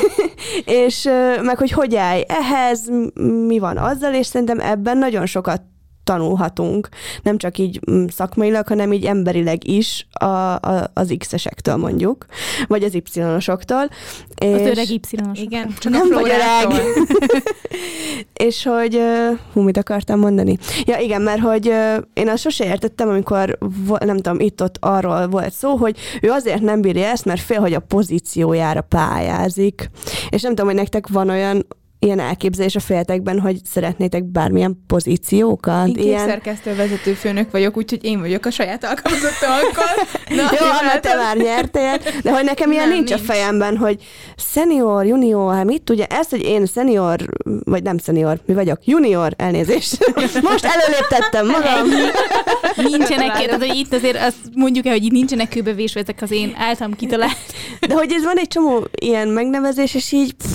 és 0.84 1.08
meg 1.42 1.58
hogy 1.58 1.70
hogy 1.70 1.96
állj 1.96 2.24
ehhez, 2.28 2.88
mi 3.46 3.58
van 3.58 3.76
azzal, 3.76 4.14
és 4.14 4.26
szerintem 4.26 4.60
ebben 4.60 4.98
nagyon 4.98 5.26
sokat 5.26 5.62
tanulhatunk, 6.04 6.88
nem 7.22 7.38
csak 7.38 7.58
így 7.58 7.80
mm, 7.90 8.04
szakmailag, 8.06 8.66
hanem 8.66 8.92
így 8.92 9.04
emberileg 9.04 9.68
is 9.68 10.06
a, 10.10 10.24
a, 10.24 10.90
az 10.94 11.14
X-esektől 11.18 11.76
mondjuk, 11.76 12.26
vagy 12.66 12.82
az 12.82 12.94
Y-osoktól. 12.94 13.88
Az 14.36 14.60
öreg 14.60 14.90
y 14.90 15.00
Igen, 15.32 15.74
csak 15.78 15.92
nem 15.92 16.08
a 16.10 16.14
vagy 16.14 16.30
öreg. 16.30 16.82
és 18.46 18.64
hogy, 18.64 19.00
hú, 19.52 19.60
mit 19.60 19.76
akartam 19.76 20.18
mondani? 20.18 20.58
Ja, 20.84 20.98
igen, 20.98 21.22
mert 21.22 21.40
hogy 21.40 21.72
én 22.12 22.28
azt 22.28 22.42
sose 22.42 22.64
értettem, 22.64 23.08
amikor 23.08 23.58
nem 24.04 24.16
tudom, 24.16 24.40
itt-ott 24.40 24.76
arról 24.80 25.28
volt 25.28 25.52
szó, 25.52 25.76
hogy 25.76 25.96
ő 26.22 26.30
azért 26.30 26.60
nem 26.60 26.80
bírja 26.80 27.06
ezt, 27.06 27.24
mert 27.24 27.40
fél, 27.40 27.60
hogy 27.60 27.74
a 27.74 27.80
pozíciójára 27.80 28.80
pályázik. 28.80 29.90
És 30.30 30.42
nem 30.42 30.50
tudom, 30.50 30.66
hogy 30.66 30.78
nektek 30.78 31.08
van 31.08 31.28
olyan 31.28 31.66
ilyen 32.00 32.18
elképzelés 32.18 32.76
a 32.76 32.80
fejetekben, 32.80 33.40
hogy 33.40 33.60
szeretnétek 33.64 34.24
bármilyen 34.24 34.84
pozíciókat? 34.86 35.86
Én 35.86 36.04
ilyen... 36.04 36.26
szerkesztő 36.26 36.74
vezető 36.74 37.12
főnök 37.12 37.50
vagyok, 37.50 37.76
úgyhogy 37.76 38.04
én 38.04 38.20
vagyok 38.20 38.44
a 38.46 38.50
saját 38.50 38.84
alkalmazottakkal. 38.84 40.06
Na, 40.36 40.42
Jó, 40.42 40.66
Anna, 40.80 41.00
te 41.00 41.14
már 41.16 41.36
nyertél, 41.36 41.98
de 42.22 42.30
hogy 42.30 42.44
nekem 42.44 42.72
ilyen 42.72 42.88
nincs, 42.88 43.08
nincs, 43.08 43.22
a 43.22 43.24
fejemben, 43.24 43.76
hogy 43.76 44.02
senior, 44.36 45.06
junior, 45.06 45.54
hát 45.54 45.64
mit 45.64 45.82
tudja, 45.82 46.04
ezt, 46.04 46.30
hogy 46.30 46.44
én 46.44 46.66
senior, 46.66 47.18
vagy 47.64 47.82
nem 47.82 47.98
senior, 47.98 48.40
mi 48.46 48.54
vagyok, 48.54 48.84
junior, 48.84 49.32
elnézést. 49.36 50.12
Most 50.50 50.64
előléptettem 50.64 51.46
magam. 51.46 51.88
nincsenek, 52.76 53.32
tehát 53.32 53.64
hogy 53.66 53.76
itt 53.76 53.92
azért 53.92 54.16
azt 54.16 54.36
mondjuk 54.54 54.86
el, 54.86 54.92
hogy 54.92 55.04
itt 55.04 55.12
nincsenek 55.12 55.48
kőbevésve 55.48 56.00
ezek 56.00 56.22
az 56.22 56.30
én 56.30 56.54
általam 56.58 56.94
kitalált. 56.94 57.36
De 57.80 57.94
hogy 57.94 58.12
ez 58.12 58.24
van 58.24 58.36
egy 58.36 58.48
csomó 58.48 58.86
ilyen 59.00 59.28
megnevezés, 59.28 59.94
és 59.94 60.12
így 60.12 60.32
pff, 60.32 60.50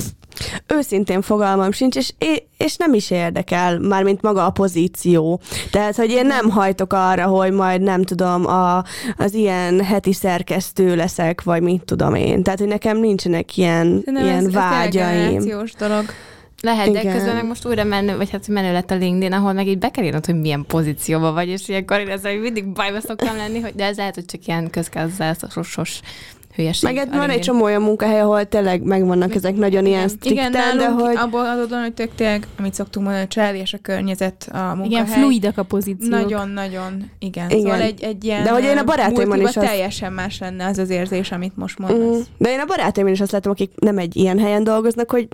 őszintén 0.67 1.21
fogalmam 1.21 1.71
sincs, 1.71 1.95
és, 1.95 2.13
és 2.57 2.75
nem 2.75 2.93
is 2.93 3.11
érdekel, 3.11 3.79
mármint 3.79 4.21
maga 4.21 4.45
a 4.45 4.49
pozíció. 4.49 5.39
Tehát, 5.71 5.95
hogy 5.95 6.09
én 6.09 6.25
nem 6.25 6.49
hajtok 6.49 6.93
arra, 6.93 7.25
hogy 7.25 7.51
majd 7.51 7.81
nem 7.81 8.03
tudom, 8.03 8.47
a, 8.47 8.83
az 9.17 9.33
ilyen 9.33 9.83
heti 9.83 10.13
szerkesztő 10.13 10.95
leszek, 10.95 11.43
vagy 11.43 11.61
mit 11.61 11.83
tudom 11.83 12.15
én. 12.15 12.43
Tehát, 12.43 12.59
hogy 12.59 12.67
nekem 12.67 12.97
nincsenek 12.97 13.57
ilyen, 13.57 14.03
ilyen 14.05 14.45
ez, 14.45 14.51
vágyaim. 14.51 15.37
Ez 15.37 15.71
dolog. 15.77 16.05
Lehet, 16.61 16.87
Igen. 16.87 17.05
de 17.05 17.11
közben 17.11 17.35
meg 17.35 17.45
most 17.45 17.65
újra 17.65 17.83
menő, 17.83 18.17
vagy 18.17 18.29
hát 18.29 18.47
menő 18.47 18.71
lett 18.71 18.91
a 18.91 18.95
LinkedIn, 18.95 19.33
ahol 19.33 19.53
meg 19.53 19.67
így 19.67 19.77
be 19.77 19.89
kell 19.89 20.03
írnod, 20.03 20.25
hogy 20.25 20.39
milyen 20.39 20.65
pozícióban 20.67 21.33
vagy, 21.33 21.47
és 21.47 21.67
ilyenkor 21.67 21.99
én 21.99 22.09
ezzel 22.09 22.37
mindig 22.37 22.65
bajba 22.65 22.99
szoktam 22.99 23.35
lenni, 23.35 23.59
hogy 23.59 23.75
de 23.75 23.85
ez 23.85 23.97
lehet, 23.97 24.15
hogy 24.15 24.25
csak 24.25 24.47
ilyen 24.47 24.69
közgazdászos 24.69 25.77
hülyeség. 26.55 26.93
Meg 26.93 27.09
van 27.11 27.29
egy 27.29 27.39
csomó 27.39 27.63
olyan 27.63 27.81
munkahely, 27.81 28.19
ahol 28.19 28.45
tényleg 28.45 28.83
megvannak 28.83 29.35
ezek 29.35 29.55
nagyon 29.55 29.85
ilyen 29.85 30.07
strikten, 30.07 30.51
Igen, 30.51 30.77
de 30.77 30.89
hogy... 30.89 31.15
abból 31.15 31.45
adódóan, 31.45 31.81
hogy 31.81 31.93
tök 31.93 32.15
tényleg, 32.15 32.47
amit 32.59 32.73
szoktunk 32.73 33.05
mondani, 33.05 33.25
a 33.25 33.29
család 33.29 33.55
és 33.55 33.73
a 33.73 33.77
környezet 33.81 34.49
a 34.51 34.57
munkahely. 34.57 34.87
Igen, 34.87 35.05
fluidak 35.05 35.57
a 35.57 35.63
pozíciók. 35.63 36.09
Nagyon-nagyon, 36.09 37.11
igen. 37.19 37.49
igen. 37.49 37.59
Szóval 37.59 37.81
egy, 37.81 38.03
egy 38.03 38.23
ilyen 38.23 38.43
De 38.43 38.51
hogy 38.51 38.63
én 38.63 38.77
a 38.77 38.83
barátaimon 38.83 39.39
is 39.39 39.55
azt... 39.55 39.67
teljesen 39.67 40.13
más 40.13 40.39
lenne 40.39 40.65
az 40.65 40.77
az 40.77 40.89
érzés, 40.89 41.31
amit 41.31 41.57
most 41.57 41.79
mondasz. 41.79 42.17
Mm. 42.17 42.21
De 42.37 42.49
én 42.49 42.59
a 42.59 42.65
barátaimon 42.65 43.11
is 43.13 43.21
azt 43.21 43.31
látom, 43.31 43.51
akik 43.51 43.71
nem 43.75 43.97
egy 43.97 44.15
ilyen 44.15 44.39
helyen 44.39 44.63
dolgoznak, 44.63 45.11
hogy 45.11 45.27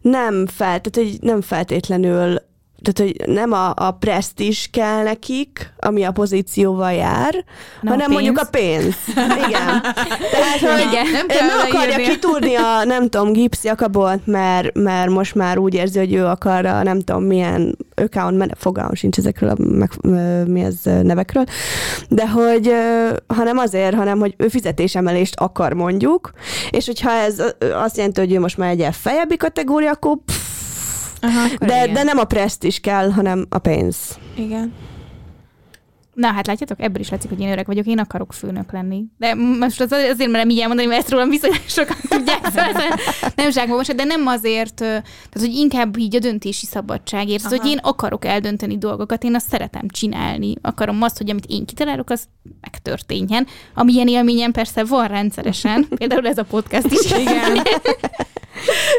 nem 0.00 0.46
fel, 0.46 0.80
tehát, 0.80 1.10
hogy 1.10 1.18
nem 1.20 1.40
feltétlenül 1.40 2.48
tehát, 2.82 3.12
hogy 3.12 3.34
nem 3.34 3.52
a, 3.52 3.72
a 3.76 3.90
presztis 3.90 4.68
kell 4.72 5.02
nekik, 5.02 5.72
ami 5.78 6.04
a 6.04 6.10
pozícióval 6.10 6.92
jár, 6.92 7.44
nem 7.80 7.92
hanem 7.92 8.10
a 8.10 8.12
mondjuk 8.12 8.38
a 8.38 8.46
pénz. 8.50 8.94
Igen. 9.46 9.82
Tehát, 10.30 10.60
hogy 10.60 10.86
Igen, 10.90 11.10
nem, 11.12 11.26
kell 11.26 11.46
nem 11.46 11.58
akarja 11.68 11.98
írni. 11.98 12.12
kitúrni 12.12 12.54
a, 12.54 12.84
nem 12.84 13.08
tudom, 13.08 13.32
gipszjakabot, 13.32 14.26
mert, 14.26 14.74
mert 14.74 15.10
most 15.10 15.34
már 15.34 15.58
úgy 15.58 15.74
érzi, 15.74 15.98
hogy 15.98 16.14
ő 16.14 16.24
akar 16.26 16.66
a 16.66 16.82
nem 16.82 17.00
tudom 17.00 17.22
milyen 17.24 17.76
account, 17.94 18.36
mert 18.36 18.52
fogalmam 18.58 18.94
sincs 18.94 19.18
ezekről 19.18 19.50
a 19.50 19.54
meg, 19.58 19.90
mi 20.46 20.60
ez 20.60 20.76
nevekről, 20.82 21.44
de 22.08 22.28
hogy 22.28 22.72
hanem 23.26 23.58
azért, 23.58 23.94
hanem 23.94 24.18
hogy 24.18 24.34
ő 24.36 24.48
fizetésemelést 24.48 25.34
akar 25.36 25.72
mondjuk, 25.72 26.30
és 26.70 26.86
hogyha 26.86 27.10
ez 27.10 27.42
azt 27.74 27.96
jelenti, 27.96 28.20
hogy 28.20 28.32
ő 28.32 28.40
most 28.40 28.56
már 28.56 28.70
egy 28.70 28.88
feljebbi 28.92 29.36
kategória, 29.36 29.90
akkor 29.90 30.16
pff, 30.24 30.49
Aha, 31.20 31.48
de, 31.58 31.90
de 31.92 32.02
nem 32.02 32.18
a 32.18 32.24
preszt 32.24 32.64
is 32.64 32.80
kell, 32.80 33.10
hanem 33.10 33.46
a 33.48 33.58
pénz. 33.58 34.18
Igen. 34.34 34.72
Na 36.20 36.32
hát 36.32 36.46
látjátok, 36.46 36.80
ebből 36.80 37.00
is 37.00 37.10
látszik, 37.10 37.30
hogy 37.30 37.40
én 37.40 37.50
öreg 37.50 37.66
vagyok, 37.66 37.86
én 37.86 37.98
akarok 37.98 38.32
főnök 38.32 38.72
lenni. 38.72 39.04
De 39.18 39.34
most 39.34 39.80
az 39.80 39.92
azért 39.92 40.30
merem 40.30 40.48
így 40.48 40.58
elmondani, 40.58 40.88
mert 40.88 41.00
ezt 41.00 41.10
rólam 41.10 41.28
viszonylag 41.28 41.60
sokan 41.78 41.96
tudják, 42.08 42.46
szóval 42.46 42.82
nem 43.34 43.50
zsákba 43.50 43.76
most, 43.76 43.94
de 43.94 44.04
nem 44.04 44.26
azért, 44.26 44.74
tehát 44.74 45.04
hogy 45.32 45.54
inkább 45.54 45.98
így 45.98 46.16
a 46.16 46.18
döntési 46.18 46.66
szabadságért, 46.66 47.42
szóval, 47.42 47.58
hogy 47.58 47.70
én 47.70 47.78
akarok 47.82 48.24
eldönteni 48.24 48.78
dolgokat, 48.78 49.24
én 49.24 49.34
azt 49.34 49.48
szeretem 49.48 49.88
csinálni. 49.88 50.54
Akarom 50.60 51.02
azt, 51.02 51.18
hogy 51.18 51.30
amit 51.30 51.46
én 51.48 51.64
kitalálok, 51.64 52.10
az 52.10 52.24
megtörténjen. 52.60 53.46
Amilyen 53.74 54.08
élményem 54.08 54.52
persze 54.52 54.84
van 54.84 55.06
rendszeresen, 55.06 55.86
például 55.98 56.26
ez 56.26 56.38
a 56.38 56.44
podcast 56.44 56.86
is. 56.90 57.10
Igen. 57.10 57.62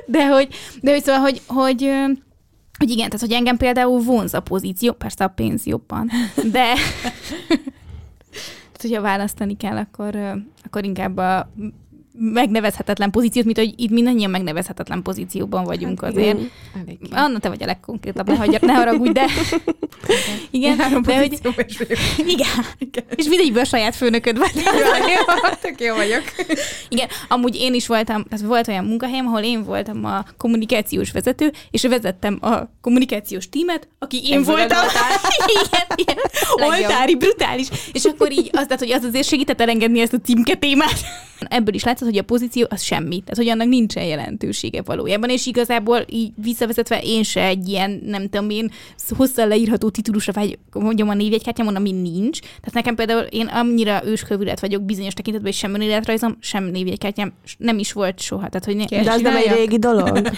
de 0.06 0.28
hogy, 0.28 0.48
de 0.82 0.92
hogy 0.92 1.04
szóval, 1.04 1.22
hogy, 1.22 1.42
hogy 1.48 1.92
hogy 2.82 2.90
igen, 2.90 3.06
tehát 3.06 3.26
hogy 3.26 3.32
engem 3.32 3.58
például 3.58 4.00
vonz 4.00 4.34
a 4.34 4.40
pozíció, 4.40 4.94
persze 4.94 5.24
a 5.24 5.28
pénz 5.28 5.66
jobban, 5.66 6.10
de 6.36 6.74
tehát, 8.72 8.82
hogyha 8.82 9.02
választani 9.02 9.58
kell, 9.58 9.78
akkor, 9.78 10.16
akkor 10.64 10.84
inkább 10.86 11.18
a 11.18 11.52
megnevezhetetlen 12.14 13.12
pozíciót, 13.12 13.46
mint 13.46 13.58
hogy 13.58 13.74
itt 13.76 13.90
mindannyian 13.90 14.30
megnevezhetetlen 14.32 15.02
pozícióban 15.02 15.64
vagyunk 15.64 16.02
hát, 16.02 16.12
azért. 16.12 16.38
Igen. 16.38 17.12
Anna, 17.12 17.40
te 17.40 17.50
vagy 17.50 17.64
a 17.64 17.66
legkonkrétabb, 17.66 18.28
ne, 18.28 18.36
hagyja, 18.36 18.60
ne 18.62 18.74
haragudj, 18.74 19.12
de... 19.12 19.26
igen, 20.52 20.78
Három 20.78 21.02
de 21.02 21.18
hogy... 21.18 21.40
igen. 22.34 22.48
igen. 22.78 23.04
És 23.16 23.28
mindegyből 23.28 23.64
saját 23.64 23.96
főnököd 23.96 24.38
vagy. 24.38 24.52
tök 25.62 25.82
jó 25.82 25.96
vagyok. 25.96 26.24
igen, 26.90 27.08
amúgy 27.28 27.56
én 27.56 27.74
is 27.74 27.88
voltam, 27.88 28.24
tehát 28.24 28.46
volt 28.46 28.68
olyan 28.68 28.86
munkahelyem, 28.86 29.28
ahol 29.28 29.42
én 29.42 29.64
voltam 29.64 30.06
a 30.06 30.26
kommunikációs 30.38 31.12
vezető, 31.12 31.52
és 31.72 31.82
vezettem 31.82 32.38
a 32.42 32.56
kommunikációs 32.82 33.50
tímet, 33.50 33.88
aki 34.00 34.22
én, 34.24 34.34
én 34.34 34.44
voltam. 34.44 34.88
igen, 35.48 35.86
igen. 35.96 36.18
Oltári, 36.52 37.16
brutális. 37.16 37.68
És 37.94 38.04
akkor 38.04 38.32
így 38.32 38.50
az, 38.52 38.64
tehát, 38.64 38.80
hogy 38.80 38.92
az 38.92 39.04
azért 39.04 39.28
segített 39.28 39.62
elengedni 39.62 40.00
ezt 40.00 40.14
a 40.14 40.20
címke 40.24 40.56
témát. 40.56 41.00
Ebből 41.40 41.74
is 41.74 41.84
látszott, 42.02 42.10
hogy 42.10 42.18
a 42.18 42.34
pozíció 42.34 42.68
az 42.70 42.82
semmi. 42.82 43.20
Tehát, 43.20 43.36
hogy 43.36 43.48
annak 43.48 43.68
nincsen 43.68 44.04
jelentősége 44.04 44.82
valójában, 44.82 45.30
és 45.30 45.46
igazából 45.46 46.06
így 46.10 46.32
visszavezetve 46.36 47.02
én 47.04 47.24
se 47.24 47.44
egy 47.46 47.68
ilyen, 47.68 48.02
nem 48.06 48.30
tudom 48.30 48.50
én, 48.50 48.72
hosszan 49.18 49.48
leírható 49.48 49.90
titulusra 49.90 50.34
vagy 50.34 50.58
mondjam 50.74 51.10
a 51.10 51.14
névjegykártyám, 51.14 51.68
ami 51.68 51.92
nincs. 51.92 52.40
Tehát 52.40 52.74
nekem 52.74 52.96
például 52.96 53.22
én 53.22 53.48
annyira 53.48 54.02
őskövület 54.06 54.60
vagyok 54.60 54.82
bizonyos 54.82 55.14
tekintetben, 55.14 55.52
hogy 55.52 55.60
sem 55.60 55.74
önéletrajzom, 55.74 56.38
sem 56.40 56.64
névjegykártyám 56.64 57.34
nem 57.58 57.80
is 57.80 57.94
volt 57.94 58.20
soha. 58.20 58.50
Tehát, 58.50 58.66
hogy 58.66 58.76
ne, 58.76 59.04
De 59.04 59.12
az 59.12 59.22
nem 59.22 59.36
egy 59.36 59.52
régi 59.52 59.80
dolog. 59.80 60.22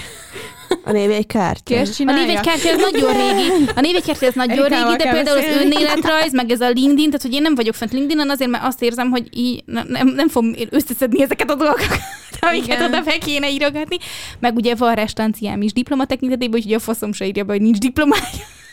A 0.84 0.91
névjegykártya. 0.91 1.80
A 2.05 2.11
névjegykártya 2.11 2.69
az 2.69 2.91
nagyon 2.91 3.11
régi. 3.21 3.69
A 3.76 3.82
névjegykártya 3.82 4.28
az 4.28 4.34
nagyon 4.34 4.67
régi, 4.67 4.95
de 4.97 5.11
például 5.11 5.38
az 5.38 5.61
önéletrajz, 5.61 6.34
meg 6.34 6.51
ez 6.51 6.61
a 6.61 6.69
LinkedIn, 6.69 7.05
tehát 7.05 7.21
hogy 7.21 7.34
én 7.34 7.41
nem 7.41 7.55
vagyok 7.55 7.74
fent 7.74 7.91
LinkedIn-en 7.91 8.30
azért, 8.30 8.51
mert 8.51 8.63
azt 8.63 8.82
érzem, 8.82 9.09
hogy 9.09 9.28
így 9.32 9.63
nem, 9.65 10.07
nem 10.15 10.30
fogom 10.30 10.53
összeszedni 10.69 11.21
ezeket 11.21 11.49
a 11.49 11.55
dolgokat, 11.55 11.99
amiket 12.39 12.78
Igen. 12.78 12.84
oda 12.84 13.03
fel 13.03 13.17
kéne 13.17 13.49
írogatni. 13.49 13.97
Meg 14.39 14.55
ugye 14.55 14.76
van 14.76 14.93
restanciám 14.95 15.61
is 15.61 15.74
diploma 15.74 16.05
tekintetében, 16.05 16.55
úgyhogy 16.55 16.74
a 16.74 16.80
faszom 16.80 17.13
se 17.13 17.26
írja 17.26 17.43
be, 17.43 17.51
hogy 17.51 17.61
nincs 17.61 17.78
diplomája. 17.78 18.21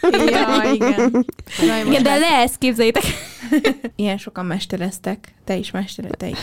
Ja, 0.12 0.72
igen. 0.72 1.26
igen, 1.86 2.02
de 2.02 2.16
lesz, 2.16 2.54
képzeljétek. 2.58 3.02
Ilyen 3.96 4.18
sokan 4.18 4.46
mestereztek. 4.46 5.34
Te 5.44 5.56
is 5.56 5.70
mestereztek, 5.70 6.18
te 6.18 6.28
is. 6.28 6.38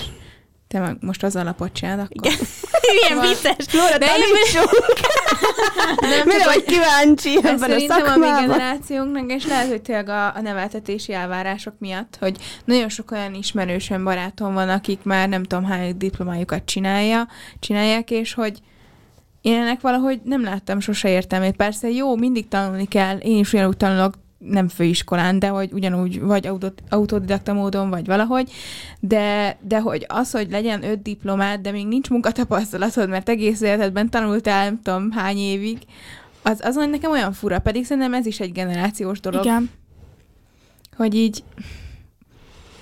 Te 0.68 0.80
meg 0.80 0.97
most 0.99 1.24
az 1.24 1.36
alapot 1.36 1.74
csinálod, 1.74 2.07
akkor... 2.09 2.32
Igen. 2.32 2.38
Milyen 3.09 3.28
vicces. 3.28 3.65
Flóra, 3.68 3.97
tanítsunk! 3.97 4.95
Nem 6.01 6.28
Mire 6.28 6.45
vagy 6.45 6.63
kíváncsi 6.63 7.38
ebben 7.43 7.72
a 7.72 7.80
szakmában? 7.80 8.22
a 8.22 8.39
mi 8.39 8.47
generációnknak, 8.47 9.32
és 9.32 9.45
lehet, 9.45 9.68
hogy 9.68 9.82
tényleg 9.82 10.09
a, 10.09 10.36
a 10.36 10.41
neveltetési 10.41 11.13
elvárások 11.13 11.74
miatt, 11.80 12.18
hogy 12.20 12.38
nagyon 12.65 12.89
sok 12.89 13.11
olyan 13.11 13.34
ismerősön 13.34 14.03
barátom 14.03 14.53
van, 14.53 14.70
akik 14.70 15.03
már 15.03 15.30
nem 15.30 15.43
tudom 15.43 15.65
hány 15.65 15.97
diplomájukat 15.97 16.65
csinálja, 16.65 17.28
csinálják, 17.59 18.11
és 18.11 18.34
hogy 18.34 18.59
én 19.41 19.59
ennek 19.59 19.82
valahogy 19.82 20.20
nem 20.24 20.43
láttam 20.43 20.80
sose 20.80 21.09
értelmét. 21.09 21.55
Persze 21.55 21.89
jó, 21.89 22.15
mindig 22.15 22.47
tanulni 22.47 22.88
kell, 22.88 23.18
én 23.18 23.38
is 23.38 23.53
ugyanúgy 23.53 23.78
tanulok, 23.78 24.13
nem 24.38 24.68
főiskolán, 24.68 25.40
de 25.40 25.48
hogy 25.48 25.72
ugyanúgy 25.74 26.22
vagy 26.22 26.50
autodidakta 26.90 27.54
módon, 27.54 27.90
vagy 27.90 28.06
valahogy, 28.06 28.52
de, 29.00 29.58
de 29.62 29.80
hogy 29.80 30.06
az, 30.08 30.32
hogy 30.32 30.48
legyen 30.52 30.84
öt 30.84 31.02
diplomát, 31.02 31.62
de 31.62 31.72
még 31.72 31.88
nincs 31.88 32.10
munkatapasztalatod, 32.10 33.10
mert 33.10 33.30
egész 33.30 33.62
életedben 33.62 34.10
tanultál, 34.10 34.66
nem 34.66 34.82
tudom, 34.82 35.12
hány 35.12 35.38
évig, 35.38 35.78
az, 36.42 36.60
az 36.64 36.76
nekem 36.76 37.12
olyan 37.12 37.34
fura, 37.34 37.60
pedig 37.60 37.86
szerintem 37.86 38.14
ez 38.14 38.26
is 38.26 38.40
egy 38.40 38.52
generációs 38.52 39.20
dolog. 39.20 39.46
Igen. 39.46 39.70
Hogy 40.98 41.16
így 41.16 41.44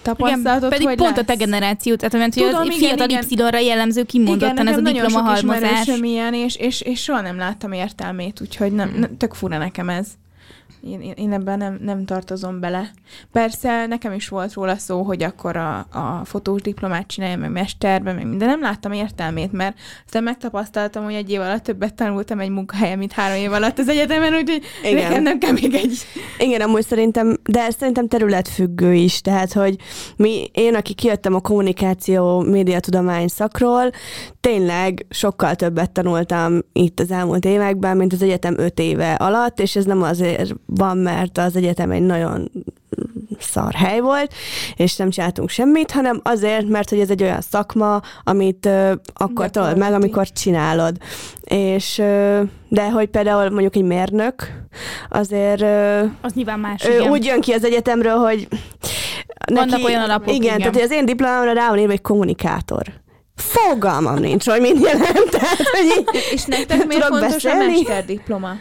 tapasztalatot, 0.02 0.58
igen, 0.58 0.70
pedig 0.70 0.88
hogy 0.88 0.98
pont 0.98 1.16
lesz. 1.16 1.20
a 1.20 1.26
te 1.26 1.36
generáció, 1.36 1.96
tehát 1.96 2.14
mert 2.14 2.34
Tudom, 2.34 2.56
az 2.56 2.66
igen, 2.66 2.98
fiatal 2.98 3.48
Y-ra 3.48 3.60
jellemző 3.60 4.04
kimondottan 4.04 4.52
igen, 4.52 4.68
ez 4.68 4.78
a 4.78 4.82
diploma 4.82 5.20
halmozás. 5.20 5.88
Igen, 5.88 6.34
és, 6.34 6.56
és, 6.56 6.82
és 6.82 7.02
soha 7.02 7.22
nem 7.22 7.38
láttam 7.38 7.72
értelmét, 7.72 8.42
úgyhogy 8.42 8.72
nem, 8.72 8.90
hmm. 8.90 9.18
tök 9.18 9.34
fura 9.34 9.58
nekem 9.58 9.90
ez. 9.90 10.08
Én, 10.86 11.14
én, 11.16 11.34
ebben 11.34 11.58
nem, 11.58 11.78
nem 11.82 12.06
tartozom 12.06 12.60
bele. 12.60 12.92
Persze 13.32 13.86
nekem 13.86 14.14
is 14.14 14.28
volt 14.28 14.54
róla 14.54 14.76
szó, 14.76 15.02
hogy 15.02 15.24
akkor 15.24 15.58
a, 15.58 15.78
a 15.78 16.22
fotós 16.24 16.62
diplomát 16.62 17.08
csináljam, 17.08 17.40
meg 17.40 17.52
mesterben, 17.52 18.16
meg 18.16 18.28
minden. 18.28 18.48
Nem 18.48 18.62
láttam 18.62 18.92
értelmét, 18.92 19.52
mert 19.52 19.78
aztán 20.06 20.24
megtapasztaltam, 20.24 21.04
hogy 21.04 21.14
egy 21.14 21.32
év 21.32 21.40
alatt 21.40 21.64
többet 21.64 21.94
tanultam 21.94 22.40
egy 22.40 22.50
munkahelyen, 22.50 22.98
mint 22.98 23.12
három 23.12 23.38
év 23.38 23.52
alatt 23.52 23.80
az 23.80 23.90
egyetemen, 23.90 24.34
úgyhogy 24.34 24.62
Igen. 24.84 25.04
nekem 25.04 25.24
nem 25.24 25.40
kell 25.40 25.52
még 25.52 25.74
egy. 25.74 25.98
Igen, 26.40 26.62
amúgy 26.62 26.86
szerintem, 26.86 27.38
de 27.44 27.70
szerintem 27.70 28.08
területfüggő 28.08 28.94
is, 28.94 29.22
tehát, 29.22 29.54
hogy 29.54 29.76
mi, 30.16 30.50
én, 30.54 30.76
aki 30.76 30.94
kijöttem 30.94 31.36
a 31.36 31.40
kommunikáció 31.40 32.40
médiatudomány 32.40 33.28
szakról, 33.28 33.92
tényleg 34.46 35.06
sokkal 35.10 35.56
többet 35.56 35.92
tanultam 35.92 36.60
itt 36.74 37.00
az 37.00 37.12
elmúlt 37.12 37.46
években, 37.46 37.98
mint 37.98 38.14
az 38.14 38.22
egyetem 38.22 38.56
öt 38.58 38.80
éve 38.80 39.14
alatt, 39.14 39.60
és 39.60 39.76
ez 39.76 39.86
nem 39.86 40.02
azért 40.02 40.56
van, 40.66 40.98
mert 40.98 41.38
az 41.38 41.56
egyetem 41.56 41.92
egy 41.92 42.02
nagyon 42.02 42.52
szar 43.40 43.74
hely 43.74 44.00
volt, 44.00 44.34
és 44.76 44.96
nem 44.96 45.10
csináltunk 45.10 45.50
semmit, 45.50 45.92
hanem 45.92 46.20
azért, 46.24 46.68
mert 46.68 46.90
hogy 46.90 47.00
ez 47.00 47.10
egy 47.10 47.24
olyan 47.24 47.42
szakma, 47.42 48.02
amit 48.24 48.66
uh, 48.66 48.92
akkor 49.14 49.50
találod 49.50 49.78
meg, 49.78 49.94
amikor 49.94 50.28
csinálod. 50.28 50.98
És 51.44 51.98
uh, 51.98 52.42
de 52.68 52.90
hogy 52.92 53.08
például 53.08 53.50
mondjuk 53.50 53.76
egy 53.76 53.84
mérnök, 53.84 54.66
azért 55.10 55.62
uh, 55.62 56.12
az 56.22 56.34
nyilván 56.34 56.60
más, 56.60 56.84
igen. 56.84 57.10
úgy 57.12 57.26
jön 57.26 57.42
ki 57.42 57.52
az 57.52 57.64
egyetemről, 57.64 58.18
hogy 58.18 58.48
Vannak 59.54 59.70
neki, 59.70 59.84
olyan 59.84 60.04
alapok, 60.04 60.34
igen, 60.34 60.60
igen. 60.60 60.72
tehát 60.72 60.88
az 60.88 60.92
én 60.92 61.06
diplomámra 61.06 61.54
rá 61.54 61.70
van 61.70 61.78
írva 61.78 61.92
egy 61.92 62.02
kommunikátor. 62.02 63.04
Fogalmam 63.36 64.20
nincs, 64.20 64.46
hogy 64.50 64.62
mit 64.62 64.80
jelent. 64.82 65.30
Tehát, 65.30 65.58
hogy 65.58 66.10
És 66.32 66.46
nektek 66.46 66.86
miért 66.86 67.04
fontos 67.04 67.32
beszélni? 67.32 67.64
a 67.64 67.68
mesterdiploma? 67.68 68.54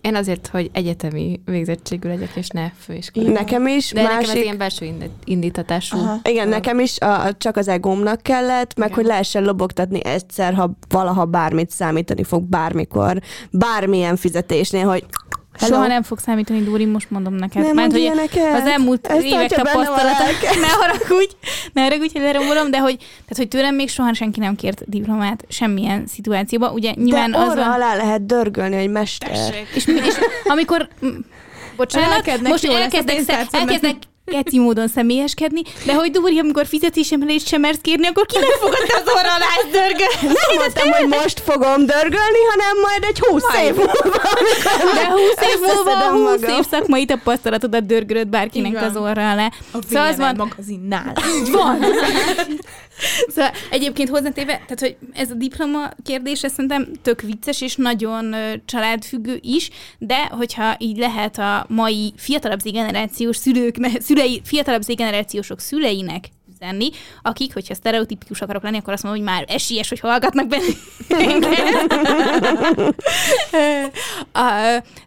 Én 0.00 0.14
azért, 0.14 0.46
hogy 0.46 0.70
egyetemi 0.72 1.40
végzettségű 1.44 2.08
legyek, 2.08 2.30
és 2.34 2.48
ne 2.48 2.70
főiskola. 2.78 3.30
Nekem 3.30 3.66
is. 3.66 3.92
De 3.92 4.02
másik... 4.02 4.18
nekem 4.18 4.36
ez 4.36 4.42
ilyen 4.42 4.58
belső 4.58 4.94
indítatású. 5.24 5.96
Aha. 5.98 6.20
Igen, 6.22 6.48
nekem 6.48 6.78
is 6.80 6.98
a, 6.98 7.32
csak 7.38 7.56
az 7.56 7.68
egómnak 7.68 8.22
kellett, 8.22 8.76
meg 8.76 8.88
Igen. 8.88 8.98
hogy 8.98 9.06
lehessen 9.06 9.44
lobogtatni 9.44 10.04
egyszer, 10.04 10.54
ha 10.54 10.70
valaha 10.88 11.24
bármit 11.24 11.70
számítani 11.70 12.24
fog 12.24 12.42
bármikor, 12.42 13.20
bármilyen 13.50 14.16
fizetésnél, 14.16 14.86
hogy 14.86 15.04
Hello. 15.58 15.74
Soha 15.74 15.86
nem 15.86 16.02
fog 16.02 16.18
számítani, 16.18 16.62
Dóri, 16.62 16.84
most 16.84 17.10
mondom 17.10 17.34
neked. 17.34 17.62
Nem 17.62 17.74
Mert, 17.74 17.92
hogy 17.92 18.12
az 18.54 18.66
elmúlt 18.66 19.06
Ezt 19.06 19.24
évek 19.24 19.50
tapasztalata, 19.50 20.24
ne 20.60 20.68
haragudj, 20.68 21.34
ne 21.72 21.82
haragudj, 21.82 22.12
hogy 22.12 22.22
lerombolom, 22.22 22.70
de 22.70 22.78
hogy, 22.78 22.96
tehát, 22.96 23.36
hogy 23.36 23.48
tőlem 23.48 23.74
még 23.74 23.88
soha 23.88 24.14
senki 24.14 24.40
nem 24.40 24.56
kért 24.56 24.82
diplomát 24.86 25.44
semmilyen 25.48 26.06
szituációban. 26.06 26.72
Ugye 26.72 26.92
nyilván 26.94 27.30
de 27.30 27.38
az 27.38 27.48
arra 27.48 27.60
van... 27.60 27.72
alá 27.72 27.96
lehet 27.96 28.26
dörgölni, 28.26 28.76
hogy 28.76 28.90
mester. 28.90 29.30
És, 29.74 29.86
és, 29.86 30.14
amikor 30.44 30.88
Bocsánat, 31.76 32.40
most 32.42 32.64
elkezdek, 32.64 33.46
elkezdek 33.50 33.96
keci 34.24 34.58
módon 34.58 34.88
személyeskedni, 34.88 35.62
de 35.86 35.94
hogy 35.94 36.10
Dóri, 36.10 36.38
amikor 36.38 36.66
fizetésemelést 36.66 37.46
sem 37.46 37.60
mersz 37.60 37.78
kérni, 37.80 38.06
akkor 38.06 38.26
kinek 38.26 38.50
fogod 38.60 38.84
te 38.86 38.94
az 38.94 39.12
orra 39.14 39.34
alá 39.34 39.46
dörgölni? 39.72 40.38
Nem 40.40 40.58
mondtam, 40.58 40.90
hogy 40.90 41.08
most 41.08 41.40
fogom 41.40 41.86
dörgölni, 41.86 42.42
hanem 42.50 42.80
majd 42.82 43.02
egy 43.02 43.18
húsz 43.18 43.54
év 43.64 43.74
múlva. 43.74 44.22
De 44.94 45.10
húsz 45.10 45.52
év 45.52 45.58
múlva, 45.60 46.10
húsz 46.10 46.58
év 46.58 46.66
szakmai 46.70 47.04
tapasztalatodat 47.04 47.86
dörgölöd 47.86 48.28
bárkinek 48.28 48.82
az 48.82 48.96
orra 48.96 49.30
alá. 49.30 49.50
A 49.72 49.78
szóval 49.88 50.08
az 50.08 50.16
van... 50.16 50.34
magazinnál. 50.36 51.12
Van. 51.52 51.78
Szóval 53.28 53.50
egyébként 53.70 54.08
hozzátéve, 54.08 54.52
tehát 54.52 54.80
hogy 54.80 54.96
ez 55.12 55.30
a 55.30 55.34
diploma 55.34 55.90
kérdése 56.04 56.48
szerintem 56.48 56.88
tök 57.02 57.20
vicces 57.20 57.60
és 57.60 57.76
nagyon 57.76 58.34
családfüggő 58.64 59.38
is, 59.40 59.70
de 59.98 60.26
hogyha 60.26 60.76
így 60.78 60.96
lehet 60.96 61.38
a 61.38 61.66
mai 61.68 62.12
fiatalabb 62.16 62.62
generációs 62.62 63.36
szülőknek, 63.36 64.00
szülei, 64.00 64.40
fiatalabb 64.44 64.86
generációsok 64.86 65.60
szüleinek 65.60 66.28
üzenni, 66.62 66.90
akik, 67.22 67.52
hogyha 67.52 67.74
sztereotipikus 67.74 68.40
akarok 68.40 68.62
lenni, 68.62 68.76
akkor 68.76 68.92
azt 68.92 69.02
mondom, 69.02 69.22
hogy 69.22 69.32
már 69.32 69.44
esélyes, 69.48 69.88
hogy 69.88 70.00
hallgatnak 70.00 70.46
bennünket. 70.46 71.92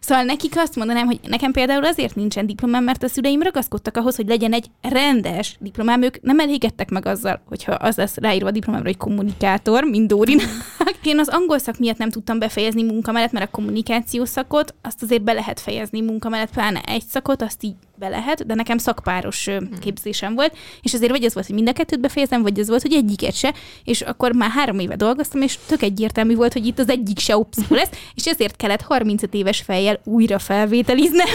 szóval 0.00 0.24
nekik 0.24 0.52
azt 0.56 0.76
mondanám, 0.76 1.06
hogy 1.06 1.20
nekem 1.22 1.52
például 1.52 1.84
azért 1.84 2.14
nincsen 2.14 2.46
diplomám, 2.46 2.84
mert 2.84 3.02
a 3.02 3.08
szüleim 3.08 3.42
ragaszkodtak 3.42 3.96
ahhoz, 3.96 4.16
hogy 4.16 4.26
legyen 4.26 4.52
egy 4.52 4.66
rendes 4.82 5.56
diplomám. 5.60 6.02
Ők 6.02 6.22
nem 6.22 6.38
elégedtek 6.38 6.90
meg 6.90 7.06
azzal, 7.06 7.42
hogyha 7.48 7.72
az 7.72 7.96
lesz 7.96 8.16
ráírva 8.16 8.48
a 8.48 8.50
diplomámra, 8.50 8.88
hogy 8.88 8.96
kommunikátor, 8.96 9.84
mint 9.84 10.08
Dórinak. 10.08 10.48
Én 11.02 11.18
az 11.18 11.28
angol 11.28 11.58
szak 11.58 11.78
miatt 11.78 11.98
nem 11.98 12.10
tudtam 12.10 12.38
befejezni 12.38 12.82
munka 12.82 13.12
mellett, 13.12 13.32
mert 13.32 13.46
a 13.46 13.50
kommunikáció 13.50 14.24
szakot 14.24 14.74
azt 14.82 15.02
azért 15.02 15.22
be 15.22 15.32
lehet 15.32 15.60
fejezni 15.60 16.00
munka 16.00 16.28
mellett, 16.28 16.50
pláne 16.50 16.80
egy 16.80 17.04
szakot, 17.08 17.42
azt 17.42 17.62
így 17.62 17.74
be 17.98 18.08
lehet, 18.08 18.46
de 18.46 18.54
nekem 18.54 18.78
szakpáros 18.78 19.44
hmm. 19.44 19.78
képzésem 19.80 20.34
volt, 20.34 20.56
és 20.82 20.94
azért 20.94 21.10
vagy 21.10 21.24
az 21.24 21.34
volt, 21.34 21.46
hogy 21.46 21.54
mind 21.54 21.68
a 21.68 21.72
kettőt 21.72 22.00
befejezem, 22.00 22.42
vagy 22.42 22.60
az 22.60 22.68
volt, 22.68 22.82
hogy 22.82 22.92
egyiket 22.92 23.34
se, 23.34 23.54
és 23.84 24.00
akkor 24.00 24.32
már 24.32 24.50
három 24.50 24.78
éve 24.78 24.96
dolgoztam, 24.96 25.42
és 25.42 25.58
tök 25.66 25.82
egyértelmű 25.82 26.34
volt, 26.34 26.52
hogy 26.52 26.66
itt 26.66 26.78
az 26.78 26.88
egyik 26.88 27.18
se 27.18 27.36
opció 27.36 27.76
lesz, 27.76 27.90
és 28.14 28.26
ezért 28.26 28.56
kellett 28.56 28.82
35 28.82 29.34
éves 29.34 29.60
fejjel 29.60 30.00
újra 30.04 30.38
felvételiznem, 30.38 31.26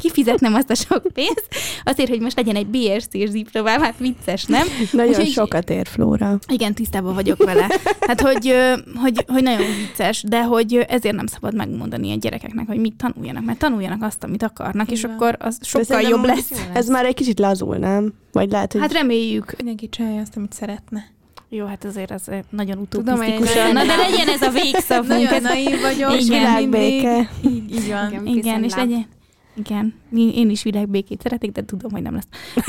kifizetnem 0.00 0.54
azt 0.54 0.70
a 0.70 0.74
sok 0.74 1.02
pénzt, 1.12 1.48
azért, 1.84 2.08
hogy 2.08 2.20
most 2.20 2.36
legyen 2.36 2.56
egy 2.56 2.66
BSC-s 2.66 3.30
diplomám, 3.30 3.80
hát 3.80 3.94
vicces, 3.98 4.44
nem? 4.44 4.66
Nagyon 4.92 5.10
Úgyhogy, 5.10 5.30
sokat 5.30 5.70
ér, 5.70 5.86
Flóra. 5.86 6.38
Igen, 6.48 6.74
tisztában 6.74 7.14
vagyok 7.14 7.44
vele. 7.44 7.66
Hát, 8.00 8.20
hogy, 8.20 8.54
hogy, 8.94 9.24
hogy 9.26 9.42
nagyon 9.42 9.66
vicces, 9.86 10.22
de 10.22 10.44
hogy 10.44 10.84
ezért 10.88 11.16
nem 11.16 11.26
szabad 11.26 11.54
megmondani 11.54 12.12
a 12.12 12.16
gyerekeknek, 12.16 12.66
hogy 12.66 12.78
mit 12.78 12.94
tanuljanak, 12.96 13.44
mert 13.44 13.58
tanuljanak 13.58 14.02
azt, 14.02 14.24
amit 14.24 14.42
akarnak, 14.42 14.90
és 14.90 15.04
akkor 15.04 15.36
az 15.38 15.58
sokkal 15.60 16.00
jobb 16.00 16.24
lesz. 16.24 16.50
lesz. 16.50 16.60
Ez 16.72 16.88
már 16.88 17.04
egy 17.04 17.14
kicsit 17.14 17.38
lazul, 17.38 17.76
nem? 17.76 18.12
Vagy 18.32 18.50
lehet, 18.50 18.72
hogy... 18.72 18.80
Hát 18.80 18.92
reméljük. 18.92 19.54
Mindenki 19.56 19.88
csinálja 19.88 20.20
azt, 20.20 20.36
amit 20.36 20.52
szeretne. 20.52 21.04
Jó, 21.52 21.66
hát 21.66 21.84
azért 21.84 22.10
ez 22.10 22.22
nagyon 22.50 22.78
utopisztikus. 22.78 23.54
Na, 23.54 23.84
de 23.84 23.96
legyen 23.96 24.28
ez 24.28 24.42
a 24.42 24.50
végszavunk. 24.50 25.08
Nagyon 25.08 25.42
naív 25.42 25.80
vagyok. 25.80 26.20
Igen, 26.20 26.38
világbéke. 26.38 27.30
Így, 27.44 27.74
így 27.74 27.88
van. 27.88 28.10
Igen, 28.10 28.26
igen 28.26 28.64
és 28.64 28.74
legyen, 28.74 29.06
igen, 29.54 29.94
én 30.12 30.50
is 30.50 30.62
világbékét 30.62 31.22
szeretek, 31.22 31.50
de 31.50 31.64
tudom, 31.64 31.90
hogy 31.90 32.02
nem 32.02 32.14
lesz. 32.14 32.26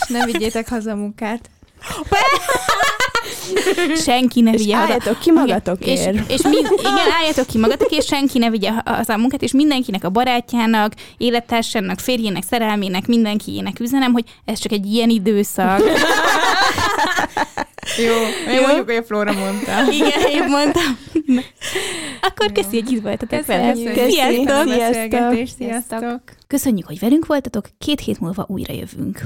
És 0.00 0.08
ne 0.08 0.24
vigyétek 0.24 0.68
haza 0.68 0.90
a 0.90 0.94
munkát. 0.94 1.50
senki 3.96 4.40
ne 4.40 4.50
vigye 4.50 4.76
haza. 4.76 4.92
álljatok 4.92 5.18
ki 5.18 5.32
magatokért. 5.32 6.14
És, 6.14 6.20
és 6.28 6.42
mind, 6.42 6.68
igen, 6.78 7.10
álljatok 7.20 7.46
ki 7.46 7.58
magatok, 7.58 7.90
és 7.90 8.04
senki 8.04 8.38
ne 8.38 8.50
vigye 8.50 8.70
haza 8.84 9.12
a 9.12 9.16
munkát, 9.16 9.42
és 9.42 9.52
mindenkinek, 9.52 10.04
a 10.04 10.10
barátjának, 10.10 10.92
élettársának, 11.16 11.98
férjének, 11.98 12.42
szerelmének, 12.42 13.06
mindenkiének 13.06 13.80
üzenem, 13.80 14.12
hogy 14.12 14.24
ez 14.44 14.58
csak 14.58 14.72
egy 14.72 14.86
ilyen 14.86 15.10
időszak. 15.10 15.82
Jó, 17.98 18.14
én 18.52 18.54
Jó? 18.54 18.66
mondjuk, 18.66 18.86
hogy 18.86 18.96
a 18.96 19.02
Flóra 19.02 19.32
mondta. 19.32 19.72
Igen, 19.92 20.30
én 20.30 20.44
mondtam. 20.48 20.98
Akkor 22.20 22.52
köszi, 22.52 22.80
hogy 22.80 22.92
itt 22.92 23.02
voltatok 23.02 23.46
vele. 23.46 23.74
Sziasztok. 23.74 24.68
Sziasztok. 24.68 25.46
Sziasztok. 25.56 26.20
Köszönjük, 26.46 26.86
hogy 26.86 26.98
velünk 26.98 27.26
voltatok, 27.26 27.68
két 27.78 28.00
hét 28.00 28.20
múlva 28.20 28.44
újra 28.48 28.72
jövünk. 28.74 29.20